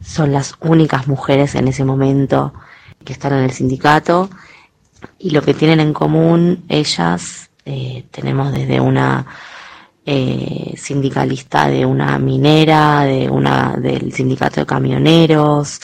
son 0.02 0.32
las 0.32 0.56
únicas 0.60 1.06
mujeres 1.06 1.54
en 1.54 1.68
ese 1.68 1.84
momento 1.84 2.52
que 3.04 3.12
están 3.12 3.32
en 3.34 3.44
el 3.44 3.52
sindicato. 3.52 4.28
Y 5.18 5.30
lo 5.30 5.42
que 5.42 5.54
tienen 5.54 5.78
en 5.78 5.92
común 5.92 6.64
ellas 6.68 7.50
eh, 7.64 8.04
tenemos 8.10 8.52
desde 8.52 8.80
una 8.80 9.24
eh, 10.04 10.74
sindicalista 10.76 11.68
de 11.68 11.84
una 11.84 12.18
minera, 12.18 13.04
de 13.04 13.28
una 13.28 13.76
del 13.76 14.12
sindicato 14.12 14.60
de 14.60 14.66
camioneros, 14.66 15.80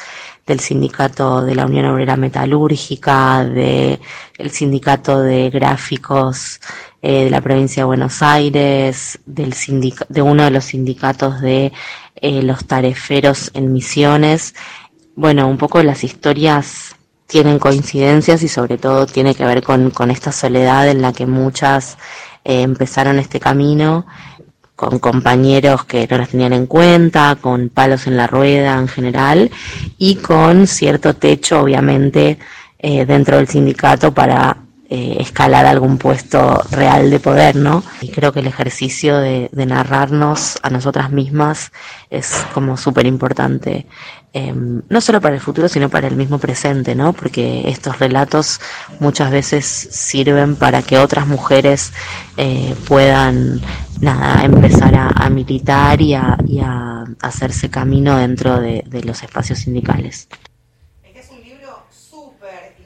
del 0.46 0.60
sindicato 0.60 1.42
de 1.42 1.54
la 1.54 1.66
Unión 1.66 1.86
Obrera 1.86 2.16
Metalúrgica, 2.16 3.44
de 3.44 4.00
el 4.36 4.50
sindicato 4.50 5.20
de 5.20 5.50
gráficos 5.50 6.60
eh, 7.02 7.24
de 7.24 7.30
la 7.30 7.40
provincia 7.40 7.82
de 7.82 7.86
Buenos 7.86 8.22
Aires, 8.22 9.18
del 9.26 9.54
de 10.08 10.22
uno 10.22 10.44
de 10.44 10.50
los 10.50 10.64
sindicatos 10.64 11.40
de 11.40 11.72
eh, 12.16 12.42
los 12.42 12.66
tareferos 12.66 13.50
en 13.54 13.72
Misiones. 13.72 14.54
Bueno, 15.16 15.48
un 15.48 15.58
poco 15.58 15.82
las 15.82 16.04
historias 16.04 16.96
tienen 17.26 17.58
coincidencias 17.58 18.42
y 18.42 18.48
sobre 18.48 18.78
todo 18.78 19.06
tiene 19.06 19.34
que 19.34 19.46
ver 19.46 19.62
con, 19.62 19.90
con 19.90 20.10
esta 20.10 20.30
soledad 20.30 20.88
en 20.88 21.00
la 21.00 21.12
que 21.12 21.26
muchas 21.26 21.96
eh, 22.44 22.62
empezaron 22.62 23.18
este 23.18 23.40
camino 23.40 24.06
con 24.76 24.98
compañeros 24.98 25.84
que 25.84 26.06
no 26.10 26.18
las 26.18 26.30
tenían 26.30 26.52
en 26.52 26.66
cuenta, 26.66 27.36
con 27.40 27.68
palos 27.68 28.06
en 28.06 28.16
la 28.16 28.26
rueda 28.26 28.78
en 28.78 28.88
general 28.88 29.50
y 29.98 30.16
con 30.16 30.66
cierto 30.66 31.14
techo, 31.14 31.60
obviamente, 31.60 32.38
eh, 32.78 33.06
dentro 33.06 33.36
del 33.36 33.48
sindicato 33.48 34.12
para 34.12 34.56
eh, 34.96 35.16
escalar 35.18 35.66
algún 35.66 35.98
puesto 35.98 36.62
real 36.70 37.10
de 37.10 37.18
poder, 37.18 37.56
¿no? 37.56 37.82
Y 38.00 38.10
creo 38.10 38.32
que 38.32 38.38
el 38.38 38.46
ejercicio 38.46 39.18
de, 39.18 39.50
narrarnos 39.52 40.56
a 40.62 40.70
nosotras 40.70 41.10
mismas 41.10 41.72
es 42.10 42.46
como 42.54 42.76
súper 42.76 43.04
importante, 43.04 43.88
eh, 44.32 44.54
no 44.54 45.00
solo 45.00 45.20
para 45.20 45.34
el 45.34 45.40
futuro, 45.40 45.68
sino 45.68 45.88
para 45.88 46.06
el 46.06 46.14
mismo 46.14 46.38
presente, 46.38 46.94
¿no? 46.94 47.12
Porque 47.12 47.68
estos 47.68 47.98
relatos 47.98 48.60
muchas 49.00 49.32
veces 49.32 49.64
sirven 49.66 50.54
para 50.54 50.82
que 50.82 50.98
otras 50.98 51.26
mujeres 51.26 51.92
eh, 52.36 52.72
puedan, 52.86 53.60
nada, 54.00 54.44
empezar 54.44 54.94
a, 54.94 55.28
militar 55.28 56.00
y 56.00 56.14
a, 56.14 57.04
hacerse 57.20 57.68
camino 57.68 58.16
dentro 58.16 58.60
de, 58.60 58.84
de 58.86 59.02
los 59.02 59.24
espacios 59.24 59.58
sindicales. 59.58 60.28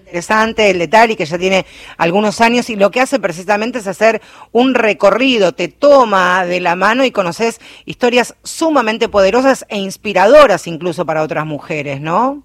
Interesante, 0.09 0.71
el 0.71 0.79
de 0.79 0.89
Tali, 0.89 1.17
que 1.17 1.27
ya 1.27 1.39
tiene 1.39 1.67
algunos 1.99 2.41
años, 2.41 2.71
y 2.71 2.77
lo 2.77 2.91
que 2.91 3.01
hace 3.01 3.21
precisamente 3.21 3.79
es 3.79 3.87
hacer 3.87 4.23
un 4.53 4.75
recorrido, 4.75 5.53
te 5.53 5.69
toma 5.69 6.47
de 6.47 6.61
la 6.61 6.77
mano 6.77 7.05
y 7.05 7.11
conoces 7.11 7.61
historias 7.85 8.35
sumamente 8.43 9.09
poderosas 9.09 9.67
e 9.69 9.77
inspiradoras 9.77 10.67
incluso 10.67 11.05
para 11.05 11.23
otras 11.23 11.45
mujeres, 11.45 12.01
¿no? 12.01 12.43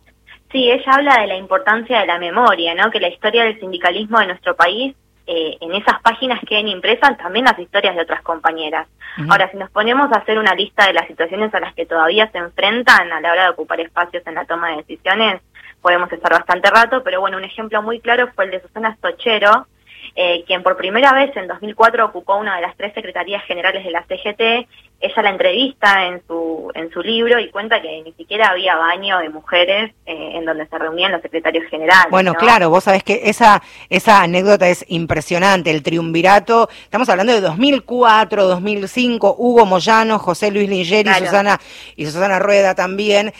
Sí, 0.52 0.70
ella 0.70 0.92
habla 0.92 1.22
de 1.22 1.28
la 1.28 1.38
importancia 1.38 2.02
de 2.02 2.06
la 2.06 2.20
memoria, 2.20 2.76
¿no? 2.76 2.92
Que 2.92 3.00
la 3.00 3.08
historia 3.08 3.46
del 3.46 3.60
sindicalismo 3.60 4.20
de 4.20 4.28
nuestro 4.28 4.56
país, 4.56 4.94
eh, 5.26 5.58
en 5.62 5.74
esas 5.74 6.02
páginas 6.02 6.40
queden 6.48 6.68
impresas 6.68 7.18
también 7.18 7.46
las 7.46 7.58
historias 7.58 7.96
de 7.96 8.02
otras 8.02 8.22
compañeras. 8.24 8.88
Ahora, 9.30 9.50
si 9.52 9.58
nos 9.58 9.70
ponemos 9.70 10.12
a 10.12 10.18
hacer 10.18 10.38
una 10.38 10.54
lista 10.54 10.88
de 10.88 10.94
las 10.94 11.08
situaciones 11.08 11.54
a 11.54 11.60
las 11.60 11.74
que 11.76 11.86
todavía 11.86 12.30
se 12.32 12.40
enfrentan 12.40 13.12
a 13.12 13.22
la 13.22 13.32
hora 13.32 13.44
de 13.44 13.50
ocupar 13.52 13.80
espacios 13.80 14.26
en 14.26 14.36
la 14.36 14.46
toma 14.46 14.72
de 14.72 14.78
decisiones, 14.78 15.42
podemos 15.84 16.12
estar 16.12 16.32
bastante 16.32 16.72
rato, 16.72 17.04
pero 17.04 17.20
bueno, 17.22 17.38
un 17.38 17.44
ejemplo 17.44 17.84
muy 17.84 18.00
claro 18.00 18.30
fue 18.34 18.46
el 18.46 18.52
de 18.52 18.62
Susana 18.62 18.96
Stochero, 18.96 19.68
eh, 20.16 20.44
quien 20.46 20.62
por 20.64 20.78
primera 20.78 21.12
vez 21.12 21.36
en 21.36 21.48
2004 21.48 22.06
ocupó 22.06 22.38
una 22.38 22.56
de 22.56 22.62
las 22.62 22.78
tres 22.78 22.94
secretarías 22.94 23.44
generales 23.46 23.84
de 23.84 23.92
la 23.92 24.04
CGT. 24.04 24.68
Ella 25.00 25.22
la 25.22 25.32
entrevista 25.32 26.06
en 26.06 26.22
su, 26.28 26.72
en 26.76 26.90
su 26.92 27.02
libro 27.02 27.38
y 27.40 27.50
cuenta 27.50 27.82
que 27.82 28.02
ni 28.04 28.14
siquiera 28.14 28.50
había 28.52 28.76
baño 28.78 29.18
de 29.20 29.30
mujeres 29.30 29.92
eh, 30.06 30.32
en 30.36 30.46
donde 30.46 30.66
se 30.68 30.78
reunían 30.78 31.12
los 31.12 31.22
secretarios 31.22 31.66
generales. 31.70 32.06
Bueno, 32.10 32.34
¿no? 32.34 32.40
claro, 32.40 32.70
vos 32.70 32.86
sabés 32.86 33.04
que 33.04 33.22
esa, 33.26 33.62
esa 33.90 34.22
anécdota 34.22 34.70
es 34.70 34.86
impresionante, 34.88 35.72
el 35.72 35.84
triunvirato, 35.84 36.70
estamos 36.84 37.10
hablando 37.10 37.34
de 37.34 37.42
2004, 37.42 38.46
2005, 38.46 39.36
Hugo 39.38 39.66
Moyano, 39.66 40.20
José 40.20 40.52
Luis 40.52 40.70
Lingeri 40.70 41.04
Claro. 41.04 41.24
y 41.24 41.28
Susana, 41.28 41.60
y 41.98 42.06
Susana 42.06 42.40
Rueda 42.40 42.76
también. 42.76 43.34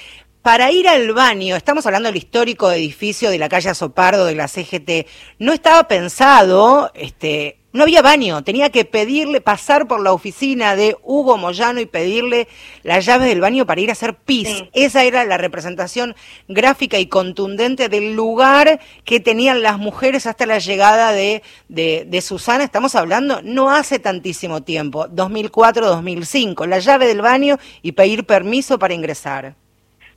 Para 0.44 0.74
ir 0.74 0.90
al 0.90 1.14
baño, 1.14 1.56
estamos 1.56 1.86
hablando 1.86 2.10
del 2.10 2.18
histórico 2.18 2.70
edificio 2.70 3.32
de 3.32 3.38
la 3.38 3.48
calle 3.48 3.70
Azopardo 3.70 4.26
de 4.26 4.36
la 4.36 4.50
CGT, 4.50 5.08
no 5.40 5.54
estaba 5.54 5.88
pensado, 5.88 6.92
este, 6.96 7.60
no 7.72 7.84
había 7.84 8.02
baño, 8.02 8.44
tenía 8.44 8.70
que 8.70 8.84
pedirle, 8.84 9.40
pasar 9.40 9.88
por 9.88 10.02
la 10.02 10.12
oficina 10.12 10.76
de 10.76 10.98
Hugo 11.02 11.38
Moyano 11.38 11.80
y 11.80 11.86
pedirle 11.86 12.50
las 12.84 13.06
llaves 13.06 13.30
del 13.30 13.40
baño 13.40 13.66
para 13.66 13.80
ir 13.80 13.90
a 13.90 13.94
hacer 13.94 14.16
pis. 14.16 14.66
Esa 14.74 15.06
era 15.06 15.24
la 15.24 15.38
representación 15.38 16.14
gráfica 16.50 17.00
y 17.00 17.06
contundente 17.06 17.88
del 17.88 18.14
lugar 18.14 18.82
que 19.06 19.22
tenían 19.22 19.62
las 19.62 19.78
mujeres 19.78 20.28
hasta 20.28 20.46
la 20.46 20.60
llegada 20.60 21.14
de, 21.14 21.42
de, 21.70 22.06
de 22.06 22.20
Susana. 22.20 22.66
Estamos 22.66 22.96
hablando 22.96 23.42
no 23.44 23.72
hace 23.72 23.98
tantísimo 23.98 24.62
tiempo, 24.62 25.08
2004-2005, 25.08 26.68
la 26.68 26.80
llave 26.80 27.08
del 27.08 27.22
baño 27.22 27.60
y 27.82 27.94
pedir 27.94 28.26
permiso 28.26 28.78
para 28.78 28.94
ingresar. 28.94 29.63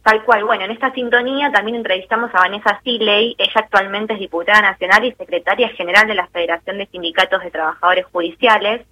Tal 0.07 0.23
cual. 0.23 0.45
Bueno, 0.45 0.63
en 0.63 0.71
esta 0.71 0.93
sintonía 0.93 1.51
también 1.51 1.79
entrevistamos 1.79 2.33
a 2.33 2.39
Vanessa 2.39 2.81
Siley. 2.85 3.35
Ella 3.39 3.53
actualmente 3.57 4.13
es 4.13 4.21
diputada 4.21 4.63
nacional 4.63 5.05
y 5.05 5.13
secretaria 5.15 5.69
general 5.71 6.07
de 6.07 6.15
la 6.15 6.29
Federación 6.29 6.79
de 6.79 6.87
Sindicatos 6.87 7.43
de 7.43 7.51
Trabajadores 7.51 8.07
Judiciales. 8.13 8.87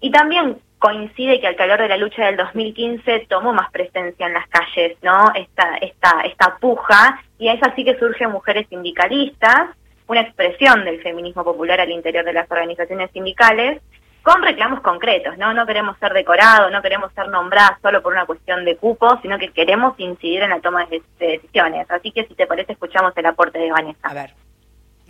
Y 0.00 0.10
también 0.10 0.58
coincide 0.80 1.38
que 1.38 1.46
al 1.46 1.54
calor 1.54 1.80
de 1.80 1.86
la 1.86 1.96
lucha 1.96 2.26
del 2.26 2.36
2015 2.38 3.26
tomó 3.28 3.52
más 3.52 3.70
presencia 3.70 4.26
en 4.26 4.32
las 4.32 4.48
calles, 4.48 4.96
¿no? 5.00 5.32
Esta, 5.32 5.76
esta, 5.76 6.22
esta 6.22 6.56
puja. 6.58 7.22
Y 7.38 7.48
es 7.48 7.62
así 7.62 7.84
que 7.84 7.96
surgen 8.00 8.32
mujeres 8.32 8.66
sindicalistas, 8.68 9.68
una 10.08 10.22
expresión 10.22 10.84
del 10.84 11.00
feminismo 11.02 11.44
popular 11.44 11.80
al 11.80 11.92
interior 11.92 12.24
de 12.24 12.32
las 12.32 12.50
organizaciones 12.50 13.12
sindicales, 13.12 13.80
con 14.22 14.42
reclamos 14.42 14.80
concretos, 14.80 15.36
¿no? 15.38 15.52
No 15.52 15.66
queremos 15.66 15.98
ser 15.98 16.12
decorados, 16.12 16.70
no 16.70 16.80
queremos 16.82 17.12
ser 17.14 17.28
nombradas 17.28 17.78
solo 17.82 18.02
por 18.02 18.12
una 18.12 18.26
cuestión 18.26 18.64
de 18.64 18.76
cupo, 18.76 19.18
sino 19.22 19.38
que 19.38 19.52
queremos 19.52 19.94
incidir 19.98 20.42
en 20.42 20.50
la 20.50 20.60
toma 20.60 20.86
de, 20.86 21.02
de 21.18 21.26
decisiones. 21.26 21.90
Así 21.90 22.12
que 22.12 22.26
si 22.26 22.34
te 22.34 22.46
parece, 22.46 22.72
escuchamos 22.72 23.12
el 23.16 23.26
aporte 23.26 23.58
de 23.58 23.70
Vanessa. 23.70 24.08
A 24.08 24.14
ver. 24.14 24.34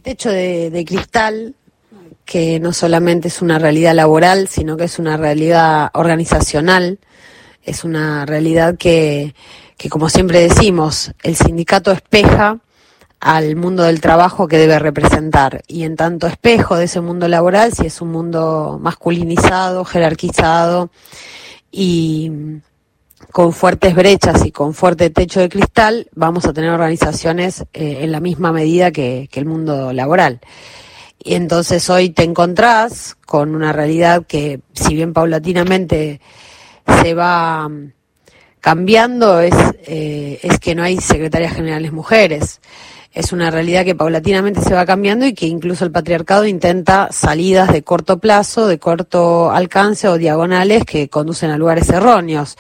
techo 0.03 0.31
de, 0.31 0.71
de 0.71 0.85
cristal, 0.85 1.55
que 2.25 2.61
no 2.61 2.73
solamente 2.73 3.29
es 3.29 3.43
una 3.43 3.59
realidad 3.59 3.95
laboral, 3.95 4.49
sino 4.49 4.77
que 4.77 4.85
es 4.85 4.99
una 4.99 5.17
realidad 5.17 5.91
organizacional, 5.95 6.99
es 7.63 7.85
una 7.85 8.27
realidad 8.27 8.77
que, 8.79 9.35
que 9.77 9.89
como 9.89 10.09
siempre 10.09 10.41
decimos, 10.41 11.13
el 11.23 11.37
sindicato 11.37 11.93
espeja 11.93 12.59
al 13.23 13.55
mundo 13.55 13.85
del 13.85 14.01
trabajo 14.01 14.49
que 14.49 14.59
debe 14.59 14.81
representar. 14.81 15.63
Y 15.69 15.85
en 15.85 15.95
tanto 15.95 16.27
espejo 16.27 16.77
de 16.77 16.87
ese 16.87 17.01
mundo 17.01 17.29
laboral, 17.29 17.73
si 17.73 17.87
es 17.87 18.01
un 18.01 18.11
mundo 18.11 18.81
masculinizado, 18.83 19.85
jerarquizado 19.85 20.91
y 21.71 22.33
con 23.31 23.53
fuertes 23.53 23.95
brechas 23.95 24.45
y 24.45 24.51
con 24.51 24.75
fuerte 24.75 25.09
techo 25.11 25.39
de 25.39 25.49
cristal, 25.49 26.09
vamos 26.17 26.47
a 26.47 26.53
tener 26.53 26.71
organizaciones 26.71 27.65
eh, 27.73 27.99
en 28.01 28.11
la 28.11 28.19
misma 28.19 28.51
medida 28.51 28.91
que, 28.91 29.29
que 29.31 29.39
el 29.39 29.47
mundo 29.47 29.93
laboral. 29.93 30.41
Y 31.23 31.35
entonces 31.35 31.89
hoy 31.91 32.11
te 32.11 32.25
encontrás 32.25 33.17
con 33.25 33.55
una 33.55 33.73
realidad 33.73 34.27
que, 34.27 34.59
si 34.73 34.97
bien 34.97 35.13
paulatinamente 35.13 36.21
se 37.01 37.15
va 37.15 37.71
cambiando, 38.63 39.41
es, 39.41 39.55
eh, 39.87 40.39
es 40.43 40.59
que 40.59 40.75
no 40.75 40.83
hay 40.83 40.97
secretarias 40.97 41.53
generales 41.53 41.93
mujeres. 41.93 42.63
Es 43.13 43.33
una 43.33 43.51
realidad 43.51 43.85
que 43.85 43.95
paulatinamente 43.95 44.63
se 44.63 44.73
va 44.73 44.87
cambiando 44.87 45.27
y 45.27 45.35
que 45.35 45.47
incluso 45.47 45.85
el 45.85 45.91
patriarcado 45.91 46.47
intenta 46.47 47.09
salidas 47.13 47.71
de 47.71 47.83
corto 47.83 48.19
plazo, 48.19 48.67
de 48.69 48.79
corto 48.79 49.51
alcance 49.51 50.09
o 50.09 50.17
diagonales 50.17 50.85
que 50.87 51.11
conducen 51.11 51.51
a 51.51 51.59
lugares 51.59 51.91
erróneos 51.91 52.57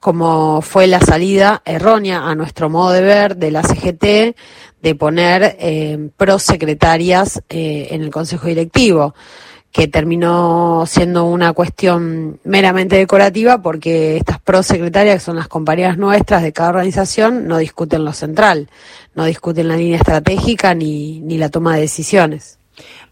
como 0.00 0.62
fue 0.62 0.86
la 0.86 1.00
salida 1.00 1.60
errónea 1.66 2.26
a 2.26 2.34
nuestro 2.34 2.70
modo 2.70 2.92
de 2.92 3.02
ver 3.02 3.36
de 3.36 3.50
la 3.50 3.62
CGT 3.62 4.34
de 4.80 4.94
poner 4.94 5.56
eh, 5.60 6.08
prosecretarias 6.16 7.42
eh, 7.50 7.88
en 7.90 8.02
el 8.02 8.10
Consejo 8.10 8.46
Directivo, 8.46 9.14
que 9.72 9.88
terminó 9.88 10.84
siendo 10.86 11.24
una 11.24 11.52
cuestión 11.52 12.40
meramente 12.44 12.96
decorativa 12.96 13.62
porque 13.62 14.16
estas 14.16 14.40
prosecretarias, 14.40 15.16
que 15.16 15.20
son 15.20 15.36
las 15.36 15.48
compañeras 15.48 15.96
nuestras 15.96 16.42
de 16.42 16.52
cada 16.52 16.70
organización, 16.70 17.46
no 17.46 17.58
discuten 17.58 18.04
lo 18.04 18.12
central, 18.12 18.68
no 19.14 19.24
discuten 19.24 19.68
la 19.68 19.76
línea 19.76 19.96
estratégica 19.96 20.74
ni, 20.74 21.20
ni 21.20 21.38
la 21.38 21.48
toma 21.48 21.74
de 21.74 21.82
decisiones. 21.82 22.59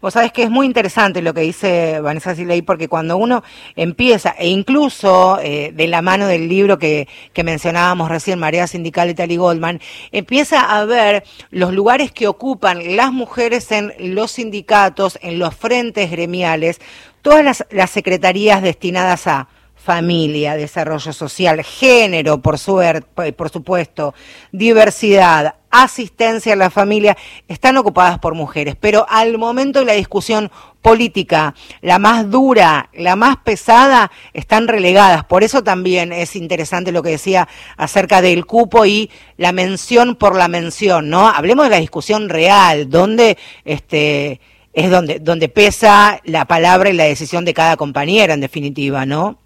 Vos 0.01 0.13
sabés 0.13 0.31
que 0.31 0.43
es 0.43 0.49
muy 0.49 0.65
interesante 0.65 1.21
lo 1.21 1.33
que 1.33 1.41
dice 1.41 1.99
Vanessa 1.99 2.33
Siley, 2.33 2.61
porque 2.61 2.87
cuando 2.87 3.17
uno 3.17 3.43
empieza, 3.75 4.33
e 4.37 4.47
incluso 4.47 5.37
eh, 5.41 5.71
de 5.73 5.87
la 5.87 6.01
mano 6.01 6.25
del 6.27 6.47
libro 6.47 6.79
que, 6.79 7.07
que 7.33 7.43
mencionábamos 7.43 8.07
recién, 8.07 8.39
Marea 8.39 8.65
Sindical 8.65 9.09
de 9.09 9.13
Tali 9.15 9.35
Goldman, 9.35 9.81
empieza 10.13 10.61
a 10.61 10.85
ver 10.85 11.25
los 11.51 11.73
lugares 11.73 12.13
que 12.13 12.27
ocupan 12.29 12.95
las 12.95 13.11
mujeres 13.11 13.71
en 13.73 13.93
los 14.15 14.31
sindicatos, 14.31 15.19
en 15.21 15.37
los 15.37 15.53
frentes 15.53 16.09
gremiales, 16.11 16.79
todas 17.21 17.43
las, 17.43 17.65
las 17.69 17.89
secretarías 17.89 18.61
destinadas 18.61 19.27
a 19.27 19.49
familia, 19.75 20.55
desarrollo 20.55 21.11
social, 21.11 21.61
género, 21.63 22.41
por, 22.41 22.55
suer- 22.55 23.03
por 23.33 23.49
supuesto, 23.49 24.13
diversidad, 24.51 25.55
asistencia 25.71 26.53
a 26.53 26.55
la 26.55 26.69
familia, 26.69 27.17
están 27.47 27.77
ocupadas 27.77 28.19
por 28.19 28.35
mujeres. 28.35 28.75
Pero 28.79 29.05
al 29.09 29.37
momento 29.37 29.79
de 29.79 29.85
la 29.85 29.93
discusión 29.93 30.51
política, 30.81 31.55
la 31.81 31.99
más 31.99 32.29
dura, 32.29 32.89
la 32.93 33.15
más 33.15 33.37
pesada, 33.37 34.11
están 34.33 34.67
relegadas. 34.67 35.25
Por 35.25 35.43
eso 35.43 35.63
también 35.63 36.13
es 36.13 36.35
interesante 36.35 36.91
lo 36.91 37.03
que 37.03 37.09
decía 37.11 37.47
acerca 37.77 38.21
del 38.21 38.45
cupo 38.45 38.85
y 38.85 39.09
la 39.37 39.51
mención 39.51 40.15
por 40.15 40.35
la 40.35 40.47
mención, 40.47 41.09
¿no? 41.09 41.27
Hablemos 41.27 41.65
de 41.65 41.71
la 41.71 41.79
discusión 41.79 42.29
real, 42.29 42.89
donde 42.89 43.37
este 43.65 44.39
es 44.73 44.89
donde, 44.91 45.19
donde 45.19 45.49
pesa 45.49 46.21
la 46.23 46.45
palabra 46.45 46.89
y 46.89 46.93
la 46.93 47.05
decisión 47.05 47.43
de 47.43 47.53
cada 47.53 47.75
compañera, 47.75 48.33
en 48.33 48.39
definitiva, 48.39 49.05
¿no? 49.05 49.39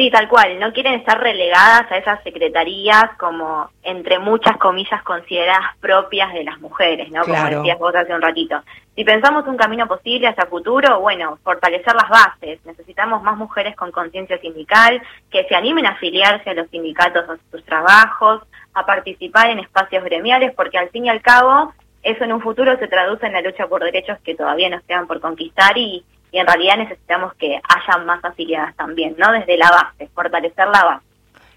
Sí, 0.00 0.10
tal 0.10 0.30
cual. 0.30 0.58
No 0.58 0.72
quieren 0.72 0.94
estar 0.94 1.20
relegadas 1.20 1.92
a 1.92 1.98
esas 1.98 2.22
secretarías 2.22 3.04
como, 3.18 3.68
entre 3.82 4.18
muchas 4.18 4.56
comillas, 4.56 5.02
consideradas 5.02 5.76
propias 5.78 6.32
de 6.32 6.42
las 6.42 6.58
mujeres, 6.58 7.10
¿no? 7.10 7.20
Como 7.20 7.44
decías 7.44 7.78
vos 7.78 7.94
hace 7.94 8.14
un 8.14 8.22
ratito. 8.22 8.62
Si 8.96 9.04
pensamos 9.04 9.46
un 9.46 9.58
camino 9.58 9.86
posible 9.86 10.28
hacia 10.28 10.46
futuro, 10.46 11.00
bueno, 11.00 11.38
fortalecer 11.44 11.94
las 11.94 12.08
bases. 12.08 12.64
Necesitamos 12.64 13.22
más 13.22 13.36
mujeres 13.36 13.76
con 13.76 13.92
conciencia 13.92 14.38
sindical, 14.38 15.02
que 15.30 15.44
se 15.44 15.54
animen 15.54 15.84
a 15.84 15.90
afiliarse 15.90 16.48
a 16.48 16.54
los 16.54 16.70
sindicatos 16.70 17.28
a 17.28 17.36
sus 17.50 17.62
trabajos, 17.66 18.40
a 18.72 18.86
participar 18.86 19.50
en 19.50 19.58
espacios 19.58 20.02
gremiales, 20.02 20.54
porque 20.54 20.78
al 20.78 20.88
fin 20.88 21.04
y 21.04 21.10
al 21.10 21.20
cabo, 21.20 21.74
eso 22.02 22.24
en 22.24 22.32
un 22.32 22.40
futuro 22.40 22.74
se 22.78 22.88
traduce 22.88 23.26
en 23.26 23.34
la 23.34 23.42
lucha 23.42 23.66
por 23.66 23.84
derechos 23.84 24.16
que 24.24 24.34
todavía 24.34 24.70
nos 24.70 24.82
quedan 24.84 25.06
por 25.06 25.20
conquistar 25.20 25.76
y, 25.76 26.02
y 26.32 26.38
en 26.38 26.46
realidad 26.46 26.76
necesitamos 26.78 27.34
que 27.34 27.60
haya 27.62 28.04
más 28.04 28.24
afiliadas 28.24 28.74
también, 28.76 29.14
¿no? 29.18 29.32
Desde 29.32 29.56
la 29.56 29.70
base, 29.70 30.08
fortalecer 30.14 30.68
la 30.68 30.84
base. 30.84 31.09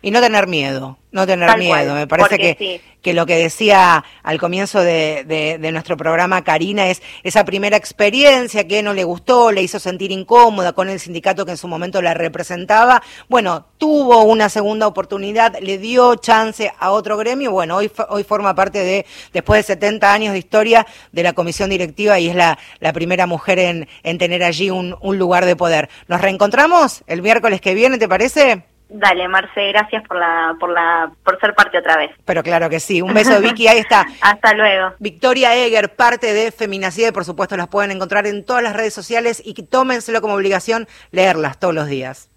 Y 0.04 0.12
no 0.12 0.20
tener 0.20 0.48
miedo, 0.48 0.98
no 1.12 1.26
tener 1.26 1.48
Tal 1.48 1.58
miedo. 1.60 1.72
cual, 1.72 1.94
Me 1.94 2.08
parece 2.08 2.38
que, 2.38 2.56
sí. 2.60 2.82
que 3.02 3.14
lo 3.14 3.26
que 3.26 3.38
decía 3.38 4.04
al 4.22 4.38
comienzo 4.38 4.82
de, 4.82 5.24
de- 5.26 5.58
de 5.58 5.72
nuestro 5.72 5.96
programa 5.96 6.44
Karina 6.44 6.88
es 6.90 7.02
esa 7.24 7.46
primera 7.46 7.78
experiencia 7.78 8.68
que 8.68 8.84
no 8.84 8.94
le 8.94 9.06
gustó, 9.06 9.52
le 9.54 9.62
hizo 9.62 9.80
sentir 9.80 10.12
incómoda 10.12 10.74
con 10.74 10.90
el 10.90 11.00
sindicato 11.00 11.46
que 11.46 11.52
en 11.52 11.58
su 11.58 11.70
momento 11.70 12.02
la 12.02 12.14
representaba. 12.14 13.02
Bueno, 13.30 13.66
tuvo 13.78 14.24
una 14.24 14.50
segunda 14.50 14.88
oportunidad, 14.88 15.56
le 15.62 15.78
dio 15.78 16.16
chance 16.16 16.70
a 16.78 16.92
otro 16.92 17.16
gremio. 17.16 17.52
Bueno, 17.52 17.78
hoy, 17.78 17.90
hoy 18.10 18.26
forma 18.26 18.54
parte 18.54 18.80
de, 18.84 19.06
después 19.32 19.60
de 19.66 19.74
70 19.76 20.12
años 20.14 20.34
de 20.34 20.40
historia, 20.40 20.86
de 21.14 21.24
la 21.24 21.32
comisión 21.32 21.70
directiva 21.70 22.20
y 22.20 22.28
es 22.28 22.36
la, 22.36 22.60
la 22.82 22.92
primera 22.92 23.26
mujer 23.26 23.58
en, 23.60 23.88
en 24.04 24.18
tener 24.18 24.44
allí 24.44 24.70
un, 24.70 24.98
un 25.00 25.18
lugar 25.18 25.46
de 25.46 25.56
poder. 25.56 25.90
¿Nos 26.10 26.20
reencontramos 26.20 27.04
el 27.08 27.22
miércoles 27.22 27.62
que 27.62 27.74
viene, 27.74 27.98
te 27.98 28.10
parece? 28.10 28.66
Dale, 28.96 29.28
Marce, 29.28 29.70
gracias 29.70 30.04
por 30.08 30.20
la, 30.20 30.56
por 30.60 30.72
la, 30.72 31.12
por 31.24 31.40
ser 31.40 31.56
parte 31.56 31.80
otra 31.80 31.98
vez. 31.98 32.12
Pero 32.26 32.44
claro 32.44 32.70
que 32.70 32.80
sí. 32.80 33.02
Un 33.02 33.12
beso, 33.12 33.42
Vicky. 33.42 33.68
Ahí 33.68 33.80
está. 33.80 34.06
Hasta 34.22 34.54
luego. 34.54 34.94
Victoria 35.00 35.56
Eger, 35.56 35.96
parte 35.96 36.32
de 36.32 36.52
Feminacide, 36.52 37.12
por 37.12 37.26
supuesto, 37.26 37.58
las 37.58 37.70
pueden 37.70 37.90
encontrar 37.90 38.28
en 38.28 38.46
todas 38.46 38.62
las 38.62 38.76
redes 38.76 38.94
sociales 38.94 39.42
y 39.44 39.56
tómenselo 39.64 40.22
como 40.22 40.36
obligación 40.36 40.88
leerlas 41.10 41.60
todos 41.60 41.74
los 41.74 41.88
días. 41.88 42.30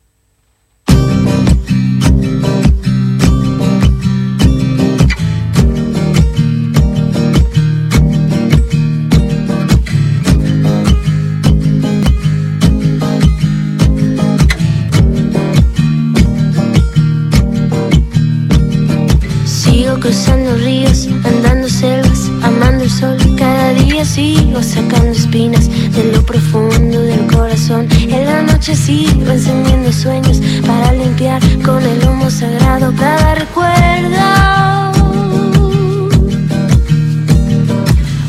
Cruzando 20.06 20.54
ríos, 20.58 21.08
andando 21.24 21.68
selvas, 21.68 22.30
amando 22.40 22.84
el 22.84 22.90
sol. 22.90 23.16
Cada 23.36 23.72
día 23.72 24.04
sigo 24.04 24.62
sacando 24.62 25.10
espinas 25.10 25.68
de 25.68 26.12
lo 26.12 26.22
profundo 26.24 27.00
del 27.00 27.26
corazón. 27.26 27.88
En 27.90 28.24
la 28.24 28.42
noche 28.42 28.76
sigo 28.76 29.28
encendiendo 29.28 29.90
sueños 29.90 30.40
para 30.64 30.92
limpiar 30.92 31.40
con 31.64 31.82
el 31.82 32.08
humo 32.08 32.30
sagrado 32.30 32.94
cada 32.96 33.34
recuerdo. 33.34 34.26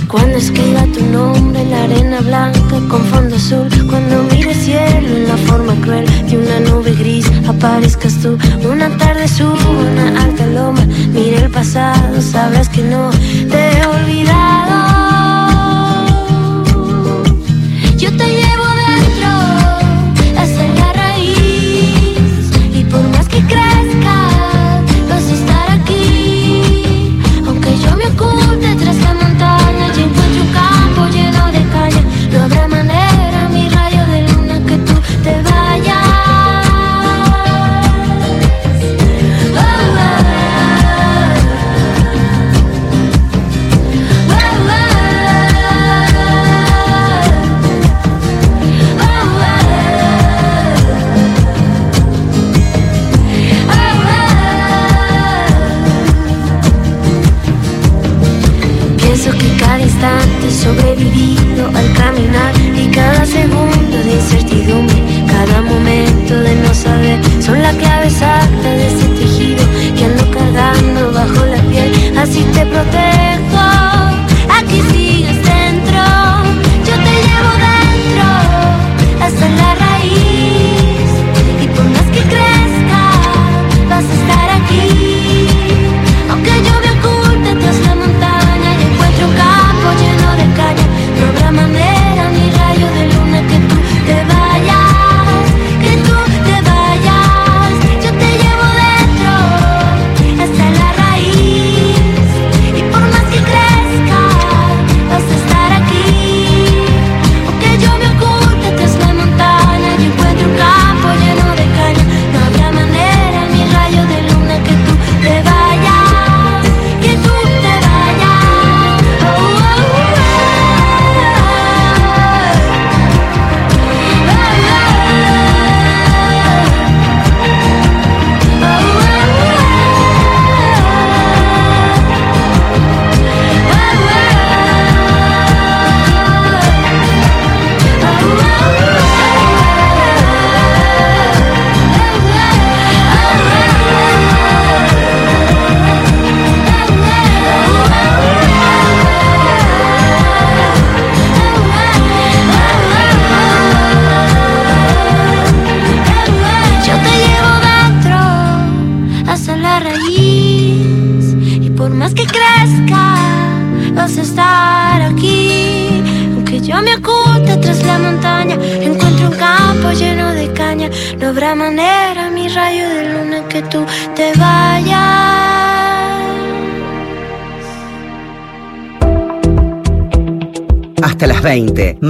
Cuando 0.08 0.38
escriba 0.38 0.82
tu 0.96 1.06
nombre 1.06 1.62
en 1.62 1.70
la 1.70 1.84
arena 1.84 2.22
blanca 2.22 2.80
con 2.90 3.04
fondo 3.12 3.36
azul, 3.36 3.68
cuando 3.88 4.24
mire 4.32 4.50
el 4.50 4.58
cielo 4.58 5.10
en 5.16 5.28
la 5.28 5.38
forma 5.38 5.76
cruel 5.82 6.08
una 6.38 6.60
nube 6.60 6.94
gris, 6.94 7.26
aparezcas 7.48 8.16
tú. 8.22 8.38
Una 8.70 8.90
tarde 8.98 9.28
subo 9.28 9.70
una 9.92 10.22
alta 10.24 10.46
loma, 10.48 10.84
mire 11.14 11.38
el 11.38 11.50
pasado, 11.50 12.22
sabrás 12.22 12.70
que 12.70 12.82
no 12.84 13.10
te 13.52 13.78
he 13.78 13.86
olvidado. 13.86 14.77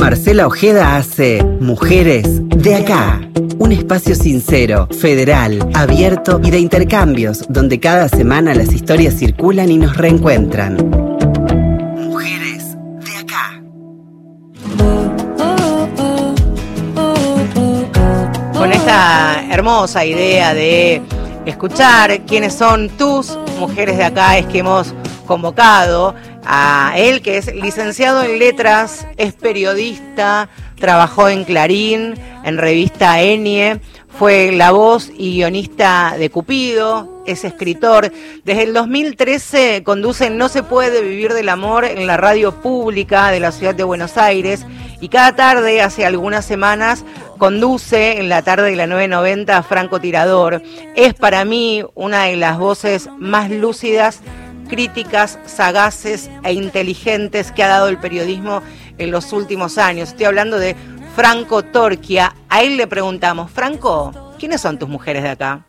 Marcela 0.07 0.47
Ojeda 0.47 0.95
hace 0.95 1.43
Mujeres 1.59 2.47
de 2.47 2.75
acá. 2.75 3.19
Un 3.59 3.73
espacio 3.73 4.15
sincero, 4.15 4.87
federal, 5.01 5.69
abierto 5.73 6.39
y 6.41 6.49
de 6.49 6.59
intercambios, 6.59 7.43
donde 7.49 7.81
cada 7.81 8.07
semana 8.07 8.55
las 8.55 8.71
historias 8.71 9.15
circulan 9.15 9.69
y 9.69 9.75
nos 9.75 9.97
reencuentran. 9.97 10.77
Mujeres 11.97 12.77
de 13.03 13.17
acá. 13.17 13.61
Con 18.53 18.71
esta 18.71 19.43
hermosa 19.51 20.05
idea 20.05 20.53
de 20.53 21.01
escuchar 21.45 22.21
quiénes 22.21 22.53
son 22.53 22.87
tus 22.91 23.37
mujeres 23.59 23.97
de 23.97 24.05
acá, 24.05 24.37
es 24.37 24.45
que 24.45 24.59
hemos 24.59 24.95
convocado 25.25 26.15
a 26.49 26.93
él, 26.95 27.21
que 27.21 27.37
es 27.37 27.53
licenciado 27.53 28.23
en 28.23 28.39
letras, 28.39 29.05
es 29.17 29.33
periodista, 29.33 30.49
trabajó 30.79 31.27
en 31.27 31.43
Clarín, 31.43 32.15
en 32.45 32.57
revista 32.57 33.21
Enie, 33.21 33.81
fue 34.17 34.51
la 34.51 34.71
voz 34.71 35.11
y 35.15 35.35
guionista 35.35 36.15
de 36.17 36.31
Cupido, 36.31 37.21
es 37.27 37.43
escritor. 37.43 38.11
Desde 38.43 38.63
el 38.63 38.73
2013 38.73 39.83
conduce 39.83 40.31
No 40.31 40.49
se 40.49 40.63
puede 40.63 41.03
vivir 41.03 41.33
del 41.33 41.49
amor 41.49 41.85
en 41.85 42.07
la 42.07 42.17
radio 42.17 42.61
pública 42.61 43.29
de 43.29 43.39
la 43.39 43.51
ciudad 43.51 43.75
de 43.75 43.83
Buenos 43.83 44.17
Aires 44.17 44.65
y 45.01 45.09
cada 45.09 45.35
tarde, 45.35 45.81
hace 45.81 46.05
algunas 46.05 46.45
semanas, 46.45 47.05
conduce 47.37 48.17
en 48.17 48.29
la 48.29 48.41
tarde 48.41 48.71
de 48.71 48.75
la 48.75 48.87
990 48.87 49.61
Franco 49.61 49.99
Tirador. 49.99 50.63
Es 50.95 51.13
para 51.13 51.45
mí 51.45 51.83
una 51.93 52.23
de 52.23 52.37
las 52.37 52.57
voces 52.57 53.09
más 53.19 53.51
lúcidas 53.51 54.21
críticas, 54.67 55.39
sagaces 55.45 56.29
e 56.43 56.53
inteligentes 56.53 57.51
que 57.51 57.63
ha 57.63 57.67
dado 57.67 57.87
el 57.87 57.97
periodismo 57.97 58.61
en 58.97 59.11
los 59.11 59.33
últimos 59.33 59.77
años. 59.77 60.09
Estoy 60.09 60.25
hablando 60.25 60.57
de 60.59 60.75
Franco 61.15 61.63
Torquia. 61.63 62.35
A 62.49 62.63
él 62.63 62.77
le 62.77 62.87
preguntamos, 62.87 63.49
Franco, 63.49 64.11
¿quiénes 64.37 64.61
son 64.61 64.77
tus 64.77 64.89
mujeres 64.89 65.23
de 65.23 65.29
acá? 65.29 65.67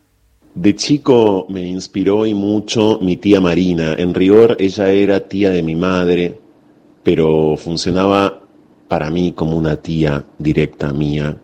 De 0.54 0.74
chico 0.74 1.46
me 1.48 1.66
inspiró 1.66 2.26
y 2.26 2.34
mucho 2.34 2.98
mi 3.00 3.16
tía 3.16 3.40
Marina. 3.40 3.94
En 3.94 4.12
rigor 4.12 4.56
ella 4.58 4.90
era 4.90 5.20
tía 5.20 5.50
de 5.50 5.62
mi 5.62 5.76
madre, 5.76 6.40
pero 7.02 7.56
funcionaba 7.56 8.42
para 8.88 9.10
mí 9.10 9.32
como 9.32 9.56
una 9.56 9.76
tía 9.76 10.24
directa 10.38 10.92
mía. 10.92 11.36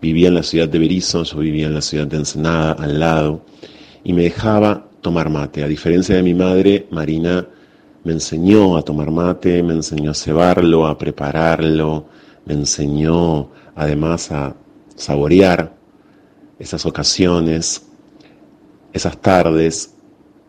Vivía 0.00 0.28
en 0.28 0.34
la 0.34 0.42
ciudad 0.42 0.68
de 0.68 0.78
Berizo, 0.78 1.24
yo 1.24 1.38
vivía 1.38 1.66
en 1.66 1.74
la 1.74 1.82
ciudad 1.82 2.06
de 2.06 2.18
Ensenada, 2.18 2.72
al 2.72 3.00
lado, 3.00 3.44
y 4.04 4.12
me 4.12 4.22
dejaba 4.22 4.86
tomar 5.00 5.30
mate. 5.30 5.62
A 5.62 5.68
diferencia 5.68 6.16
de 6.16 6.22
mi 6.22 6.34
madre, 6.34 6.86
Marina 6.90 7.46
me 8.04 8.12
enseñó 8.12 8.76
a 8.76 8.82
tomar 8.82 9.10
mate, 9.10 9.62
me 9.62 9.74
enseñó 9.74 10.12
a 10.12 10.14
cebarlo, 10.14 10.86
a 10.86 10.96
prepararlo, 10.96 12.06
me 12.46 12.54
enseñó 12.54 13.50
además 13.74 14.30
a 14.32 14.54
saborear 14.94 15.74
esas 16.58 16.86
ocasiones, 16.86 17.86
esas 18.92 19.20
tardes. 19.20 19.94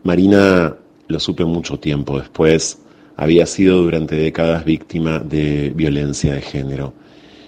Marina 0.02 0.76
lo 1.08 1.20
supe 1.20 1.44
mucho 1.44 1.78
tiempo 1.78 2.18
después, 2.18 2.78
había 3.16 3.46
sido 3.46 3.82
durante 3.82 4.16
décadas 4.16 4.64
víctima 4.64 5.18
de 5.18 5.72
violencia 5.74 6.34
de 6.34 6.40
género. 6.40 6.94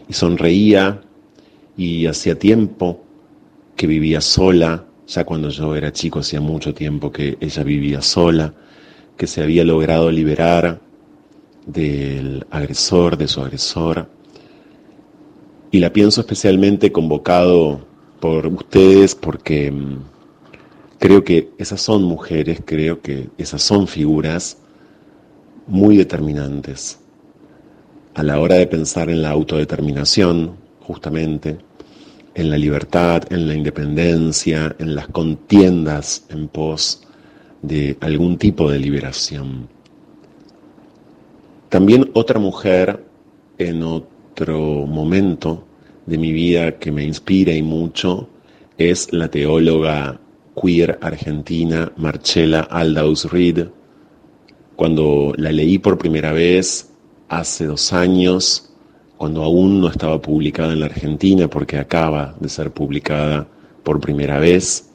Y 0.08 0.12
sonreía 0.12 1.00
y 1.76 2.06
hacía 2.06 2.38
tiempo 2.38 3.02
que 3.74 3.86
vivía 3.86 4.20
sola, 4.20 4.84
ya 5.06 5.24
cuando 5.24 5.50
yo 5.50 5.74
era 5.74 5.92
chico 5.92 6.20
hacía 6.20 6.40
mucho 6.40 6.74
tiempo 6.74 7.12
que 7.12 7.36
ella 7.40 7.62
vivía 7.62 8.02
sola, 8.02 8.54
que 9.16 9.26
se 9.26 9.42
había 9.42 9.64
logrado 9.64 10.10
liberar 10.10 10.80
del 11.66 12.46
agresor, 12.50 13.16
de 13.16 13.28
su 13.28 13.40
agresor. 13.40 14.08
Y 15.70 15.78
la 15.80 15.92
pienso 15.92 16.20
especialmente 16.20 16.92
convocado 16.92 17.86
por 18.20 18.46
ustedes 18.46 19.14
porque 19.14 19.70
mm, 19.70 19.98
creo 20.98 21.24
que 21.24 21.50
esas 21.58 21.80
son 21.80 22.02
mujeres, 22.02 22.62
creo 22.64 23.00
que 23.00 23.28
esas 23.38 23.62
son 23.62 23.86
figuras 23.86 24.58
muy 25.66 25.96
determinantes 25.96 26.98
a 28.14 28.22
la 28.22 28.38
hora 28.38 28.56
de 28.56 28.66
pensar 28.66 29.10
en 29.10 29.22
la 29.22 29.30
autodeterminación, 29.30 30.56
justamente, 30.80 31.58
en 32.34 32.50
la 32.50 32.58
libertad, 32.58 33.22
en 33.30 33.46
la 33.46 33.54
independencia, 33.54 34.74
en 34.78 34.94
las 34.94 35.08
contiendas 35.08 36.24
en 36.28 36.48
pos 36.48 37.02
de 37.62 37.96
algún 38.00 38.36
tipo 38.38 38.70
de 38.70 38.78
liberación. 38.78 39.68
También 41.68 42.10
otra 42.14 42.38
mujer 42.38 43.04
en 43.58 43.82
otro 43.82 44.86
momento 44.86 45.64
de 46.06 46.18
mi 46.18 46.32
vida 46.32 46.78
que 46.78 46.92
me 46.92 47.04
inspira 47.04 47.52
y 47.52 47.62
mucho 47.62 48.28
es 48.76 49.12
la 49.12 49.28
teóloga 49.28 50.20
queer 50.60 50.98
argentina 51.00 51.92
Marcela 51.96 52.60
Aldaus 52.60 53.30
Reed. 53.30 53.68
Cuando 54.76 55.32
la 55.36 55.52
leí 55.52 55.78
por 55.78 55.98
primera 55.98 56.32
vez 56.32 56.90
hace 57.28 57.66
dos 57.66 57.92
años, 57.92 58.73
cuando 59.16 59.42
aún 59.42 59.80
no 59.80 59.88
estaba 59.88 60.20
publicada 60.20 60.72
en 60.72 60.80
la 60.80 60.86
Argentina, 60.86 61.48
porque 61.48 61.78
acaba 61.78 62.34
de 62.40 62.48
ser 62.48 62.72
publicada 62.72 63.46
por 63.82 64.00
primera 64.00 64.38
vez, 64.38 64.90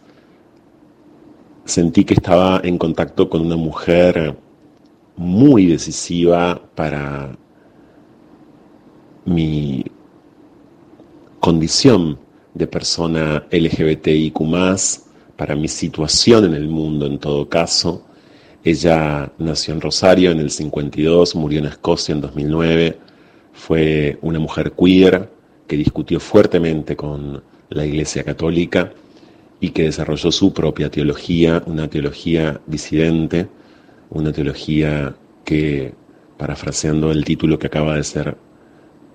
sentí 1.66 2.04
que 2.04 2.16
estaba 2.16 2.62
en 2.64 2.78
contacto 2.78 3.30
con 3.30 3.42
una 3.42 3.56
mujer 3.56 4.36
muy 5.16 5.68
decisiva 5.68 6.62
para 6.76 7.38
mi 9.26 9.84
condición 11.40 12.20
de 12.54 12.68
persona 12.68 13.46
LGBTIQ, 13.52 14.40
para 15.36 15.56
mi 15.56 15.68
situación 15.68 16.46
en 16.46 16.54
el 16.54 16.68
mundo 16.68 17.06
en 17.06 17.20
todo 17.20 17.48
caso. 17.48 18.06
Ella 18.64 19.32
nació 19.38 19.74
en 19.74 19.82
Rosario 19.82 20.32
en 20.32 20.40
el 20.40 20.50
52, 20.50 21.36
murió 21.36 21.60
en 21.60 21.68
Escocia 21.68 22.14
en 22.14 22.22
2009. 22.22 23.09
Fue 23.60 24.18
una 24.22 24.40
mujer 24.40 24.72
queer 24.72 25.30
que 25.68 25.76
discutió 25.76 26.22
fuertemente 26.22 26.96
con 26.96 27.44
la 27.68 27.86
Iglesia 27.86 28.24
Católica 28.24 28.94
y 29.60 29.72
que 29.72 29.84
desarrolló 29.84 30.32
su 30.32 30.54
propia 30.54 30.90
teología, 30.90 31.62
una 31.66 31.90
teología 31.90 32.62
disidente, 32.68 33.48
una 34.12 34.32
teología 34.32 35.14
que, 35.44 35.94
parafraseando 36.38 37.12
el 37.12 37.26
título 37.26 37.60
que 37.60 37.68
acaba 37.68 37.98
de 37.98 38.06
ser 38.06 38.38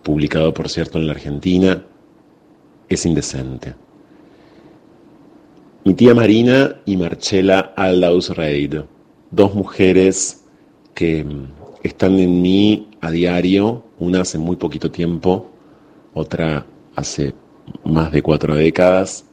publicado, 0.02 0.52
por 0.52 0.68
cierto, 0.68 0.98
en 0.98 1.06
la 1.06 1.14
Argentina, 1.14 1.82
es 2.90 3.06
indecente. 3.06 3.74
Mi 5.84 5.94
tía 5.94 6.14
Marina 6.14 6.82
y 6.84 6.98
Marcela 6.98 7.72
Aldaus 7.76 8.28
Reid, 8.36 8.76
dos 9.30 9.54
mujeres 9.54 10.44
que 10.92 11.24
están 11.82 12.18
en 12.18 12.42
mí 12.42 12.90
a 13.00 13.10
diario, 13.10 13.83
una 13.98 14.22
hace 14.22 14.38
muy 14.38 14.56
poquito 14.56 14.90
tiempo, 14.90 15.50
otra 16.12 16.66
hace 16.96 17.34
más 17.84 18.12
de 18.12 18.22
cuatro 18.22 18.54
décadas, 18.54 19.24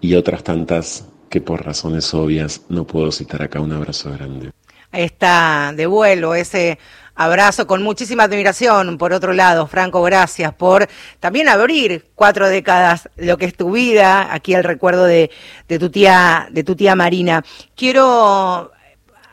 y 0.00 0.14
otras 0.14 0.42
tantas 0.42 1.06
que 1.28 1.40
por 1.40 1.64
razones 1.64 2.12
obvias 2.14 2.62
no 2.68 2.86
puedo 2.86 3.12
citar 3.12 3.42
acá. 3.42 3.60
Un 3.60 3.72
abrazo 3.72 4.12
grande. 4.12 4.50
Ahí 4.92 5.04
está, 5.04 5.72
de 5.76 5.86
vuelo 5.86 6.34
ese 6.34 6.78
abrazo 7.14 7.66
con 7.66 7.82
muchísima 7.82 8.24
admiración. 8.24 8.98
Por 8.98 9.12
otro 9.12 9.32
lado, 9.32 9.66
Franco, 9.66 10.02
gracias 10.02 10.52
por 10.54 10.88
también 11.20 11.48
abrir 11.48 12.06
cuatro 12.14 12.48
décadas 12.48 13.08
lo 13.16 13.36
que 13.38 13.44
es 13.44 13.56
tu 13.56 13.70
vida. 13.72 14.34
Aquí 14.34 14.54
el 14.54 14.64
recuerdo 14.64 15.04
de, 15.04 15.30
de 15.68 15.78
tu 15.78 15.90
tía, 15.90 16.48
de 16.50 16.64
tu 16.64 16.74
tía 16.74 16.96
Marina. 16.96 17.44
Quiero 17.76 18.72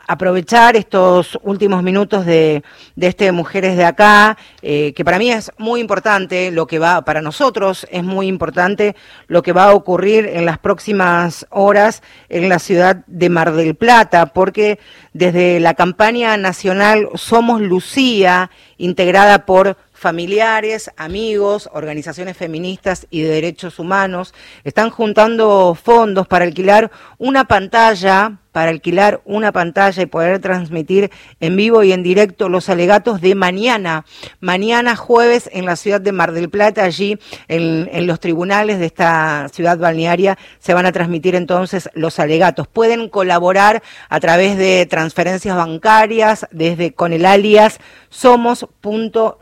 aprovechar 0.08 0.74
estos 0.74 1.38
últimos 1.42 1.82
minutos 1.82 2.24
de, 2.24 2.64
de 2.96 3.06
este 3.06 3.30
Mujeres 3.30 3.76
de 3.76 3.84
Acá, 3.84 4.38
eh, 4.62 4.94
que 4.94 5.04
para 5.04 5.18
mí 5.18 5.30
es 5.30 5.52
muy 5.58 5.80
importante 5.80 6.50
lo 6.50 6.66
que 6.66 6.78
va, 6.78 7.02
para 7.02 7.20
nosotros 7.20 7.86
es 7.90 8.02
muy 8.02 8.26
importante 8.26 8.96
lo 9.26 9.42
que 9.42 9.52
va 9.52 9.64
a 9.64 9.74
ocurrir 9.74 10.26
en 10.26 10.46
las 10.46 10.58
próximas 10.58 11.46
horas 11.50 12.02
en 12.30 12.48
la 12.48 12.58
ciudad 12.58 13.04
de 13.06 13.28
Mar 13.28 13.52
del 13.52 13.74
Plata, 13.74 14.26
porque 14.26 14.78
desde 15.12 15.60
la 15.60 15.74
campaña 15.74 16.36
nacional 16.38 17.08
Somos 17.14 17.60
Lucía, 17.60 18.50
integrada 18.78 19.44
por 19.44 19.76
familiares, 19.92 20.90
amigos, 20.96 21.68
organizaciones 21.72 22.36
feministas 22.36 23.06
y 23.10 23.22
de 23.22 23.30
derechos 23.30 23.80
humanos 23.80 24.32
están 24.62 24.90
juntando 24.90 25.74
fondos 25.74 26.28
para 26.28 26.44
alquilar 26.44 26.90
una 27.18 27.46
pantalla 27.46 28.38
para 28.52 28.70
alquilar 28.70 29.20
una 29.24 29.52
pantalla 29.52 30.02
y 30.02 30.06
poder 30.06 30.40
transmitir 30.40 31.10
en 31.40 31.56
vivo 31.56 31.82
y 31.82 31.92
en 31.92 32.02
directo 32.02 32.48
los 32.48 32.68
alegatos 32.68 33.20
de 33.20 33.34
mañana, 33.34 34.04
mañana 34.40 34.96
jueves 34.96 35.50
en 35.52 35.66
la 35.66 35.76
ciudad 35.76 36.00
de 36.00 36.12
Mar 36.12 36.32
del 36.32 36.48
Plata, 36.48 36.84
allí 36.84 37.18
en, 37.48 38.06
los 38.06 38.20
tribunales 38.20 38.78
de 38.78 38.86
esta 38.86 39.48
ciudad 39.52 39.76
balnearia 39.76 40.38
se 40.60 40.72
van 40.72 40.86
a 40.86 40.92
transmitir 40.92 41.34
entonces 41.34 41.90
los 41.94 42.18
alegatos. 42.18 42.66
Pueden 42.68 43.08
colaborar 43.08 43.82
a 44.08 44.20
través 44.20 44.56
de 44.56 44.86
transferencias 44.86 45.56
bancarias, 45.56 46.46
desde 46.50 46.94
con 46.94 47.12
el 47.12 47.26
alias 47.26 47.80
somos.lucía, 48.10 49.34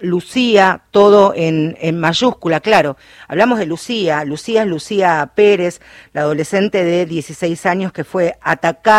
todo 0.91 1.33
en, 1.37 1.79
en 1.81 2.01
mayúscula, 2.01 2.59
claro. 2.59 2.97
Hablamos 3.29 3.61
de 3.61 3.67
Lucía, 3.67 4.25
Lucía 4.25 4.63
es 4.63 4.69
Lucía 4.69 5.31
Pérez, 5.37 5.81
la 6.13 6.23
adolescente 6.23 6.83
de 6.83 7.07
16 7.07 7.67
años 7.67 7.93
que 7.93 8.03
fue 8.03 8.37
atacada 8.41 8.96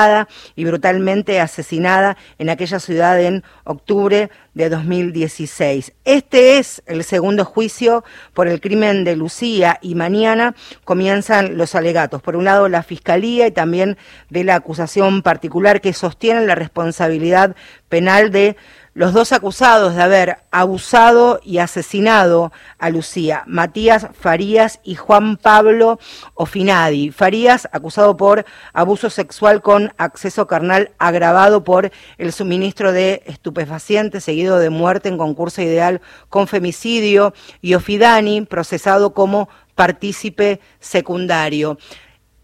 y 0.55 0.65
brutalmente 0.65 1.39
asesinada 1.39 2.17
en 2.37 2.49
aquella 2.49 2.79
ciudad 2.79 3.19
en 3.19 3.43
octubre 3.63 4.29
de 4.53 4.69
2016. 4.69 5.93
Este 6.05 6.57
es 6.57 6.83
el 6.85 7.03
segundo 7.03 7.45
juicio 7.45 8.03
por 8.33 8.47
el 8.47 8.61
crimen 8.61 9.03
de 9.03 9.15
Lucía 9.15 9.79
y 9.81 9.95
mañana 9.95 10.55
comienzan 10.83 11.57
los 11.57 11.75
alegatos. 11.75 12.21
Por 12.21 12.35
un 12.35 12.45
lado, 12.45 12.69
la 12.69 12.83
Fiscalía 12.83 13.47
y 13.47 13.51
también 13.51 13.97
de 14.29 14.43
la 14.43 14.55
acusación 14.55 15.21
particular 15.21 15.81
que 15.81 15.93
sostiene 15.93 16.45
la 16.45 16.55
responsabilidad 16.55 17.55
penal 17.89 18.31
de 18.31 18.55
los 18.97 19.13
dos 19.13 19.31
acusados 19.31 19.93
de 19.93 20.01
haber 20.01 20.37
abusado 20.49 21.39
y 21.43 21.59
asesinado 21.59 22.51
a 22.79 22.89
Lucía, 22.89 23.43
Matías 23.45 24.07
Farías 24.19 24.79
y 24.83 24.95
Juan 24.95 25.37
Pablo 25.37 25.99
Ofinadi. 26.33 27.11
Farías 27.11 27.69
acusado 27.71 28.17
por 28.17 28.43
abuso 28.73 29.11
sexual 29.11 29.61
con 29.61 29.93
acceso 29.99 30.47
carnal 30.47 30.93
agravado 30.97 31.63
por 31.63 31.91
el 32.17 32.33
suministro 32.33 32.91
de 32.91 33.21
estupefacientes 33.27 34.23
seguido 34.23 34.57
de 34.57 34.71
muerte 34.71 35.09
en 35.09 35.19
concurso 35.19 35.61
ideal 35.61 36.01
con 36.29 36.47
femicidio 36.47 37.35
y 37.61 37.75
Ofidani 37.75 38.47
procesado 38.47 39.13
como 39.13 39.47
partícipe 39.75 40.59
secundario. 40.79 41.77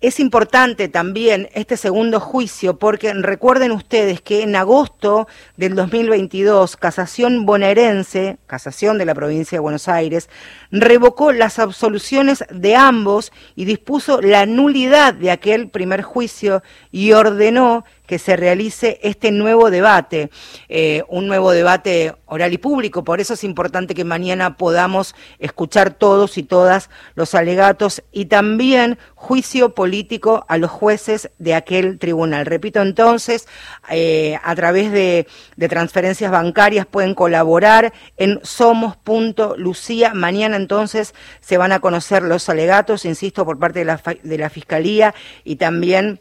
Es 0.04 0.20
importante 0.20 0.90
también 0.90 1.48
este 1.54 1.78
segundo 1.78 2.20
juicio 2.20 2.78
porque 2.78 3.14
recuerden 3.14 3.72
ustedes 3.72 4.20
que 4.20 4.44
en 4.44 4.54
agosto 4.54 5.30
del 5.56 5.76
2022 5.76 6.76
Casación 6.76 7.46
Bonaerense, 7.46 8.38
Casación 8.46 8.98
de 8.98 9.06
la 9.06 9.16
provincia 9.16 9.56
de 9.56 9.62
Buenos 9.62 9.88
Aires, 9.88 10.30
revocó 10.72 11.32
las 11.32 11.58
absoluciones 11.58 12.44
de 12.52 12.76
ambos 12.76 13.32
y 13.56 13.64
dispuso 13.64 14.20
la 14.20 14.46
nulidad 14.46 15.14
de 15.14 15.32
aquel 15.32 15.70
primer 15.70 16.02
juicio 16.02 16.64
y 16.92 17.14
ordenó 17.14 17.86
que 18.06 18.20
se 18.20 18.36
realice 18.36 19.00
este 19.02 19.32
nuevo 19.32 19.70
debate, 19.72 20.30
eh, 20.70 21.04
un 21.08 21.28
nuevo 21.28 21.52
debate 21.52 22.16
oral 22.26 22.54
y 22.54 22.58
público. 22.58 23.04
Por 23.04 23.22
eso 23.22 23.36
es 23.36 23.44
importante 23.44 23.96
que 23.96 24.04
mañana 24.04 24.58
podamos 24.58 25.16
escuchar 25.40 25.94
todos 25.94 26.38
y 26.38 26.44
todas 26.44 26.90
los 27.16 27.34
alegatos 27.36 28.04
y 28.12 28.26
también 28.26 28.98
juicio 29.16 29.74
político 29.74 30.46
a 30.50 30.58
los 30.58 30.70
jueces 30.70 31.30
de 31.38 31.56
aquel 31.56 31.98
tribunal. 31.98 32.46
Repito 32.46 32.82
entonces, 32.82 33.48
eh, 33.90 34.38
a 34.44 34.56
través 34.56 34.92
de, 34.92 35.28
transferencias 35.70 36.30
bancarias 36.30 36.86
pueden 36.86 37.16
colaborar 37.16 37.94
en 38.18 38.40
somos.lucía. 38.44 40.14
Mañana 40.14 40.58
entonces 40.58 41.16
se 41.40 41.58
van 41.58 41.72
a 41.72 41.80
conocer 41.80 42.22
los 42.24 42.50
alegatos, 42.50 43.06
insisto, 43.06 43.46
por 43.46 43.60
parte 43.60 43.80
de 43.80 43.86
la, 43.86 44.02
de 44.24 44.38
la 44.38 44.50
Fiscalía 44.50 45.16
y 45.46 45.56
también 45.56 46.20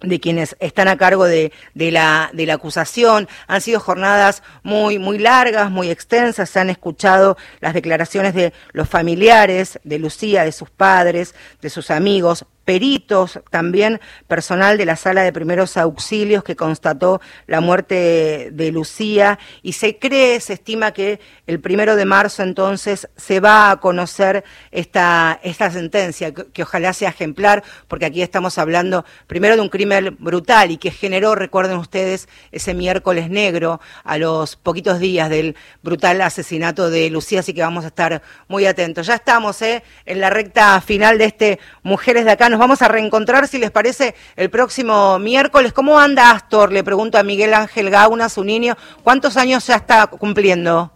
de 0.00 0.20
quienes 0.20 0.56
están 0.60 0.88
a 0.88 0.96
cargo 0.96 1.24
de, 1.24 1.52
la, 1.74 2.30
de 2.32 2.46
la 2.46 2.54
acusación. 2.54 3.28
Han 3.46 3.60
sido 3.60 3.80
jornadas 3.80 4.42
muy, 4.62 4.98
muy 4.98 5.18
largas, 5.18 5.70
muy 5.70 5.90
extensas. 5.90 6.50
Se 6.50 6.60
han 6.60 6.70
escuchado 6.70 7.36
las 7.60 7.74
declaraciones 7.74 8.34
de 8.34 8.52
los 8.72 8.88
familiares, 8.88 9.78
de 9.84 9.98
Lucía, 9.98 10.44
de 10.44 10.52
sus 10.52 10.70
padres, 10.70 11.34
de 11.60 11.70
sus 11.70 11.90
amigos, 11.90 12.46
peritos, 12.64 13.40
también 13.50 14.00
personal 14.28 14.78
de 14.78 14.84
la 14.84 14.96
sala 14.96 15.22
de 15.22 15.32
primeros 15.32 15.76
auxilios 15.76 16.44
que 16.44 16.56
constató 16.56 17.20
la 17.46 17.60
muerte 17.60 18.50
de 18.52 18.70
Lucía 18.70 19.38
y 19.62 19.72
se 19.72 19.98
cree, 19.98 20.40
se 20.40 20.54
estima 20.54 20.92
que 20.92 21.20
el 21.46 21.60
primero 21.60 21.96
de 21.96 22.04
marzo 22.04 22.42
entonces 22.42 23.08
se 23.16 23.40
va 23.40 23.70
a 23.70 23.76
conocer 23.78 24.44
esta, 24.70 25.40
esta 25.42 25.70
sentencia, 25.70 26.32
que, 26.32 26.62
ojalá 26.62 26.92
sea 26.92 27.10
ejemplar, 27.10 27.64
porque 27.88 28.06
aquí 28.06 28.22
estamos 28.22 28.58
hablando 28.58 29.04
primero 29.26 29.56
de 29.56 29.62
un 29.62 29.68
crimen 29.68 30.16
brutal 30.18 30.70
y 30.70 30.76
que 30.76 30.90
generó, 30.90 31.34
recuerden 31.34 31.78
ustedes, 31.78 32.28
ese 32.52 32.74
miércoles 32.74 33.30
negro 33.30 33.80
a 34.04 34.18
los 34.18 34.56
poquitos 34.56 35.00
días 35.00 35.30
del 35.30 35.56
brutal 35.82 36.20
asesinato 36.20 36.90
de 36.90 37.10
Lucía, 37.10 37.40
así 37.40 37.54
que 37.54 37.62
vamos 37.62 37.84
a 37.84 37.88
estar 37.88 38.22
muy 38.48 38.66
atentos. 38.66 39.06
Ya 39.06 39.14
estamos 39.14 39.60
¿eh? 39.62 39.82
en 40.04 40.20
la 40.20 40.30
recta 40.30 40.80
final 40.80 41.18
de 41.18 41.24
este 41.24 41.58
Mujeres 41.82 42.24
de 42.24 42.32
Acá. 42.32 42.49
Nos 42.50 42.58
vamos 42.58 42.82
a 42.82 42.88
reencontrar, 42.88 43.46
si 43.46 43.58
les 43.58 43.70
parece, 43.70 44.16
el 44.34 44.50
próximo 44.50 45.20
miércoles. 45.20 45.72
¿Cómo 45.72 46.00
anda 46.00 46.32
Astor? 46.32 46.72
Le 46.72 46.82
pregunto 46.82 47.16
a 47.16 47.22
Miguel 47.22 47.54
Ángel 47.54 47.90
Gauna, 47.90 48.28
su 48.28 48.42
niño. 48.42 48.76
¿Cuántos 49.04 49.36
años 49.36 49.64
ya 49.68 49.76
está 49.76 50.08
cumpliendo? 50.08 50.92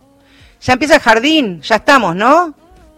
Ya 0.60 0.72
empieza 0.72 0.96
el 0.96 1.00
jardín, 1.00 1.62
ya 1.62 1.76
estamos, 1.76 2.16
¿no? 2.16 2.54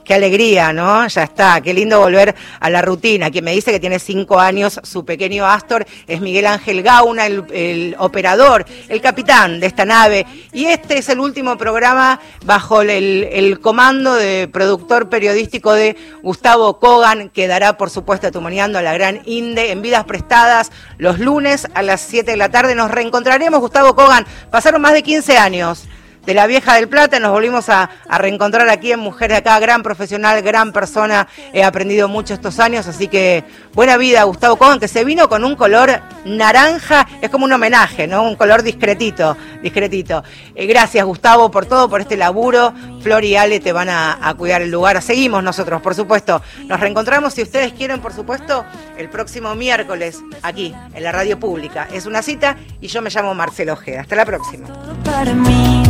Qué 0.06 0.14
alegría, 0.14 0.72
¿no? 0.72 1.04
Ya 1.08 1.24
está, 1.24 1.60
qué 1.60 1.74
lindo 1.74 1.98
volver 1.98 2.32
a 2.60 2.70
la 2.70 2.80
rutina. 2.80 3.28
Quien 3.28 3.44
me 3.44 3.50
dice 3.50 3.72
que 3.72 3.80
tiene 3.80 3.98
cinco 3.98 4.38
años, 4.38 4.78
su 4.84 5.04
pequeño 5.04 5.44
Astor, 5.44 5.84
es 6.06 6.20
Miguel 6.20 6.46
Ángel 6.46 6.84
Gauna, 6.84 7.26
el, 7.26 7.96
operador, 7.98 8.64
el 8.88 9.00
capitán 9.00 9.58
de 9.58 9.66
esta 9.66 9.84
nave. 9.84 10.24
Y 10.52 10.66
este 10.66 10.98
es 10.98 11.08
el 11.08 11.18
último 11.18 11.58
programa 11.58 12.20
bajo 12.44 12.82
el, 12.82 13.24
el, 13.32 13.58
comando 13.58 14.14
de 14.14 14.46
productor 14.46 15.08
periodístico 15.08 15.72
de 15.72 15.96
Gustavo 16.22 16.78
Kogan, 16.78 17.28
que 17.30 17.48
dará, 17.48 17.76
por 17.76 17.90
supuesto, 17.90 18.30
tumoneando 18.30 18.78
a 18.78 18.82
la 18.82 18.94
gran 18.94 19.22
Inde 19.24 19.72
en 19.72 19.82
vidas 19.82 20.04
prestadas 20.04 20.70
los 20.98 21.18
lunes 21.18 21.66
a 21.74 21.82
las 21.82 22.00
7 22.00 22.30
de 22.30 22.36
la 22.36 22.48
tarde. 22.48 22.76
Nos 22.76 22.92
reencontraremos, 22.92 23.58
Gustavo 23.58 23.96
Kogan. 23.96 24.24
Pasaron 24.52 24.80
más 24.80 24.92
de 24.92 25.02
15 25.02 25.36
años 25.36 25.88
de 26.26 26.34
la 26.34 26.46
vieja 26.46 26.74
del 26.74 26.88
Plata, 26.88 27.20
nos 27.20 27.30
volvimos 27.30 27.68
a, 27.68 27.88
reencontrar 28.18 28.68
aquí 28.68 28.92
en 28.92 29.00
Mujeres 29.00 29.38
Acá, 29.38 29.58
gran 29.60 29.82
profesional, 29.82 30.42
gran 30.42 30.72
persona, 30.72 31.28
he 31.52 31.62
aprendido 31.62 32.08
mucho 32.08 32.34
estos 32.34 32.58
años, 32.58 32.86
así 32.86 33.08
que 33.08 33.44
buena 33.72 33.96
vida 33.96 34.24
Gustavo 34.24 34.56
Cohen, 34.56 34.80
que 34.80 34.88
se 34.88 35.04
vino 35.04 35.28
con 35.28 35.44
un 35.44 35.54
color 35.54 36.00
naranja, 36.24 37.06
es 37.20 37.30
como 37.30 37.44
un 37.44 37.52
homenaje, 37.52 38.06
¿no? 38.06 38.24
Un 38.24 38.34
color 38.34 38.62
discretito, 38.62 39.36
discretito. 39.62 40.24
Eh, 40.54 40.66
gracias 40.66 41.04
Gustavo 41.04 41.50
por 41.50 41.66
todo, 41.66 41.88
por 41.88 42.00
este 42.00 42.16
laburo, 42.16 42.74
Flor 43.02 43.24
y 43.24 43.36
Ale 43.36 43.60
te 43.60 43.72
van 43.72 43.88
a, 43.88 44.18
a 44.20 44.34
cuidar 44.34 44.62
el 44.62 44.70
lugar, 44.70 45.00
seguimos 45.02 45.42
nosotros, 45.44 45.80
por 45.80 45.94
supuesto, 45.94 46.42
nos 46.64 46.80
reencontramos 46.80 47.34
si 47.34 47.42
ustedes 47.42 47.72
quieren, 47.72 48.00
por 48.00 48.12
supuesto, 48.12 48.64
el 48.98 49.08
próximo 49.08 49.54
miércoles, 49.54 50.18
aquí, 50.42 50.74
en 50.94 51.04
la 51.04 51.12
radio 51.12 51.38
pública. 51.38 51.86
Es 51.92 52.06
una 52.06 52.22
cita 52.22 52.56
y 52.80 52.88
yo 52.88 53.02
me 53.02 53.10
llamo 53.10 53.34
Marcelo 53.34 53.74
Ojeda. 53.74 54.00
Hasta 54.00 54.16
la 54.16 54.24
próxima. 54.24 54.66
Para 55.04 55.32
mí. 55.32 55.85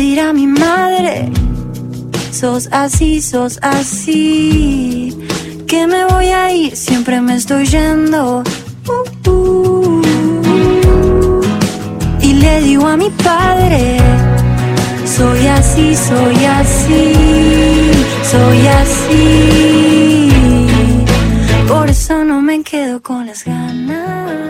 dirá 0.00 0.32
mi 0.32 0.46
madre? 0.46 1.30
Sos 2.32 2.68
así, 2.72 3.20
sos 3.20 3.58
así. 3.62 5.16
Que 5.66 5.86
me 5.86 6.04
voy 6.06 6.28
a 6.28 6.52
ir, 6.52 6.74
siempre 6.76 7.20
me 7.20 7.36
estoy 7.36 7.66
yendo. 7.66 8.42
Uh, 8.88 9.30
uh. 9.30 10.02
Y 12.22 12.32
le 12.34 12.60
digo 12.62 12.86
a 12.86 12.96
mi 12.96 13.10
padre, 13.10 13.98
soy 15.04 15.46
así, 15.46 15.94
soy 15.94 16.44
así, 16.44 17.12
soy 18.32 18.66
así. 18.82 20.28
Por 21.68 21.88
eso 21.90 22.24
no 22.24 22.40
me 22.42 22.62
quedo 22.62 23.02
con 23.02 23.26
las 23.26 23.44
ganas 23.44 24.40